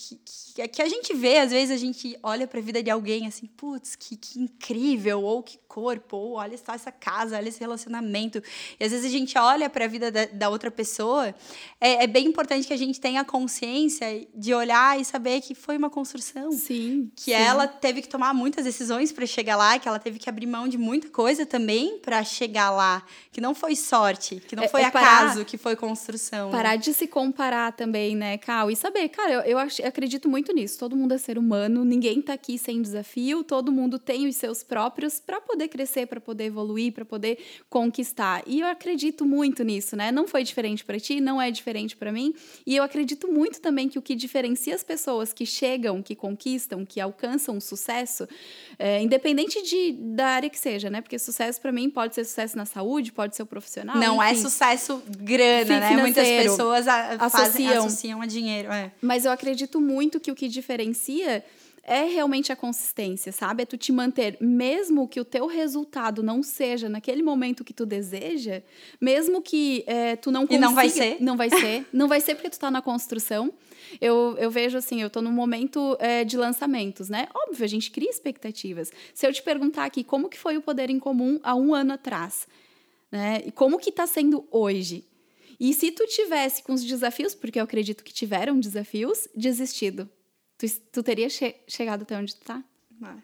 que, 0.54 0.68
que 0.68 0.82
a 0.82 0.88
gente 0.88 1.14
vê, 1.14 1.38
às 1.38 1.50
vezes 1.50 1.70
a 1.70 1.78
gente 1.78 2.18
olha 2.22 2.46
para 2.46 2.58
a 2.58 2.62
vida 2.62 2.82
de 2.82 2.90
alguém 2.90 3.26
assim, 3.26 3.46
putz, 3.46 3.94
que, 3.94 4.16
que 4.16 4.40
incrível, 4.40 5.22
ou 5.22 5.42
que 5.42 5.58
corpo, 5.76 6.16
ou 6.16 6.32
olha 6.36 6.56
só 6.56 6.72
essa 6.72 6.90
casa, 6.90 7.36
olha 7.36 7.50
esse 7.50 7.60
relacionamento. 7.60 8.42
E 8.80 8.84
às 8.84 8.92
vezes 8.92 9.04
a 9.04 9.10
gente 9.10 9.36
olha 9.36 9.68
para 9.68 9.84
a 9.84 9.88
vida 9.88 10.10
da, 10.10 10.24
da, 10.24 10.48
outra 10.48 10.70
pessoa. 10.70 11.34
É, 11.78 12.04
é, 12.04 12.06
bem 12.06 12.26
importante 12.26 12.66
que 12.66 12.72
a 12.72 12.78
gente 12.78 12.98
tenha 12.98 13.22
consciência 13.22 14.26
de 14.34 14.54
olhar 14.54 14.98
e 14.98 15.04
saber 15.04 15.42
que 15.42 15.54
foi 15.54 15.76
uma 15.76 15.90
construção. 15.90 16.50
Sim. 16.52 17.10
Que 17.14 17.24
sim. 17.24 17.32
ela 17.32 17.68
teve 17.68 18.00
que 18.00 18.08
tomar 18.08 18.32
muitas 18.32 18.64
decisões 18.64 19.12
para 19.12 19.26
chegar 19.26 19.56
lá, 19.56 19.78
que 19.78 19.86
ela 19.86 19.98
teve 19.98 20.18
que 20.18 20.30
abrir 20.30 20.46
mão 20.46 20.66
de 20.66 20.78
muita 20.78 21.10
coisa 21.10 21.44
também 21.44 21.98
para 21.98 22.24
chegar 22.24 22.70
lá. 22.70 23.04
Que 23.30 23.38
não 23.38 23.54
foi 23.54 23.76
sorte, 23.76 24.36
que 24.36 24.56
não 24.56 24.62
é, 24.62 24.68
foi 24.68 24.80
é 24.80 24.86
acaso, 24.86 25.34
parar, 25.34 25.44
que 25.44 25.58
foi 25.58 25.76
construção. 25.76 26.50
Parar 26.56 26.76
de 26.76 26.92
se 26.92 27.06
comparar 27.06 27.72
também, 27.72 28.16
né, 28.16 28.38
Cal? 28.38 28.70
E 28.70 28.76
saber, 28.76 29.08
cara, 29.08 29.32
eu, 29.32 29.40
eu, 29.40 29.58
eu 29.58 29.88
acredito 29.88 30.28
muito 30.28 30.52
nisso. 30.52 30.78
Todo 30.78 30.96
mundo 30.96 31.14
é 31.14 31.18
ser 31.18 31.38
humano, 31.38 31.84
ninguém 31.84 32.20
tá 32.22 32.32
aqui 32.32 32.58
sem 32.58 32.80
desafio, 32.80 33.44
todo 33.44 33.70
mundo 33.70 33.98
tem 33.98 34.26
os 34.26 34.36
seus 34.36 34.62
próprios 34.62 35.20
para 35.20 35.40
poder 35.40 35.68
crescer, 35.68 36.06
para 36.06 36.20
poder 36.20 36.44
evoluir, 36.44 36.92
para 36.92 37.04
poder 37.04 37.38
conquistar. 37.68 38.42
E 38.46 38.60
eu 38.60 38.66
acredito 38.66 39.24
muito 39.24 39.62
nisso, 39.62 39.96
né? 39.96 40.10
Não 40.10 40.26
foi 40.26 40.42
diferente 40.42 40.84
para 40.84 40.98
ti, 40.98 41.20
não 41.20 41.40
é 41.40 41.50
diferente 41.50 41.96
para 41.96 42.10
mim. 42.10 42.34
E 42.66 42.76
eu 42.76 42.82
acredito 42.82 43.28
muito 43.28 43.60
também 43.60 43.88
que 43.88 43.98
o 43.98 44.02
que 44.02 44.14
diferencia 44.14 44.74
as 44.74 44.82
pessoas 44.82 45.32
que 45.32 45.44
chegam, 45.44 46.02
que 46.02 46.14
conquistam, 46.14 46.84
que 46.84 47.00
alcançam 47.00 47.56
o 47.56 47.60
sucesso, 47.60 48.28
é, 48.78 49.02
independente 49.02 49.62
de, 49.62 49.92
da 49.92 50.28
área 50.28 50.50
que 50.50 50.58
seja, 50.58 50.90
né? 50.90 51.00
Porque 51.00 51.18
sucesso 51.18 51.60
para 51.60 51.72
mim 51.72 51.90
pode 51.90 52.14
ser 52.14 52.24
sucesso 52.24 52.56
na 52.56 52.64
saúde, 52.64 53.12
pode 53.12 53.36
ser 53.36 53.42
o 53.42 53.46
profissional. 53.46 53.96
Não 53.96 54.22
é 54.22 54.32
enfim. 54.32 54.40
é 54.40 54.42
sucesso 54.42 55.02
grana, 55.18 55.80
né? 55.80 55.96
Muitas 55.96 56.26
pessoas 56.42 56.88
a, 56.88 57.12
associam. 57.12 57.30
Fazem, 57.30 57.68
associam 57.68 58.22
a 58.22 58.26
dinheiro. 58.26 58.72
É. 58.72 58.92
Mas 59.00 59.24
eu 59.24 59.32
acredito 59.32 59.80
muito 59.80 60.20
que 60.20 60.30
o 60.30 60.34
que 60.34 60.48
diferencia 60.48 61.44
é 61.86 62.02
realmente 62.02 62.50
a 62.50 62.56
consistência, 62.56 63.30
sabe? 63.30 63.62
É 63.62 63.66
tu 63.66 63.76
te 63.78 63.92
manter, 63.92 64.36
mesmo 64.40 65.06
que 65.06 65.20
o 65.20 65.24
teu 65.24 65.46
resultado 65.46 66.20
não 66.20 66.42
seja 66.42 66.88
naquele 66.88 67.22
momento 67.22 67.64
que 67.64 67.72
tu 67.72 67.86
deseja, 67.86 68.60
mesmo 69.00 69.40
que 69.40 69.84
é, 69.86 70.16
tu 70.16 70.32
não 70.32 70.48
consiga... 70.48 70.58
E 70.58 70.60
não 70.60 70.74
vai 70.74 70.88
ser? 70.88 71.16
Não 71.20 71.36
vai 71.36 71.48
ser. 71.54 71.86
não 71.92 72.08
vai 72.08 72.20
ser 72.20 72.34
porque 72.34 72.50
tu 72.50 72.58
tá 72.58 72.72
na 72.72 72.82
construção. 72.82 73.52
Eu, 74.00 74.34
eu 74.36 74.50
vejo 74.50 74.76
assim, 74.76 75.00
eu 75.00 75.08
tô 75.08 75.22
num 75.22 75.30
momento 75.30 75.96
é, 76.00 76.24
de 76.24 76.36
lançamentos, 76.36 77.08
né? 77.08 77.28
Óbvio, 77.32 77.64
a 77.64 77.68
gente 77.68 77.92
cria 77.92 78.10
expectativas. 78.10 78.90
Se 79.14 79.24
eu 79.24 79.32
te 79.32 79.40
perguntar 79.40 79.84
aqui 79.84 80.02
como 80.02 80.28
que 80.28 80.36
foi 80.36 80.56
o 80.56 80.62
Poder 80.62 80.90
em 80.90 80.98
Comum 80.98 81.38
há 81.44 81.54
um 81.54 81.72
ano 81.72 81.92
atrás, 81.92 82.48
né? 83.12 83.42
E 83.46 83.52
como 83.52 83.78
que 83.78 83.92
tá 83.92 84.08
sendo 84.08 84.44
hoje? 84.50 85.04
E 85.58 85.72
se 85.72 85.90
tu 85.90 86.06
tivesse 86.06 86.62
com 86.62 86.72
os 86.72 86.84
desafios, 86.84 87.34
porque 87.34 87.58
eu 87.58 87.64
acredito 87.64 88.04
que 88.04 88.12
tiveram 88.12 88.58
desafios, 88.58 89.28
desistido, 89.34 90.08
tu, 90.58 90.66
tu 90.92 91.02
teria 91.02 91.28
che 91.28 91.56
chegado 91.66 92.02
até 92.02 92.16
onde 92.16 92.34
tu 92.34 92.44
tá? 92.44 92.62
Vai. 93.00 93.22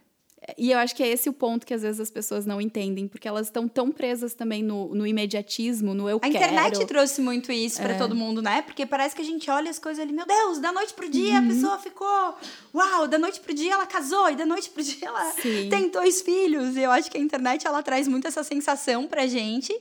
E 0.59 0.73
eu 0.73 0.79
acho 0.79 0.95
que 0.97 1.03
é 1.03 1.09
esse 1.09 1.29
o 1.29 1.33
ponto 1.33 1.65
que 1.65 1.73
às 1.73 1.83
vezes 1.83 2.01
as 2.01 2.11
pessoas 2.11 2.45
não 2.45 2.61
entendem, 2.61 3.07
porque 3.07 3.29
elas 3.29 3.47
estão 3.47 3.69
tão 3.69 3.93
presas 3.93 4.35
também 4.35 4.63
no, 4.63 4.93
no 4.93 5.07
imediatismo, 5.07 5.95
no 5.95 6.09
eu 6.09 6.17
a 6.17 6.21
quero. 6.21 6.35
A 6.35 6.39
internet 6.39 6.87
trouxe 6.87 7.21
muito 7.21 7.53
isso 7.53 7.81
para 7.81 7.95
é. 7.95 7.99
todo 7.99 8.15
mundo, 8.15 8.43
né? 8.43 8.61
Porque 8.63 8.85
parece 8.85 9.15
que 9.15 9.23
a 9.23 9.25
gente 9.25 9.49
olha 9.49 9.71
as 9.71 9.79
coisas 9.79 10.03
ali, 10.03 10.13
meu 10.13 10.27
Deus, 10.27 10.59
da 10.59 10.73
noite 10.73 10.95
pro 10.95 11.09
dia 11.09 11.35
uhum. 11.35 11.39
a 11.39 11.43
pessoa 11.43 11.79
ficou, 11.79 12.35
uau, 12.75 13.07
da 13.07 13.19
noite 13.19 13.39
pro 13.39 13.55
dia 13.55 13.73
ela 13.73 13.87
casou, 13.87 14.31
e 14.31 14.37
da 14.37 14.45
noite 14.45 14.69
pro 14.71 14.83
dia 14.83 15.07
ela 15.07 15.25
Sim. 15.33 15.69
tem 15.71 15.89
dois 15.89 16.23
filhos. 16.23 16.77
E 16.77 16.81
eu 16.81 16.91
acho 16.91 17.09
que 17.09 17.17
a 17.17 17.21
internet 17.21 17.65
ela 17.65 17.83
traz 17.83 18.09
muito 18.09 18.27
essa 18.27 18.43
sensação 18.43 19.07
pra 19.07 19.29
gente. 19.29 19.73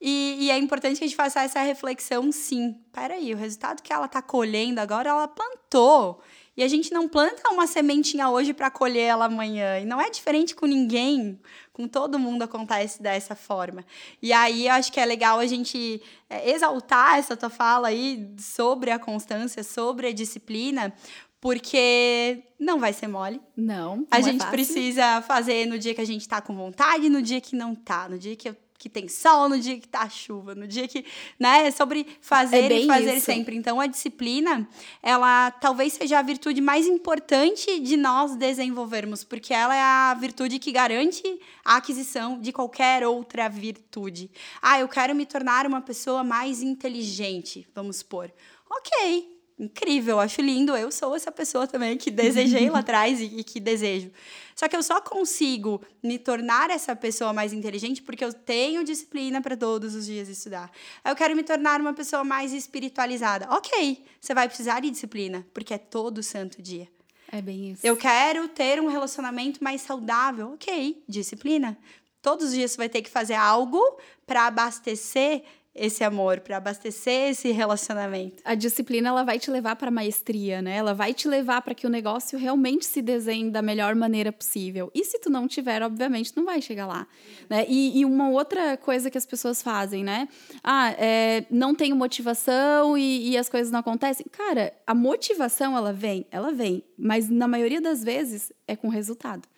E, 0.00 0.36
e, 0.40 0.50
é 0.50 0.58
importante 0.58 0.98
que 0.98 1.04
a 1.04 1.06
gente 1.06 1.16
faça 1.16 1.42
essa 1.42 1.60
reflexão, 1.62 2.30
sim. 2.30 2.76
Peraí, 2.92 3.32
o 3.32 3.36
resultado 3.36 3.82
que 3.82 3.92
ela 3.92 4.06
tá 4.06 4.20
colhendo 4.20 4.80
agora, 4.80 5.08
ela 5.08 5.26
plantou. 5.26 6.20
E 6.56 6.62
a 6.62 6.68
gente 6.68 6.90
não 6.92 7.06
planta 7.06 7.50
uma 7.50 7.66
sementinha 7.66 8.30
hoje 8.30 8.54
para 8.54 8.70
colher 8.70 9.02
ela 9.02 9.26
amanhã. 9.26 9.78
E 9.78 9.84
não 9.84 10.00
é 10.00 10.08
diferente 10.08 10.54
com 10.54 10.64
ninguém, 10.64 11.38
com 11.70 11.86
todo 11.86 12.18
mundo 12.18 12.42
acontece 12.42 13.02
dessa 13.02 13.34
forma. 13.34 13.84
E 14.22 14.32
aí 14.32 14.66
eu 14.66 14.72
acho 14.72 14.90
que 14.90 14.98
é 14.98 15.04
legal 15.04 15.38
a 15.38 15.46
gente 15.46 16.02
é, 16.30 16.50
exaltar 16.50 17.18
essa 17.18 17.36
tua 17.36 17.50
fala 17.50 17.88
aí 17.88 18.34
sobre 18.38 18.90
a 18.90 18.98
constância, 18.98 19.62
sobre 19.62 20.08
a 20.08 20.12
disciplina, 20.12 20.94
porque 21.42 22.42
não 22.58 22.80
vai 22.80 22.94
ser 22.94 23.06
mole. 23.06 23.40
Não. 23.54 23.96
não 23.96 24.06
a 24.10 24.18
é 24.18 24.22
gente 24.22 24.38
fácil. 24.38 24.52
precisa 24.52 25.22
fazer 25.22 25.66
no 25.66 25.78
dia 25.78 25.94
que 25.94 26.00
a 26.00 26.06
gente 26.06 26.26
tá 26.26 26.40
com 26.40 26.56
vontade, 26.56 27.10
no 27.10 27.20
dia 27.20 27.40
que 27.40 27.54
não 27.54 27.74
tá, 27.74 28.08
no 28.08 28.18
dia 28.18 28.34
que 28.34 28.48
eu 28.48 28.56
que 28.78 28.88
tem 28.88 29.08
sol, 29.08 29.48
no 29.48 29.58
dia 29.58 29.78
que 29.78 29.88
tá 29.88 30.08
chuva, 30.08 30.54
no 30.54 30.66
dia 30.66 30.86
que, 30.88 31.04
né, 31.38 31.66
é 31.66 31.70
sobre 31.70 32.06
fazer 32.20 32.70
é 32.70 32.80
e 32.80 32.86
fazer 32.86 33.14
isso. 33.16 33.26
sempre. 33.26 33.56
Então 33.56 33.80
a 33.80 33.86
disciplina, 33.86 34.68
ela 35.02 35.50
talvez 35.50 35.94
seja 35.94 36.18
a 36.18 36.22
virtude 36.22 36.60
mais 36.60 36.86
importante 36.86 37.80
de 37.80 37.96
nós 37.96 38.36
desenvolvermos, 38.36 39.24
porque 39.24 39.52
ela 39.52 39.74
é 39.74 39.82
a 39.82 40.14
virtude 40.14 40.58
que 40.58 40.72
garante 40.72 41.22
a 41.64 41.76
aquisição 41.76 42.40
de 42.40 42.52
qualquer 42.52 43.06
outra 43.06 43.48
virtude. 43.48 44.30
Ah, 44.60 44.80
eu 44.80 44.88
quero 44.88 45.14
me 45.14 45.26
tornar 45.26 45.66
uma 45.66 45.80
pessoa 45.80 46.22
mais 46.24 46.62
inteligente, 46.62 47.66
vamos 47.74 47.96
supor. 47.96 48.32
OK, 48.68 49.35
incrível, 49.58 50.20
acho 50.20 50.40
lindo. 50.42 50.76
Eu 50.76 50.90
sou 50.90 51.14
essa 51.16 51.32
pessoa 51.32 51.66
também 51.66 51.96
que 51.96 52.10
desejei 52.10 52.68
lá 52.68 52.80
atrás 52.80 53.20
e, 53.20 53.24
e, 53.24 53.44
que 53.44 53.58
desejo. 53.58 54.10
Só 54.54 54.68
que 54.68 54.76
eu 54.76 54.82
só 54.82 55.00
consigo 55.00 55.82
me 56.02 56.18
tornar 56.18 56.70
essa 56.70 56.94
pessoa 56.94 57.32
mais 57.32 57.52
inteligente 57.52 58.02
porque 58.02 58.24
eu 58.24 58.32
tenho 58.32 58.84
disciplina 58.84 59.40
para 59.40 59.56
todos 59.56 59.94
os 59.94 60.06
dias 60.06 60.28
estudar. 60.28 60.70
Eu 61.04 61.14
quero 61.14 61.34
me 61.34 61.42
tornar 61.42 61.80
uma 61.80 61.94
pessoa 61.94 62.24
mais 62.24 62.52
espiritualizada. 62.52 63.48
Ok, 63.50 64.04
você 64.20 64.34
vai 64.34 64.48
precisar 64.48 64.80
de 64.80 64.90
disciplina, 64.90 65.46
porque 65.52 65.74
é 65.74 65.78
todo 65.78 66.22
santo 66.22 66.62
dia. 66.62 66.88
É 67.30 67.42
bem 67.42 67.72
isso. 67.72 67.86
Eu 67.86 67.96
quero 67.96 68.48
ter 68.48 68.80
um 68.80 68.86
relacionamento 68.86 69.62
mais 69.62 69.80
saudável. 69.80 70.52
Ok, 70.52 71.02
disciplina. 71.08 71.76
Todos 72.22 72.46
os 72.46 72.54
dias 72.54 72.72
você 72.72 72.76
vai 72.76 72.88
ter 72.88 73.02
que 73.02 73.10
fazer 73.10 73.34
algo 73.34 73.80
para 74.26 74.46
abastecer 74.46 75.44
esse 75.76 76.02
amor, 76.02 76.40
para 76.40 76.56
abastecer 76.56 77.30
esse 77.30 77.50
relacionamento. 77.52 78.42
A 78.44 78.54
disciplina 78.54 79.08
ela 79.08 79.22
vai 79.22 79.38
te 79.38 79.50
levar 79.50 79.76
para 79.76 79.90
maestria, 79.90 80.62
né? 80.62 80.76
Ela 80.76 80.94
vai 80.94 81.14
te 81.14 81.28
levar 81.28 81.62
para 81.62 81.74
que 81.74 81.86
o 81.86 81.90
negócio 81.90 82.38
realmente 82.38 82.84
se 82.84 83.02
desenhe 83.02 83.50
da 83.50 83.62
melhor 83.62 83.94
maneira 83.94 84.32
possível. 84.32 84.90
E 84.94 85.04
se 85.04 85.18
tu 85.18 85.30
não 85.30 85.46
tiver, 85.46 85.82
obviamente, 85.82 86.32
não 86.36 86.44
vai 86.44 86.60
chegar 86.60 86.86
lá, 86.86 87.06
né? 87.48 87.64
E, 87.68 88.00
e 88.00 88.04
uma 88.04 88.30
outra 88.30 88.76
coisa 88.76 89.10
que 89.10 89.18
as 89.18 89.26
pessoas 89.26 89.62
fazem, 89.62 90.02
né? 90.02 90.28
Ah, 90.62 90.90
é, 90.98 91.44
não 91.50 91.74
tenho 91.74 91.94
motivação 91.94 92.96
e, 92.96 93.30
e 93.30 93.36
as 93.36 93.48
coisas 93.48 93.70
não 93.70 93.80
acontecem. 93.80 94.26
Cara, 94.30 94.72
a 94.86 94.94
motivação 94.94 95.76
ela 95.76 95.92
vem, 95.92 96.26
ela 96.30 96.52
vem, 96.52 96.82
mas 96.98 97.28
na 97.28 97.46
maioria 97.46 97.80
das 97.80 98.02
vezes 98.02 98.52
é 98.66 98.74
com 98.74 98.88
resultado. 98.88 99.48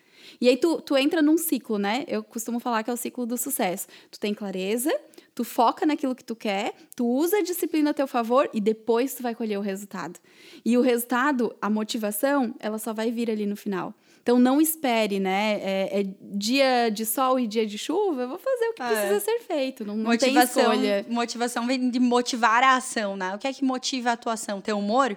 E 0.41 0.49
aí 0.49 0.57
tu, 0.57 0.81
tu 0.81 0.97
entra 0.97 1.23
num 1.23 1.39
ciclo, 1.39 1.79
né? 1.79 2.05
Eu 2.07 2.23
costumo 2.23 2.61
falar 2.61 2.83
que 2.83 2.91
é 2.91 2.93
o 2.93 2.97
ciclo 2.97 3.27
do 3.27 3.37
sucesso. 3.37 3.87
Tu 4.11 4.19
tem 4.19 4.35
clareza, 4.35 4.95
tu 5.35 5.45
foca 5.45 5.87
naquilo 5.87 6.15
que 6.15 6.25
tu 6.25 6.35
quer, 6.35 6.75
tu 6.97 7.07
usa 7.07 7.39
a 7.39 7.43
disciplina 7.43 7.91
a 7.91 7.95
teu 7.95 8.07
favor 8.07 8.49
e 8.53 8.61
depois 8.61 9.15
tu 9.15 9.23
vai 9.23 9.35
colher 9.35 9.59
o 9.59 9.63
resultado. 9.63 10.19
E 10.65 10.77
o 10.77 10.81
resultado, 10.81 11.55
a 11.61 11.71
motivação, 11.71 12.55
ela 12.59 12.79
só 12.79 12.93
vai 12.93 13.11
vir 13.11 13.31
ali 13.31 13.47
no 13.47 13.57
final. 13.57 13.95
Então 14.23 14.39
não 14.39 14.61
espere, 14.61 15.19
né? 15.19 15.59
É, 15.63 16.01
é 16.01 16.07
dia 16.21 16.91
de 16.91 17.07
sol 17.07 17.41
e 17.41 17.47
dia 17.47 17.67
de 17.67 17.79
chuva, 17.79 18.23
eu 18.23 18.29
vou 18.29 18.39
fazer 18.39 18.67
o 18.67 18.75
que 18.75 18.83
é. 18.83 18.89
precisa 18.89 19.21
ser 19.21 19.41
feito. 19.41 19.87
Não, 19.87 19.97
não 19.97 20.05
motivação, 20.05 20.65
tem 20.65 20.73
escolha. 20.73 21.07
Motivação 21.09 21.67
vem 21.67 21.89
de 21.89 21.99
motivar 21.99 22.63
a 22.63 22.77
ação, 22.77 23.17
né? 23.17 23.35
O 23.35 23.39
que 23.39 23.47
é 23.47 23.53
que 23.53 23.65
motiva 23.65 24.13
a 24.13 24.17
tua 24.17 24.35
ação? 24.35 24.61
Teu 24.61 24.79
humor? 24.79 25.17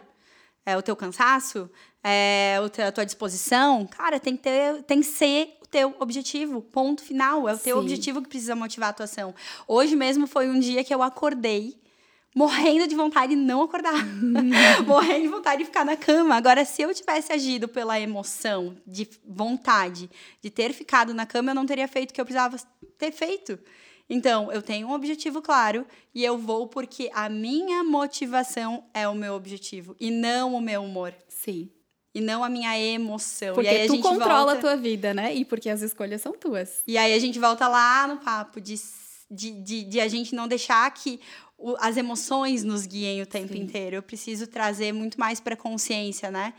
É 0.65 0.77
o 0.77 0.81
teu 0.81 0.95
cansaço? 0.95 1.69
é, 2.03 2.57
a 2.87 2.91
tua 2.91 3.05
disposição, 3.05 3.85
cara, 3.85 4.19
tem 4.19 4.35
que, 4.35 4.43
ter, 4.43 4.81
tem 4.83 5.01
que 5.01 5.05
ser 5.05 5.57
teu 5.69 5.95
objetivo. 5.99 6.61
Ponto 6.61 7.01
final. 7.01 7.47
É 7.47 7.53
o 7.53 7.57
teu 7.57 7.77
Sim. 7.77 7.83
objetivo 7.83 8.21
que 8.21 8.27
precisa 8.27 8.55
motivar 8.55 8.89
a 8.89 8.93
tua 8.93 9.03
ação. 9.05 9.33
Hoje 9.67 9.95
mesmo 9.95 10.27
foi 10.27 10.49
um 10.49 10.59
dia 10.59 10.83
que 10.83 10.93
eu 10.93 11.01
acordei 11.01 11.79
morrendo 12.33 12.87
de 12.87 12.95
vontade 12.95 13.35
de 13.35 13.41
não 13.41 13.61
acordar. 13.61 14.05
morrendo 14.87 15.21
de 15.21 15.27
vontade 15.27 15.59
de 15.59 15.65
ficar 15.65 15.85
na 15.85 15.95
cama. 15.95 16.35
Agora, 16.35 16.65
se 16.65 16.81
eu 16.81 16.93
tivesse 16.93 17.31
agido 17.31 17.67
pela 17.67 17.99
emoção, 17.99 18.75
de 18.87 19.07
vontade 19.25 20.09
de 20.41 20.49
ter 20.49 20.73
ficado 20.73 21.13
na 21.13 21.25
cama, 21.25 21.51
eu 21.51 21.55
não 21.55 21.65
teria 21.65 21.87
feito 21.87 22.11
o 22.11 22.13
que 22.13 22.21
eu 22.21 22.25
precisava 22.25 22.57
ter 22.97 23.11
feito. 23.11 23.59
Então, 24.13 24.51
eu 24.51 24.61
tenho 24.61 24.89
um 24.89 24.91
objetivo 24.91 25.41
claro 25.41 25.87
e 26.13 26.21
eu 26.21 26.37
vou 26.37 26.67
porque 26.67 27.09
a 27.13 27.29
minha 27.29 27.81
motivação 27.81 28.83
é 28.93 29.07
o 29.07 29.15
meu 29.15 29.35
objetivo 29.35 29.95
e 29.97 30.11
não 30.11 30.53
o 30.53 30.59
meu 30.59 30.83
humor. 30.83 31.13
Sim. 31.29 31.69
E 32.13 32.19
não 32.19 32.43
a 32.43 32.49
minha 32.49 32.77
emoção. 32.77 33.55
Porque 33.55 33.69
e 33.69 33.87
tu 33.87 33.99
controla 33.99 34.53
volta... 34.53 34.57
a 34.57 34.59
tua 34.59 34.75
vida, 34.75 35.13
né? 35.13 35.33
E 35.33 35.45
porque 35.45 35.69
as 35.69 35.81
escolhas 35.81 36.21
são 36.21 36.33
tuas. 36.33 36.83
E 36.85 36.97
aí 36.97 37.13
a 37.13 37.19
gente 37.19 37.39
volta 37.39 37.69
lá 37.69 38.05
no 38.05 38.17
papo 38.17 38.59
de, 38.59 38.75
de, 39.29 39.51
de, 39.51 39.83
de 39.85 40.01
a 40.01 40.09
gente 40.09 40.35
não 40.35 40.45
deixar 40.45 40.93
que 40.93 41.21
o, 41.57 41.77
as 41.79 41.95
emoções 41.95 42.65
nos 42.65 42.85
guiem 42.85 43.21
o 43.21 43.25
tempo 43.25 43.53
Sim. 43.53 43.61
inteiro. 43.61 43.95
Eu 43.95 44.03
preciso 44.03 44.45
trazer 44.45 44.91
muito 44.91 45.17
mais 45.17 45.39
para 45.39 45.55
consciência, 45.55 46.29
né? 46.29 46.53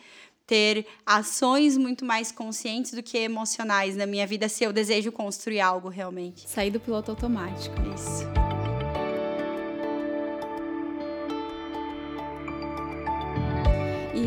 Ter 0.46 0.86
ações 1.06 1.76
muito 1.76 2.04
mais 2.04 2.32
conscientes 2.32 2.92
do 2.92 3.02
que 3.02 3.18
emocionais 3.18 3.96
na 3.96 4.06
minha 4.06 4.26
vida 4.26 4.48
se 4.48 4.64
eu 4.64 4.72
desejo 4.72 5.12
construir 5.12 5.60
algo 5.60 5.88
realmente. 5.88 6.48
Sair 6.48 6.70
do 6.70 6.80
piloto 6.80 7.10
automático. 7.10 7.74
Isso. 7.94 8.41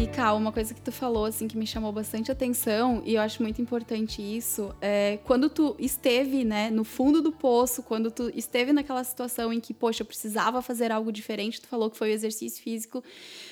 E, 0.05 0.07
Cal, 0.07 0.37
uma 0.37 0.51
coisa 0.51 0.71
que 0.71 0.81
tu 0.81 0.91
falou, 0.91 1.25
assim, 1.25 1.47
que 1.47 1.57
me 1.57 1.65
chamou 1.65 1.91
bastante 1.91 2.31
atenção, 2.31 3.01
e 3.03 3.15
eu 3.15 3.21
acho 3.23 3.41
muito 3.41 3.59
importante 3.59 4.21
isso, 4.21 4.71
é 4.79 5.17
quando 5.23 5.49
tu 5.49 5.75
esteve, 5.79 6.43
né, 6.43 6.69
no 6.69 6.83
fundo 6.83 7.23
do 7.23 7.31
poço, 7.31 7.81
quando 7.81 8.11
tu 8.11 8.31
esteve 8.35 8.71
naquela 8.71 9.03
situação 9.03 9.51
em 9.51 9.59
que, 9.59 9.73
poxa, 9.73 10.03
eu 10.03 10.05
precisava 10.05 10.61
fazer 10.61 10.91
algo 10.91 11.11
diferente, 11.11 11.59
tu 11.59 11.67
falou 11.67 11.89
que 11.89 11.97
foi 11.97 12.11
o 12.11 12.13
exercício 12.13 12.61
físico, 12.61 13.03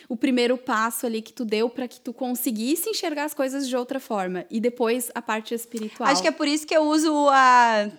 o 0.08 0.16
primeiro 0.16 0.56
passo 0.56 1.08
ali 1.08 1.24
que 1.24 1.34
tu 1.34 1.44
deu 1.44 1.68
para 1.72 1.88
que 1.88 2.00
tu 2.00 2.14
conseguisse 2.14 2.88
enxergar 2.88 3.24
as 3.24 3.34
coisas 3.34 3.68
de 3.68 3.76
outra 3.76 4.00
forma. 4.00 4.46
E 4.52 4.60
depois 4.60 5.10
a 5.16 5.24
parte 5.24 5.56
espiritual. 5.56 6.08
Acho 6.08 6.22
que 6.22 6.28
é 6.28 6.32
por 6.32 6.48
isso 6.48 6.68
que 6.68 6.78
eu 6.78 6.84
uso 6.84 7.30
a 7.30 7.90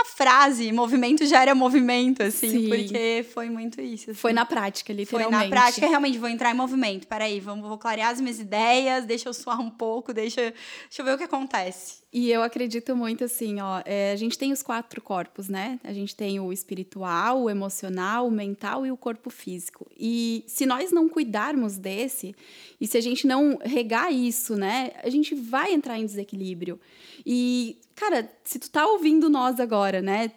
a 0.00 0.04
frase 0.04 0.72
movimento 0.72 1.24
gera 1.26 1.54
movimento, 1.54 2.22
assim, 2.22 2.50
Sim. 2.50 2.68
porque 2.68 3.24
foi 3.32 3.48
muito 3.48 3.80
isso. 3.80 4.10
Assim. 4.10 4.20
Foi 4.20 4.32
na 4.32 4.44
prática, 4.44 4.92
literalmente. 4.92 5.36
Foi 5.36 5.44
na 5.44 5.50
prática, 5.50 5.86
realmente, 5.86 6.18
vou 6.18 6.28
entrar 6.28 6.50
em 6.50 6.54
movimento. 6.54 7.06
Peraí, 7.06 7.40
vamos, 7.40 7.68
vou 7.68 7.78
clarear 7.78 8.10
as 8.10 8.20
minhas 8.20 8.38
ideias, 8.38 9.04
deixa 9.04 9.28
eu 9.28 9.34
suar 9.34 9.60
um 9.60 9.70
pouco, 9.70 10.12
deixa, 10.12 10.40
deixa 10.40 11.02
eu 11.02 11.04
ver 11.04 11.14
o 11.14 11.18
que 11.18 11.24
acontece. 11.24 12.03
E 12.16 12.30
eu 12.30 12.44
acredito 12.44 12.94
muito 12.94 13.24
assim, 13.24 13.60
ó, 13.60 13.82
é, 13.84 14.12
a 14.12 14.16
gente 14.16 14.38
tem 14.38 14.52
os 14.52 14.62
quatro 14.62 15.02
corpos, 15.02 15.48
né? 15.48 15.80
A 15.82 15.92
gente 15.92 16.14
tem 16.14 16.38
o 16.38 16.52
espiritual, 16.52 17.42
o 17.42 17.50
emocional, 17.50 18.28
o 18.28 18.30
mental 18.30 18.86
e 18.86 18.92
o 18.92 18.96
corpo 18.96 19.30
físico. 19.30 19.90
E 19.98 20.44
se 20.46 20.64
nós 20.64 20.92
não 20.92 21.08
cuidarmos 21.08 21.76
desse, 21.76 22.32
e 22.80 22.86
se 22.86 22.96
a 22.96 23.00
gente 23.00 23.26
não 23.26 23.58
regar 23.60 24.12
isso, 24.12 24.54
né, 24.54 24.92
a 25.02 25.10
gente 25.10 25.34
vai 25.34 25.72
entrar 25.74 25.98
em 25.98 26.06
desequilíbrio. 26.06 26.78
E, 27.26 27.78
cara, 27.96 28.30
se 28.44 28.60
tu 28.60 28.70
tá 28.70 28.86
ouvindo 28.86 29.28
nós 29.28 29.58
agora, 29.58 30.00
né, 30.00 30.30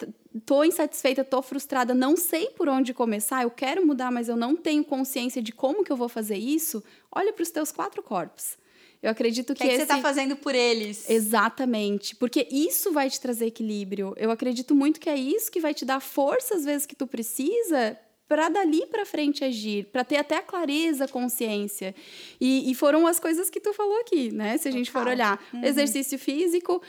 tô 0.48 0.64
insatisfeita, 0.64 1.24
tô 1.24 1.44
frustrada, 1.44 1.94
não 1.94 2.18
sei 2.18 2.48
por 2.48 2.68
onde 2.68 2.92
começar, 2.92 3.44
eu 3.44 3.52
quero 3.52 3.86
mudar, 3.86 4.12
mas 4.12 4.28
eu 4.28 4.36
não 4.36 4.56
tenho 4.56 4.84
consciência 4.84 5.44
de 5.44 5.52
como 5.52 5.84
que 5.84 5.92
eu 5.92 5.98
vou 5.98 6.10
fazer 6.10 6.38
isso, 6.38 6.84
olha 7.12 7.32
para 7.32 7.44
os 7.44 7.52
teus 7.52 7.72
quatro 7.72 8.02
corpos. 8.02 8.58
Eu 9.02 9.12
acredito 9.12 9.54
que, 9.54 9.62
que, 9.62 9.64
é 9.64 9.68
que 9.68 9.74
esse... 9.76 9.86
você 9.86 9.94
está 9.94 10.02
fazendo 10.02 10.36
por 10.36 10.56
eles. 10.56 11.10
Exatamente, 11.10 12.16
porque 12.16 12.48
isso 12.52 12.92
vai 12.92 13.10
te 13.10 13.20
trazer 13.20 13.48
equilíbrio. 13.48 14.14
Eu 14.18 14.32
acredito 14.32 14.74
muito 14.76 15.00
que 15.00 15.10
é 15.10 15.16
isso 15.16 15.52
que 15.52 15.60
vai 15.60 15.74
te 15.74 15.86
dar 15.86 16.00
força 16.00 16.56
às 16.56 16.66
vezes 16.66 16.86
que 16.86 16.96
tu 16.96 17.06
precisa 17.06 17.98
para 18.28 18.50
dali 18.50 18.86
para 18.88 19.06
frente 19.06 19.44
agir, 19.44 19.86
para 19.86 20.04
ter 20.04 20.18
até 20.18 20.38
a 20.38 20.42
clareza, 20.42 21.06
a 21.06 21.08
consciência. 21.08 21.96
E, 22.42 22.70
e, 22.70 22.76
foram 22.76 23.08
as 23.08 23.20
coisas 23.20 23.50
que 23.50 23.60
tu 23.60 23.74
falou 23.74 24.02
aqui, 24.02 24.34
né? 24.34 24.58
Se 24.58 24.68
a 24.68 24.72
gente 24.72 24.92
for 24.92 25.08
olhar, 25.08 25.42
uhum. 25.54 25.64
exercício 25.64 26.20
físico, 26.20 26.82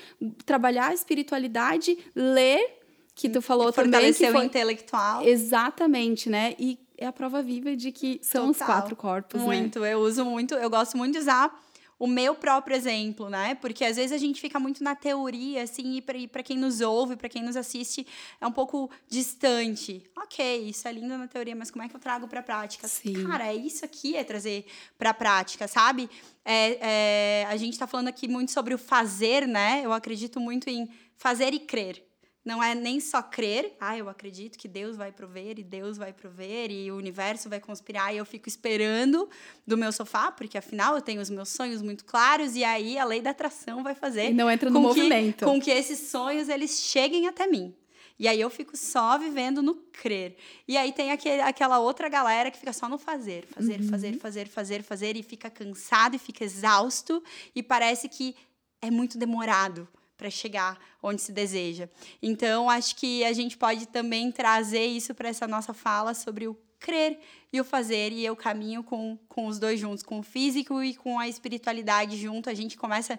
trabalhar 0.44 0.88
a 0.88 0.94
espiritualidade, 0.94 1.96
ler, 2.14 2.78
que 3.14 3.28
tu 3.28 3.40
falou 3.40 3.72
também 3.72 4.12
que 4.12 4.30
foi 4.30 4.40
o 4.40 4.44
intelectual. 4.44 5.24
Exatamente, 5.24 6.28
né? 6.28 6.54
E 6.58 6.78
é 6.96 7.06
a 7.06 7.12
prova 7.12 7.40
viva 7.40 7.76
de 7.76 7.92
que 7.92 8.18
são 8.20 8.52
Total. 8.52 8.68
os 8.68 8.74
quatro 8.74 8.96
corpos, 8.96 9.40
né? 9.40 9.46
Muito, 9.46 9.80
né? 9.80 9.94
eu 9.94 10.00
uso 10.00 10.24
muito, 10.24 10.54
eu 10.54 10.68
gosto 10.68 10.96
muito 10.96 11.12
de 11.12 11.20
usar 11.20 11.67
o 11.98 12.06
meu 12.06 12.34
próprio 12.34 12.76
exemplo, 12.76 13.28
né? 13.28 13.54
Porque 13.56 13.84
às 13.84 13.96
vezes 13.96 14.12
a 14.12 14.18
gente 14.18 14.40
fica 14.40 14.60
muito 14.60 14.84
na 14.84 14.94
teoria, 14.94 15.64
assim, 15.64 15.96
e 15.96 16.28
para 16.28 16.42
quem 16.42 16.56
nos 16.56 16.80
ouve, 16.80 17.16
para 17.16 17.28
quem 17.28 17.42
nos 17.42 17.56
assiste, 17.56 18.06
é 18.40 18.46
um 18.46 18.52
pouco 18.52 18.90
distante. 19.08 20.04
Ok, 20.16 20.68
isso 20.68 20.86
é 20.86 20.92
lindo 20.92 21.18
na 21.18 21.26
teoria, 21.26 21.56
mas 21.56 21.70
como 21.70 21.82
é 21.82 21.88
que 21.88 21.96
eu 21.96 22.00
trago 22.00 22.28
para 22.28 22.40
a 22.40 22.42
prática? 22.42 22.86
Sim. 22.86 23.26
Cara, 23.26 23.46
é 23.46 23.54
isso 23.54 23.84
aqui 23.84 24.16
é 24.16 24.22
trazer 24.22 24.66
para 24.96 25.10
a 25.10 25.14
prática, 25.14 25.66
sabe? 25.66 26.08
É, 26.44 27.42
é, 27.42 27.46
a 27.46 27.56
gente 27.56 27.72
está 27.72 27.86
falando 27.86 28.08
aqui 28.08 28.28
muito 28.28 28.52
sobre 28.52 28.74
o 28.74 28.78
fazer, 28.78 29.46
né? 29.46 29.82
Eu 29.84 29.92
acredito 29.92 30.38
muito 30.38 30.70
em 30.70 30.88
fazer 31.16 31.52
e 31.52 31.58
crer. 31.58 32.04
Não 32.44 32.62
é 32.62 32.74
nem 32.74 32.98
só 33.00 33.20
crer, 33.20 33.76
ah, 33.80 33.98
eu 33.98 34.08
acredito 34.08 34.56
que 34.56 34.66
Deus 34.66 34.96
vai 34.96 35.12
prover 35.12 35.58
e 35.58 35.62
Deus 35.62 35.98
vai 35.98 36.12
prover 36.12 36.70
e 36.70 36.90
o 36.90 36.96
universo 36.96 37.48
vai 37.48 37.60
conspirar 37.60 38.14
e 38.14 38.16
eu 38.16 38.24
fico 38.24 38.48
esperando 38.48 39.28
do 39.66 39.76
meu 39.76 39.92
sofá, 39.92 40.32
porque 40.32 40.56
afinal 40.56 40.94
eu 40.94 41.02
tenho 41.02 41.20
os 41.20 41.28
meus 41.28 41.50
sonhos 41.50 41.82
muito 41.82 42.04
claros 42.04 42.56
e 42.56 42.64
aí 42.64 42.96
a 42.96 43.04
lei 43.04 43.20
da 43.20 43.30
atração 43.30 43.82
vai 43.82 43.94
fazer. 43.94 44.30
E 44.30 44.34
não 44.34 44.50
entra 44.50 44.70
no 44.70 44.80
com 44.80 44.88
movimento. 44.88 45.38
Que, 45.38 45.44
com 45.44 45.60
que 45.60 45.70
esses 45.70 46.10
sonhos 46.10 46.48
eles 46.48 46.80
cheguem 46.80 47.26
até 47.26 47.46
mim. 47.46 47.74
E 48.18 48.26
aí 48.26 48.40
eu 48.40 48.50
fico 48.50 48.76
só 48.76 49.16
vivendo 49.16 49.62
no 49.62 49.74
crer. 49.74 50.36
E 50.66 50.76
aí 50.76 50.92
tem 50.92 51.12
aquele, 51.12 51.40
aquela 51.40 51.78
outra 51.78 52.08
galera 52.08 52.50
que 52.50 52.58
fica 52.58 52.72
só 52.72 52.88
no 52.88 52.98
fazer, 52.98 53.46
fazer, 53.46 53.80
uhum. 53.80 53.88
fazer, 53.88 54.18
fazer, 54.18 54.48
fazer, 54.48 54.82
fazer 54.82 55.16
e 55.16 55.22
fica 55.22 55.48
cansado 55.48 56.16
e 56.16 56.18
fica 56.18 56.44
exausto 56.44 57.22
e 57.54 57.62
parece 57.62 58.08
que 58.08 58.34
é 58.82 58.90
muito 58.90 59.18
demorado 59.18 59.88
para 60.18 60.28
chegar 60.28 60.76
onde 61.00 61.22
se 61.22 61.30
deseja. 61.30 61.88
Então, 62.20 62.68
acho 62.68 62.96
que 62.96 63.24
a 63.24 63.32
gente 63.32 63.56
pode 63.56 63.86
também 63.86 64.32
trazer 64.32 64.84
isso 64.84 65.14
para 65.14 65.28
essa 65.28 65.46
nossa 65.46 65.72
fala 65.72 66.12
sobre 66.12 66.48
o 66.48 66.58
crer 66.80 67.18
e 67.52 67.60
o 67.60 67.64
fazer, 67.64 68.12
e 68.12 68.24
eu 68.24 68.36
caminho 68.36 68.82
com, 68.82 69.16
com 69.28 69.46
os 69.46 69.58
dois 69.58 69.78
juntos, 69.78 70.02
com 70.02 70.18
o 70.18 70.22
físico 70.22 70.82
e 70.82 70.94
com 70.94 71.18
a 71.18 71.28
espiritualidade 71.28 72.16
junto. 72.16 72.50
A 72.50 72.54
gente 72.54 72.76
começa. 72.76 73.18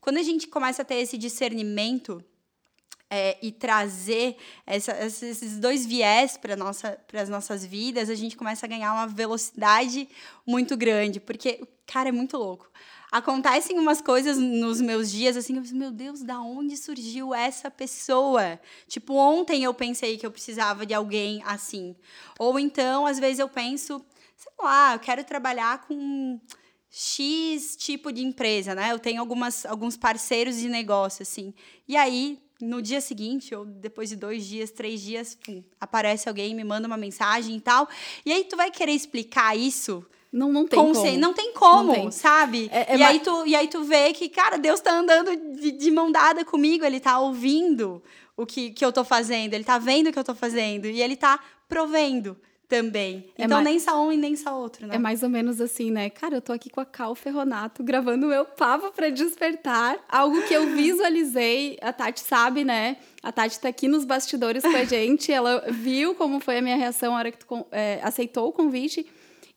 Quando 0.00 0.16
a 0.16 0.22
gente 0.22 0.48
começa 0.48 0.82
a 0.82 0.84
ter 0.84 0.96
esse 0.96 1.18
discernimento. 1.18 2.24
É, 3.10 3.38
e 3.40 3.50
trazer 3.50 4.36
essa, 4.66 4.92
esses 5.02 5.58
dois 5.58 5.86
viés 5.86 6.36
para 6.36 6.54
nossa, 6.54 7.00
as 7.14 7.30
nossas 7.30 7.64
vidas, 7.64 8.10
a 8.10 8.14
gente 8.14 8.36
começa 8.36 8.66
a 8.66 8.68
ganhar 8.68 8.92
uma 8.92 9.06
velocidade 9.06 10.06
muito 10.46 10.76
grande, 10.76 11.18
porque, 11.18 11.66
cara, 11.86 12.10
é 12.10 12.12
muito 12.12 12.36
louco 12.36 12.70
acontecem 13.10 13.78
umas 13.78 14.00
coisas 14.00 14.36
nos 14.38 14.80
meus 14.80 15.10
dias 15.10 15.36
assim, 15.36 15.56
eu 15.56 15.62
meu 15.76 15.90
Deus, 15.90 16.22
da 16.22 16.40
onde 16.40 16.76
surgiu 16.76 17.34
essa 17.34 17.70
pessoa? 17.70 18.60
Tipo, 18.86 19.14
ontem 19.14 19.64
eu 19.64 19.72
pensei 19.72 20.16
que 20.18 20.26
eu 20.26 20.30
precisava 20.30 20.84
de 20.84 20.94
alguém 20.94 21.42
assim. 21.44 21.96
Ou 22.38 22.58
então, 22.58 23.06
às 23.06 23.18
vezes 23.18 23.38
eu 23.38 23.48
penso, 23.48 24.04
sei 24.36 24.52
lá, 24.60 24.94
eu 24.94 24.98
quero 24.98 25.24
trabalhar 25.24 25.86
com 25.86 26.40
X 26.90 27.76
tipo 27.76 28.12
de 28.12 28.22
empresa, 28.22 28.74
né? 28.74 28.92
Eu 28.92 28.98
tenho 28.98 29.20
algumas, 29.20 29.64
alguns 29.66 29.96
parceiros 29.96 30.56
de 30.56 30.68
negócio, 30.68 31.22
assim. 31.22 31.54
E 31.86 31.96
aí, 31.96 32.38
no 32.60 32.82
dia 32.82 33.00
seguinte, 33.00 33.54
ou 33.54 33.64
depois 33.64 34.08
de 34.08 34.16
dois 34.16 34.46
dias, 34.46 34.70
três 34.70 35.00
dias, 35.00 35.34
pum, 35.34 35.62
aparece 35.80 36.28
alguém, 36.28 36.54
me 36.54 36.64
manda 36.64 36.86
uma 36.86 36.96
mensagem 36.96 37.56
e 37.56 37.60
tal. 37.60 37.88
E 38.24 38.32
aí, 38.32 38.44
tu 38.44 38.56
vai 38.56 38.70
querer 38.70 38.92
explicar 38.92 39.56
isso 39.56 40.04
não, 40.32 40.52
não 40.52 40.66
tem 40.66 40.78
como. 40.78 41.18
Não 41.18 41.32
tem 41.32 41.52
como, 41.52 41.84
não 41.84 41.94
tem. 41.94 42.10
sabe? 42.10 42.68
É, 42.72 42.94
é 42.94 42.96
e, 42.98 43.02
aí 43.02 43.20
tu, 43.20 43.46
e 43.46 43.56
aí 43.56 43.68
tu 43.68 43.82
vê 43.82 44.12
que, 44.12 44.28
cara, 44.28 44.58
Deus 44.58 44.80
tá 44.80 44.92
andando 44.92 45.34
de, 45.56 45.72
de, 45.72 45.90
mão 45.90 46.12
dada 46.12 46.44
comigo, 46.44 46.84
ele 46.84 47.00
tá 47.00 47.18
ouvindo 47.18 48.02
o 48.36 48.44
que, 48.44 48.70
que 48.70 48.84
eu 48.84 48.92
tô 48.92 49.04
fazendo, 49.04 49.54
ele 49.54 49.64
tá 49.64 49.78
vendo 49.78 50.08
o 50.08 50.12
que 50.12 50.18
eu 50.18 50.24
tô 50.24 50.34
fazendo, 50.34 50.86
e 50.86 51.02
ele 51.02 51.16
tá 51.16 51.40
provendo 51.68 52.36
também. 52.68 53.30
É 53.38 53.44
então, 53.44 53.62
nem 53.62 53.78
só 53.78 54.06
um 54.06 54.12
e 54.12 54.16
nem 54.16 54.36
só 54.36 54.60
outro, 54.60 54.86
né? 54.86 54.96
É 54.96 54.98
mais 54.98 55.22
ou 55.22 55.30
menos 55.30 55.58
assim, 55.60 55.90
né? 55.90 56.10
Cara, 56.10 56.36
eu 56.36 56.42
tô 56.42 56.52
aqui 56.52 56.68
com 56.68 56.80
a 56.80 56.84
Cal 56.84 57.14
Ferronato 57.14 57.82
gravando 57.82 58.26
o 58.26 58.28
meu 58.28 58.44
papo 58.44 58.92
para 58.92 59.08
despertar, 59.08 59.98
algo 60.06 60.42
que 60.42 60.52
eu 60.52 60.66
visualizei. 60.76 61.78
A 61.80 61.92
Tati 61.92 62.20
sabe, 62.20 62.64
né? 62.64 62.98
A 63.22 63.32
Tati 63.32 63.58
tá 63.58 63.68
aqui 63.70 63.88
nos 63.88 64.04
bastidores 64.04 64.62
com 64.62 64.76
a 64.76 64.84
gente, 64.84 65.32
ela 65.32 65.64
viu 65.70 66.14
como 66.14 66.38
foi 66.40 66.58
a 66.58 66.62
minha 66.62 66.76
reação 66.76 67.12
na 67.12 67.18
hora 67.18 67.32
que 67.32 67.38
tu 67.38 67.66
é, 67.72 68.00
aceitou 68.02 68.48
o 68.48 68.52
convite. 68.52 69.06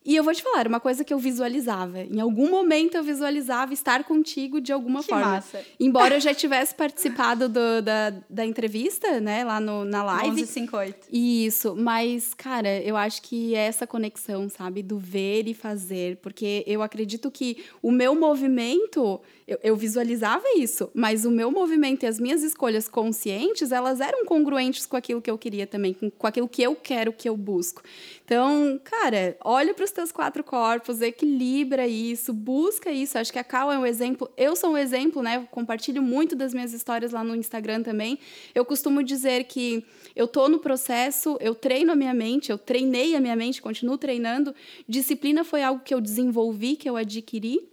E 0.04 0.16
eu 0.16 0.24
vou 0.24 0.34
te 0.34 0.42
falar, 0.42 0.66
uma 0.66 0.80
coisa 0.80 1.04
que 1.04 1.14
eu 1.14 1.18
visualizava. 1.18 2.00
Em 2.00 2.20
algum 2.20 2.50
momento 2.50 2.96
eu 2.96 3.04
visualizava 3.04 3.72
estar 3.72 4.02
contigo 4.04 4.60
de 4.60 4.72
alguma 4.72 5.00
que 5.00 5.08
forma. 5.08 5.26
Massa. 5.26 5.60
Embora 5.78 6.14
eu 6.14 6.20
já 6.20 6.34
tivesse 6.34 6.74
participado 6.74 7.48
do, 7.48 7.80
da, 7.82 8.10
da 8.28 8.44
entrevista, 8.44 9.20
né, 9.20 9.44
lá 9.44 9.60
no, 9.60 9.84
na 9.84 10.02
live. 10.02 10.34
1158. 10.34 11.08
Isso, 11.12 11.76
mas, 11.76 12.34
cara, 12.34 12.80
eu 12.82 12.96
acho 12.96 13.22
que 13.22 13.54
é 13.54 13.66
essa 13.66 13.86
conexão, 13.86 14.48
sabe, 14.48 14.82
do 14.82 14.98
ver 14.98 15.46
e 15.46 15.54
fazer. 15.54 16.16
Porque 16.16 16.64
eu 16.66 16.82
acredito 16.82 17.30
que 17.30 17.64
o 17.80 17.92
meu 17.92 18.14
movimento, 18.14 19.20
eu, 19.46 19.58
eu 19.62 19.76
visualizava 19.76 20.44
isso, 20.56 20.90
mas 20.94 21.24
o 21.24 21.30
meu 21.30 21.50
movimento 21.50 22.04
e 22.04 22.06
as 22.06 22.20
minhas 22.20 22.42
escolhas 22.42 22.88
conscientes, 22.88 23.72
elas 23.72 24.00
eram 24.00 24.24
congruentes 24.24 24.86
com 24.86 24.96
aquilo 24.96 25.20
que 25.20 25.30
eu 25.30 25.38
queria 25.38 25.66
também, 25.66 25.92
com, 25.92 26.10
com 26.10 26.26
aquilo 26.26 26.48
que 26.48 26.62
eu 26.62 26.74
quero, 26.74 27.12
que 27.12 27.28
eu 27.28 27.36
busco. 27.36 27.82
Então, 28.24 28.80
cara, 28.82 29.36
olha 29.44 29.74
para 29.74 29.84
os 29.84 29.90
teus 29.90 30.12
quatro 30.12 30.42
corpos, 30.44 31.00
equilibra 31.00 31.86
isso, 31.86 32.32
busca 32.32 32.90
isso. 32.90 33.18
Acho 33.18 33.32
que 33.32 33.38
a 33.38 33.44
Cal 33.44 33.70
é 33.70 33.78
um 33.78 33.84
exemplo. 33.84 34.30
Eu 34.36 34.56
sou 34.56 34.70
um 34.70 34.78
exemplo, 34.78 35.22
né? 35.22 35.46
compartilho 35.50 36.02
muito 36.02 36.34
das 36.34 36.54
minhas 36.54 36.72
histórias 36.72 37.12
lá 37.12 37.22
no 37.24 37.34
Instagram 37.34 37.82
também. 37.82 38.18
Eu 38.54 38.64
costumo 38.64 39.02
dizer 39.02 39.44
que 39.44 39.84
eu 40.14 40.26
tô 40.26 40.48
no 40.48 40.60
processo, 40.60 41.36
eu 41.40 41.54
treino 41.54 41.92
a 41.92 41.96
minha 41.96 42.14
mente, 42.14 42.50
eu 42.50 42.58
treinei 42.58 43.14
a 43.14 43.20
minha 43.20 43.36
mente, 43.36 43.60
continuo 43.60 43.98
treinando. 43.98 44.54
Disciplina 44.88 45.44
foi 45.44 45.62
algo 45.62 45.82
que 45.84 45.92
eu 45.92 46.00
desenvolvi, 46.00 46.76
que 46.76 46.88
eu 46.88 46.96
adquiri. 46.96 47.71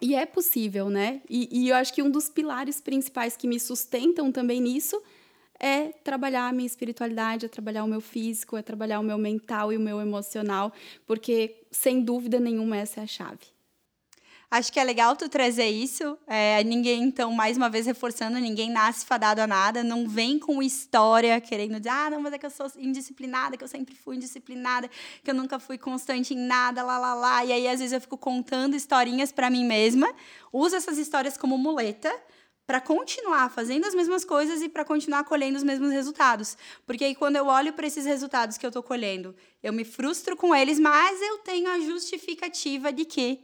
E 0.00 0.14
é 0.14 0.26
possível, 0.26 0.90
né? 0.90 1.22
E, 1.28 1.48
e 1.50 1.68
eu 1.68 1.76
acho 1.76 1.92
que 1.94 2.02
um 2.02 2.10
dos 2.10 2.28
pilares 2.28 2.80
principais 2.80 3.36
que 3.36 3.46
me 3.46 3.58
sustentam 3.58 4.30
também 4.30 4.60
nisso 4.60 5.00
é 5.58 5.92
trabalhar 6.04 6.48
a 6.48 6.52
minha 6.52 6.66
espiritualidade, 6.66 7.46
é 7.46 7.48
trabalhar 7.48 7.84
o 7.84 7.88
meu 7.88 8.00
físico, 8.00 8.56
é 8.56 8.62
trabalhar 8.62 9.00
o 9.00 9.02
meu 9.02 9.16
mental 9.16 9.72
e 9.72 9.76
o 9.76 9.80
meu 9.80 10.00
emocional, 10.00 10.72
porque 11.06 11.62
sem 11.70 12.02
dúvida 12.02 12.40
nenhuma 12.40 12.76
essa 12.76 13.00
é 13.00 13.04
a 13.04 13.06
chave. 13.06 13.53
Acho 14.50 14.72
que 14.72 14.78
é 14.78 14.84
legal 14.84 15.16
tu 15.16 15.28
trazer 15.28 15.66
isso. 15.66 16.16
É, 16.26 16.62
ninguém, 16.64 17.02
então, 17.02 17.32
mais 17.32 17.56
uma 17.56 17.68
vez 17.68 17.86
reforçando, 17.86 18.38
ninguém 18.38 18.70
nasce 18.70 19.04
fadado 19.04 19.40
a 19.40 19.46
nada. 19.46 19.82
Não 19.82 20.08
vem 20.08 20.38
com 20.38 20.62
história 20.62 21.40
querendo 21.40 21.78
dizer, 21.78 21.90
ah, 21.90 22.10
não, 22.10 22.20
mas 22.20 22.32
é 22.32 22.38
que 22.38 22.46
eu 22.46 22.50
sou 22.50 22.70
indisciplinada, 22.78 23.56
que 23.56 23.64
eu 23.64 23.68
sempre 23.68 23.94
fui 23.94 24.16
indisciplinada, 24.16 24.88
que 25.22 25.30
eu 25.30 25.34
nunca 25.34 25.58
fui 25.58 25.76
constante 25.78 26.34
em 26.34 26.38
nada, 26.38 26.82
lá, 26.82 26.98
lá, 26.98 27.14
lá. 27.14 27.44
E 27.44 27.52
aí, 27.52 27.66
às 27.66 27.80
vezes, 27.80 27.92
eu 27.92 28.00
fico 28.00 28.16
contando 28.16 28.76
historinhas 28.76 29.32
para 29.32 29.50
mim 29.50 29.64
mesma. 29.64 30.12
Uso 30.52 30.76
essas 30.76 30.98
histórias 30.98 31.36
como 31.36 31.58
muleta 31.58 32.14
para 32.66 32.80
continuar 32.80 33.50
fazendo 33.50 33.86
as 33.86 33.94
mesmas 33.94 34.24
coisas 34.24 34.62
e 34.62 34.68
para 34.68 34.84
continuar 34.84 35.24
colhendo 35.24 35.58
os 35.58 35.64
mesmos 35.64 35.90
resultados. 35.90 36.56
Porque 36.86 37.04
aí 37.04 37.14
quando 37.14 37.36
eu 37.36 37.46
olho 37.46 37.72
para 37.72 37.86
esses 37.86 38.06
resultados 38.06 38.56
que 38.56 38.64
eu 38.64 38.68
estou 38.68 38.82
colhendo, 38.82 39.34
eu 39.62 39.72
me 39.72 39.84
frustro 39.84 40.36
com 40.36 40.54
eles, 40.54 40.78
mas 40.78 41.20
eu 41.20 41.38
tenho 41.38 41.70
a 41.70 41.78
justificativa 41.80 42.92
de 42.92 43.04
que 43.04 43.40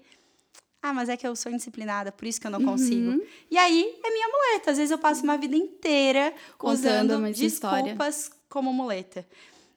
ah, 0.83 0.95
mas 0.95 1.09
é 1.09 1.17
que 1.17 1.27
eu 1.27 1.37
sou 1.37 1.53
indisciplinada, 1.53 2.11
por 2.11 2.27
isso 2.27 2.41
que 2.41 2.47
eu 2.47 2.51
não 2.51 2.65
consigo. 2.65 3.11
Uhum. 3.11 3.27
E 3.51 3.59
aí 3.59 3.99
é 4.03 4.11
minha 4.11 4.29
muleta. 4.29 4.71
Às 4.71 4.79
vezes 4.79 4.91
eu 4.91 4.99
passo 4.99 5.23
uma 5.23 5.37
vida 5.37 5.55
inteira 5.55 6.33
Contando 6.57 7.13
usando 7.13 7.33
desculpas 7.33 8.17
história. 8.25 8.43
como 8.49 8.73
muleta. 8.73 9.27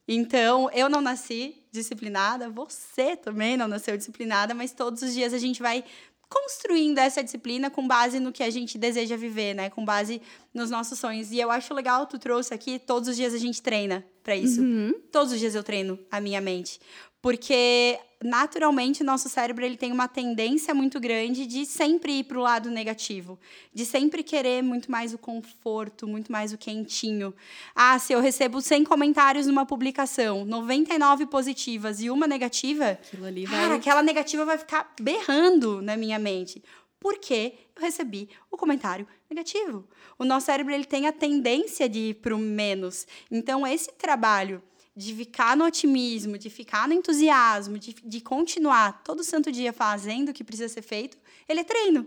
Então, 0.08 0.70
eu 0.72 0.89
não 0.89 1.01
nasci 1.01 1.56
disciplinada, 1.72 2.49
você 2.49 3.16
também 3.16 3.56
não 3.56 3.68
nasceu 3.68 3.97
disciplinada, 3.97 4.54
mas 4.54 4.72
todos 4.72 5.01
os 5.01 5.14
dias 5.14 5.34
a 5.34 5.38
gente 5.38 5.62
vai 5.62 5.84
construindo 6.30 6.97
essa 6.97 7.24
disciplina 7.24 7.70
com 7.70 7.88
base 7.88 8.20
no 8.20 8.32
que 8.32 8.41
a 8.41 8.49
gente 8.49 8.78
deseja 8.78 9.16
viver, 9.16 9.54
né? 9.54 9.70
Com 9.70 9.86
base 9.86 10.22
nos 10.54 10.70
nossos 10.70 10.97
sonhos. 10.97 11.32
E 11.32 11.39
eu 11.39 11.51
acho 11.51 11.74
legal, 11.74 12.08
tu 12.08 12.18
trouxe 12.18 12.54
aqui, 12.54 12.80
todos 12.80 13.08
os 13.08 13.16
dias 13.16 13.34
a 13.34 13.38
gente 13.38 13.62
treina 13.62 14.04
para 14.24 14.36
isso. 14.36 14.62
Uhum. 14.62 14.93
Todos 15.12 15.32
os 15.32 15.39
dias 15.39 15.54
eu 15.54 15.64
treino 15.64 15.99
a 16.10 16.20
minha 16.20 16.41
mente. 16.41 16.80
Porque 17.24 17.97
naturalmente 18.21 19.01
o 19.01 19.05
nosso 19.05 19.30
cérebro 19.30 19.63
ele 19.63 19.78
tem 19.78 19.93
uma 19.93 20.09
tendência 20.09 20.74
muito 20.74 20.99
grande 20.99 21.47
de 21.47 21.65
sempre 21.65 22.19
ir 22.19 22.26
para 22.26 22.38
o 22.38 22.41
lado 22.41 22.69
negativo, 22.69 23.39
de 23.74 23.86
sempre 23.86 24.24
querer 24.24 24.61
muito 24.61 24.91
mais 24.91 25.13
o 25.13 25.17
conforto, 25.17 26.05
muito 26.05 26.30
mais 26.30 26.51
o 26.51 26.57
quentinho. 26.57 27.34
Ah, 27.74 27.97
se 27.97 28.11
eu 28.11 28.19
recebo 28.19 28.59
100 28.59 28.84
comentários 28.84 29.47
numa 29.47 29.65
publicação, 29.65 30.43
99 30.43 31.26
positivas 31.28 32.01
e 32.01 32.09
uma 32.09 32.28
negativa, 32.28 32.99
vai... 33.47 33.71
aquela 33.71 34.03
negativa 34.03 34.43
vai 34.43 34.57
ficar 34.57 34.93
berrando 34.99 35.82
na 35.82 35.95
minha 35.95 36.19
mente. 36.19 36.61
Porque 36.99 37.53
eu 37.74 37.82
recebi 37.82 38.30
o 38.51 38.57
comentário 38.57 39.07
negativo. 39.30 39.88
O 40.19 40.26
nosso 40.26 40.47
cérebro 40.47 40.74
ele 40.74 40.84
tem 40.84 41.07
a 41.07 41.13
tendência 41.13 41.88
de 41.88 41.99
ir 41.99 42.13
para 42.15 42.36
o 42.36 42.38
menos. 42.38 43.07
Então, 43.32 43.65
esse 43.65 43.93
trabalho 43.93 44.61
de 44.96 45.16
ficar 45.16 45.58
no 45.58 45.66
otimismo, 45.66 46.38
de 46.38 46.50
ficar 46.50 46.88
no 46.88 46.94
entusiasmo, 46.94 47.80
de, 47.80 47.96
de 48.04 48.22
continuar 48.22 49.02
todo 49.04 49.24
santo 49.24 49.52
dia 49.52 49.74
fazendo 49.74 50.30
o 50.30 50.34
que 50.34 50.44
precisa 50.44 50.70
ser 50.70 50.84
feito, 50.84 51.18
ele 51.50 51.62
é 51.62 51.64
treino. 51.64 52.06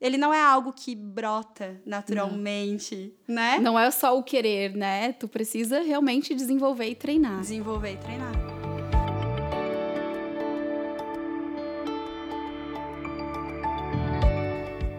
Ele 0.00 0.18
não 0.18 0.34
é 0.34 0.42
algo 0.42 0.72
que 0.72 0.94
brota 0.94 1.80
naturalmente, 1.86 3.14
não. 3.26 3.34
né? 3.34 3.58
Não 3.60 3.78
é 3.78 3.90
só 3.90 4.18
o 4.18 4.22
querer, 4.22 4.74
né? 4.74 5.12
Tu 5.12 5.28
precisa 5.28 5.80
realmente 5.80 6.34
desenvolver 6.34 6.88
e 6.88 6.94
treinar. 6.94 7.40
Desenvolver 7.40 7.92
e 7.92 7.96
treinar. 7.96 8.32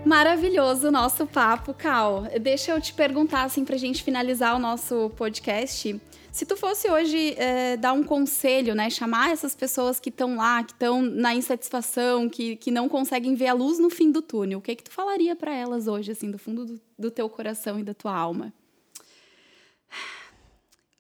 Maravilhoso 0.06 0.88
o 0.88 0.92
nosso 0.92 1.28
papo, 1.28 1.74
Cal. 1.74 2.24
Deixa 2.40 2.72
eu 2.72 2.80
te 2.80 2.94
perguntar, 2.94 3.44
assim, 3.44 3.66
pra 3.66 3.76
gente 3.76 4.02
finalizar 4.02 4.56
o 4.56 4.60
nosso 4.60 5.12
podcast. 5.18 6.00
Se 6.36 6.46
tu 6.46 6.58
fosse 6.58 6.92
hoje 6.92 7.34
é, 7.38 7.78
dar 7.78 7.94
um 7.94 8.04
conselho, 8.04 8.76
né, 8.76 8.90
chamar 8.90 9.32
essas 9.32 9.56
pessoas 9.56 10.02
que 10.02 10.10
estão 10.10 10.36
lá, 10.36 10.62
que 10.66 10.74
estão 10.74 11.02
na 11.02 11.34
insatisfação, 11.34 12.28
que, 12.28 12.58
que 12.58 12.70
não 12.70 12.90
conseguem 12.90 13.36
ver 13.36 13.48
a 13.48 13.54
luz 13.54 13.80
no 13.80 13.90
fim 13.90 14.12
do 14.12 14.22
túnel, 14.22 14.60
o 14.60 14.62
que 14.62 14.76
que 14.76 14.84
tu 14.84 14.92
falaria 14.92 15.34
para 15.34 15.56
elas 15.56 15.88
hoje, 15.88 16.12
assim, 16.12 16.30
do 16.30 16.38
fundo 16.38 16.66
do, 16.66 16.82
do 17.00 17.10
teu 17.10 17.30
coração 17.30 17.80
e 17.80 17.84
da 17.84 17.94
tua 17.94 18.14
alma? 18.14 18.54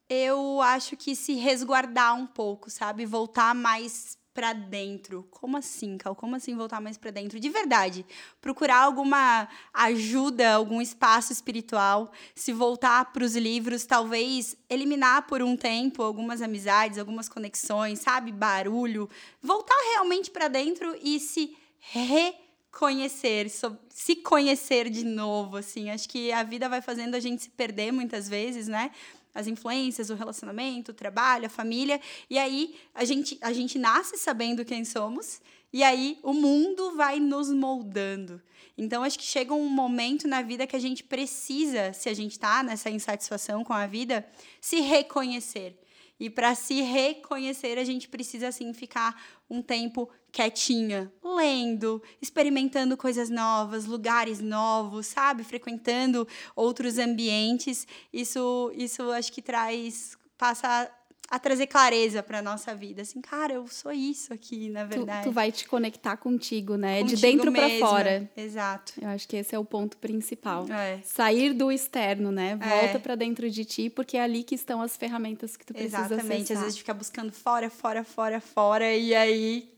Eu 0.09 0.61
acho 0.61 0.95
que 0.95 1.13
se 1.13 1.33
resguardar 1.33 2.15
um 2.15 2.25
pouco, 2.25 2.69
sabe? 2.69 3.05
Voltar 3.05 3.53
mais 3.53 4.17
para 4.35 4.51
dentro. 4.51 5.25
Como 5.31 5.55
assim, 5.55 5.97
Cal? 5.97 6.13
Como 6.13 6.35
assim 6.35 6.55
voltar 6.55 6.81
mais 6.81 6.97
para 6.97 7.09
dentro? 7.09 7.39
De 7.39 7.49
verdade, 7.49 8.05
procurar 8.41 8.83
alguma 8.83 9.47
ajuda, 9.73 10.53
algum 10.53 10.81
espaço 10.81 11.31
espiritual, 11.31 12.11
se 12.35 12.51
voltar 12.51 13.13
para 13.13 13.23
os 13.23 13.33
livros, 13.37 13.85
talvez 13.85 14.57
eliminar 14.69 15.25
por 15.25 15.41
um 15.41 15.55
tempo 15.55 16.03
algumas 16.03 16.41
amizades, 16.41 16.99
algumas 16.99 17.29
conexões, 17.29 17.99
sabe? 17.99 18.33
Barulho, 18.33 19.09
voltar 19.41 19.79
realmente 19.93 20.29
para 20.29 20.49
dentro 20.49 20.93
e 21.01 21.17
se 21.17 21.55
reconhecer, 21.79 23.49
se 23.89 24.17
conhecer 24.17 24.89
de 24.89 25.05
novo, 25.05 25.55
assim. 25.55 25.89
Acho 25.89 26.09
que 26.09 26.33
a 26.33 26.43
vida 26.43 26.67
vai 26.67 26.81
fazendo 26.81 27.15
a 27.15 27.21
gente 27.21 27.43
se 27.43 27.49
perder 27.49 27.93
muitas 27.93 28.27
vezes, 28.27 28.67
né? 28.67 28.91
As 29.35 29.45
influências, 29.45 30.09
o 30.09 30.15
relacionamento, 30.15 30.91
o 30.91 30.95
trabalho, 30.95 31.45
a 31.47 31.49
família. 31.49 31.99
E 32.29 32.39
aí 32.39 32.75
a 32.93 33.03
gente, 33.03 33.37
a 33.41 33.51
gente 33.51 33.77
nasce 33.77 34.17
sabendo 34.17 34.63
quem 34.63 34.85
somos, 34.85 35.41
e 35.73 35.83
aí 35.83 36.17
o 36.23 36.33
mundo 36.33 36.95
vai 36.95 37.19
nos 37.19 37.51
moldando. 37.51 38.41
Então 38.77 39.03
acho 39.03 39.19
que 39.19 39.25
chega 39.25 39.53
um 39.53 39.67
momento 39.67 40.27
na 40.27 40.41
vida 40.41 40.65
que 40.65 40.75
a 40.75 40.79
gente 40.79 41.03
precisa, 41.03 41.91
se 41.91 42.07
a 42.07 42.13
gente 42.13 42.31
está 42.31 42.63
nessa 42.63 42.89
insatisfação 42.89 43.63
com 43.63 43.73
a 43.73 43.85
vida, 43.85 44.25
se 44.61 44.79
reconhecer. 44.79 45.77
E 46.17 46.29
para 46.29 46.55
se 46.55 46.81
reconhecer, 46.81 47.77
a 47.77 47.83
gente 47.83 48.07
precisa 48.07 48.47
assim 48.47 48.73
ficar 48.73 49.21
um 49.49 49.61
tempo 49.61 50.09
quietinha, 50.35 51.09
lendo, 51.23 52.03
experimentando 52.21 52.97
coisas 52.97 53.29
novas, 53.29 53.85
lugares 53.85 54.41
novos, 54.41 55.07
sabe? 55.07 55.45
Frequentando 55.45 56.27
outros 56.53 56.97
ambientes. 56.97 57.87
Isso 58.11 58.69
isso 58.75 59.09
acho 59.11 59.31
que 59.31 59.41
traz 59.41 60.17
passa 60.37 60.91
a 61.29 61.39
trazer 61.39 61.67
clareza 61.67 62.21
para 62.21 62.41
nossa 62.41 62.75
vida. 62.75 63.01
Assim, 63.01 63.21
cara, 63.21 63.53
eu 63.53 63.65
sou 63.67 63.93
isso 63.93 64.33
aqui, 64.33 64.69
na 64.69 64.83
verdade. 64.83 65.23
Tu, 65.23 65.29
tu 65.29 65.33
vai 65.33 65.51
te 65.53 65.65
conectar 65.67 66.17
contigo, 66.17 66.75
né? 66.75 66.99
Contigo 66.99 67.15
de 67.15 67.21
dentro 67.21 67.51
para 67.51 67.69
fora. 67.79 68.29
Exato. 68.35 68.93
Eu 69.01 69.07
acho 69.07 69.27
que 69.27 69.37
esse 69.37 69.55
é 69.55 69.57
o 69.57 69.63
ponto 69.65 69.97
principal. 69.97 70.67
É. 70.69 70.99
Sair 71.01 71.53
do 71.53 71.71
externo, 71.71 72.29
né? 72.29 72.57
Volta 72.57 72.97
é. 72.97 72.99
para 72.99 73.15
dentro 73.15 73.49
de 73.49 73.63
ti, 73.63 73.89
porque 73.89 74.17
é 74.17 74.21
ali 74.21 74.43
que 74.43 74.53
estão 74.53 74.81
as 74.81 74.97
ferramentas 74.97 75.55
que 75.55 75.65
tu 75.65 75.73
precisa 75.73 75.97
Exatamente. 75.97 76.43
Acessar. 76.43 76.57
Às 76.57 76.63
vezes 76.63 76.77
fica 76.77 76.93
buscando 76.93 77.31
fora, 77.31 77.69
fora, 77.69 78.03
fora, 78.03 78.41
fora 78.41 78.93
e 78.93 79.15
aí 79.15 79.74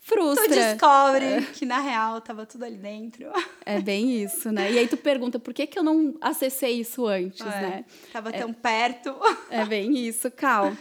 frustra. 0.00 0.48
Tu 0.48 0.54
descobre 0.54 1.24
é. 1.24 1.40
que 1.42 1.64
na 1.66 1.80
real 1.80 2.20
tava 2.20 2.46
tudo 2.46 2.64
ali 2.64 2.76
dentro. 2.76 3.26
É 3.64 3.80
bem 3.80 4.22
isso, 4.22 4.50
né? 4.50 4.72
E 4.72 4.78
aí 4.78 4.88
tu 4.88 4.96
pergunta 4.96 5.38
por 5.38 5.52
que, 5.52 5.66
que 5.66 5.78
eu 5.78 5.82
não 5.82 6.16
acessei 6.20 6.80
isso 6.80 7.06
antes, 7.06 7.40
é. 7.40 7.60
né? 7.60 7.84
Tava 8.12 8.30
é. 8.30 8.38
tão 8.38 8.52
perto. 8.52 9.14
É 9.50 9.64
bem 9.64 9.96
isso, 9.96 10.30
Cal. 10.30 10.72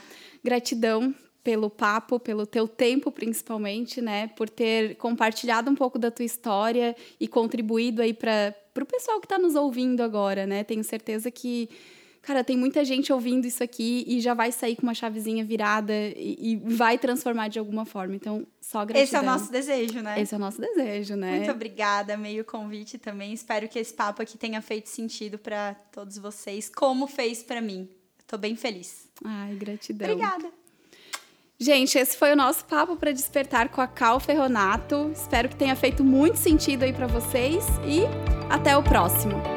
Gratidão 0.44 1.14
pelo 1.48 1.70
papo, 1.70 2.20
pelo 2.20 2.46
teu 2.46 2.68
tempo 2.68 3.10
principalmente, 3.10 4.02
né, 4.02 4.28
por 4.36 4.50
ter 4.50 4.96
compartilhado 4.96 5.72
um 5.72 5.76
pouco 5.76 5.98
da 5.98 6.12
tua 6.12 6.26
história 6.26 6.94
e 7.18 7.26
contribuído 7.26 8.02
aí 8.02 8.14
para 8.14 8.54
o 8.78 8.86
pessoal 8.86 9.22
que 9.22 9.28
está 9.28 9.40
nos 9.40 9.56
ouvindo 9.56 10.02
agora, 10.02 10.46
né? 10.46 10.66
Tenho 10.66 10.84
certeza 10.84 11.32
que 11.32 11.70
cara, 12.28 12.44
tem 12.44 12.58
muita 12.58 12.84
gente 12.84 13.14
ouvindo 13.14 13.48
isso 13.48 13.64
aqui 13.64 14.04
e 14.06 14.20
já 14.20 14.34
vai 14.34 14.52
sair 14.52 14.76
com 14.76 14.84
uma 14.84 14.94
chavezinha 14.94 15.46
virada 15.46 15.94
e, 15.94 16.36
e 16.38 16.56
vai 16.58 16.98
transformar 16.98 17.48
de 17.48 17.58
alguma 17.58 17.86
forma. 17.86 18.18
Então, 18.18 18.46
só 18.60 18.84
gratidão. 18.84 19.04
Esse 19.04 19.16
é 19.16 19.20
o 19.22 19.24
nosso 19.24 19.50
desejo, 19.50 20.02
né? 20.02 20.22
Esse 20.22 20.34
é 20.34 20.38
o 20.38 20.40
nosso 20.40 20.60
desejo, 20.60 21.16
né? 21.16 21.38
Muito 21.38 21.52
obrigada, 21.52 22.18
meio 22.18 22.44
convite 22.44 22.98
também. 22.98 23.32
Espero 23.32 23.70
que 23.70 23.80
esse 23.80 23.94
papo 23.94 24.22
aqui 24.22 24.38
tenha 24.38 24.62
feito 24.62 24.90
sentido 24.90 25.38
para 25.38 25.74
todos 25.90 26.18
vocês, 26.18 26.70
como 26.70 27.08
fez 27.08 27.42
para 27.42 27.62
mim. 27.62 27.88
Tô 28.28 28.38
bem 28.38 28.58
feliz. 28.58 29.08
Ai, 29.24 29.56
gratidão. 29.56 30.12
Obrigada. 30.12 30.52
Gente, 31.58 31.98
esse 31.98 32.18
foi 32.18 32.34
o 32.34 32.36
nosso 32.36 32.66
papo 32.66 32.98
para 32.98 33.14
despertar 33.14 33.70
com 33.70 33.80
a 33.80 33.88
Cal 33.88 34.20
Ferronato. 34.20 35.10
Espero 35.14 35.48
que 35.48 35.56
tenha 35.56 35.78
feito 35.78 36.04
muito 36.04 36.38
sentido 36.38 36.84
aí 36.84 36.92
para 36.92 37.08
vocês 37.08 37.66
e 37.86 38.02
até 38.50 38.76
o 38.76 38.84
próximo. 38.84 39.57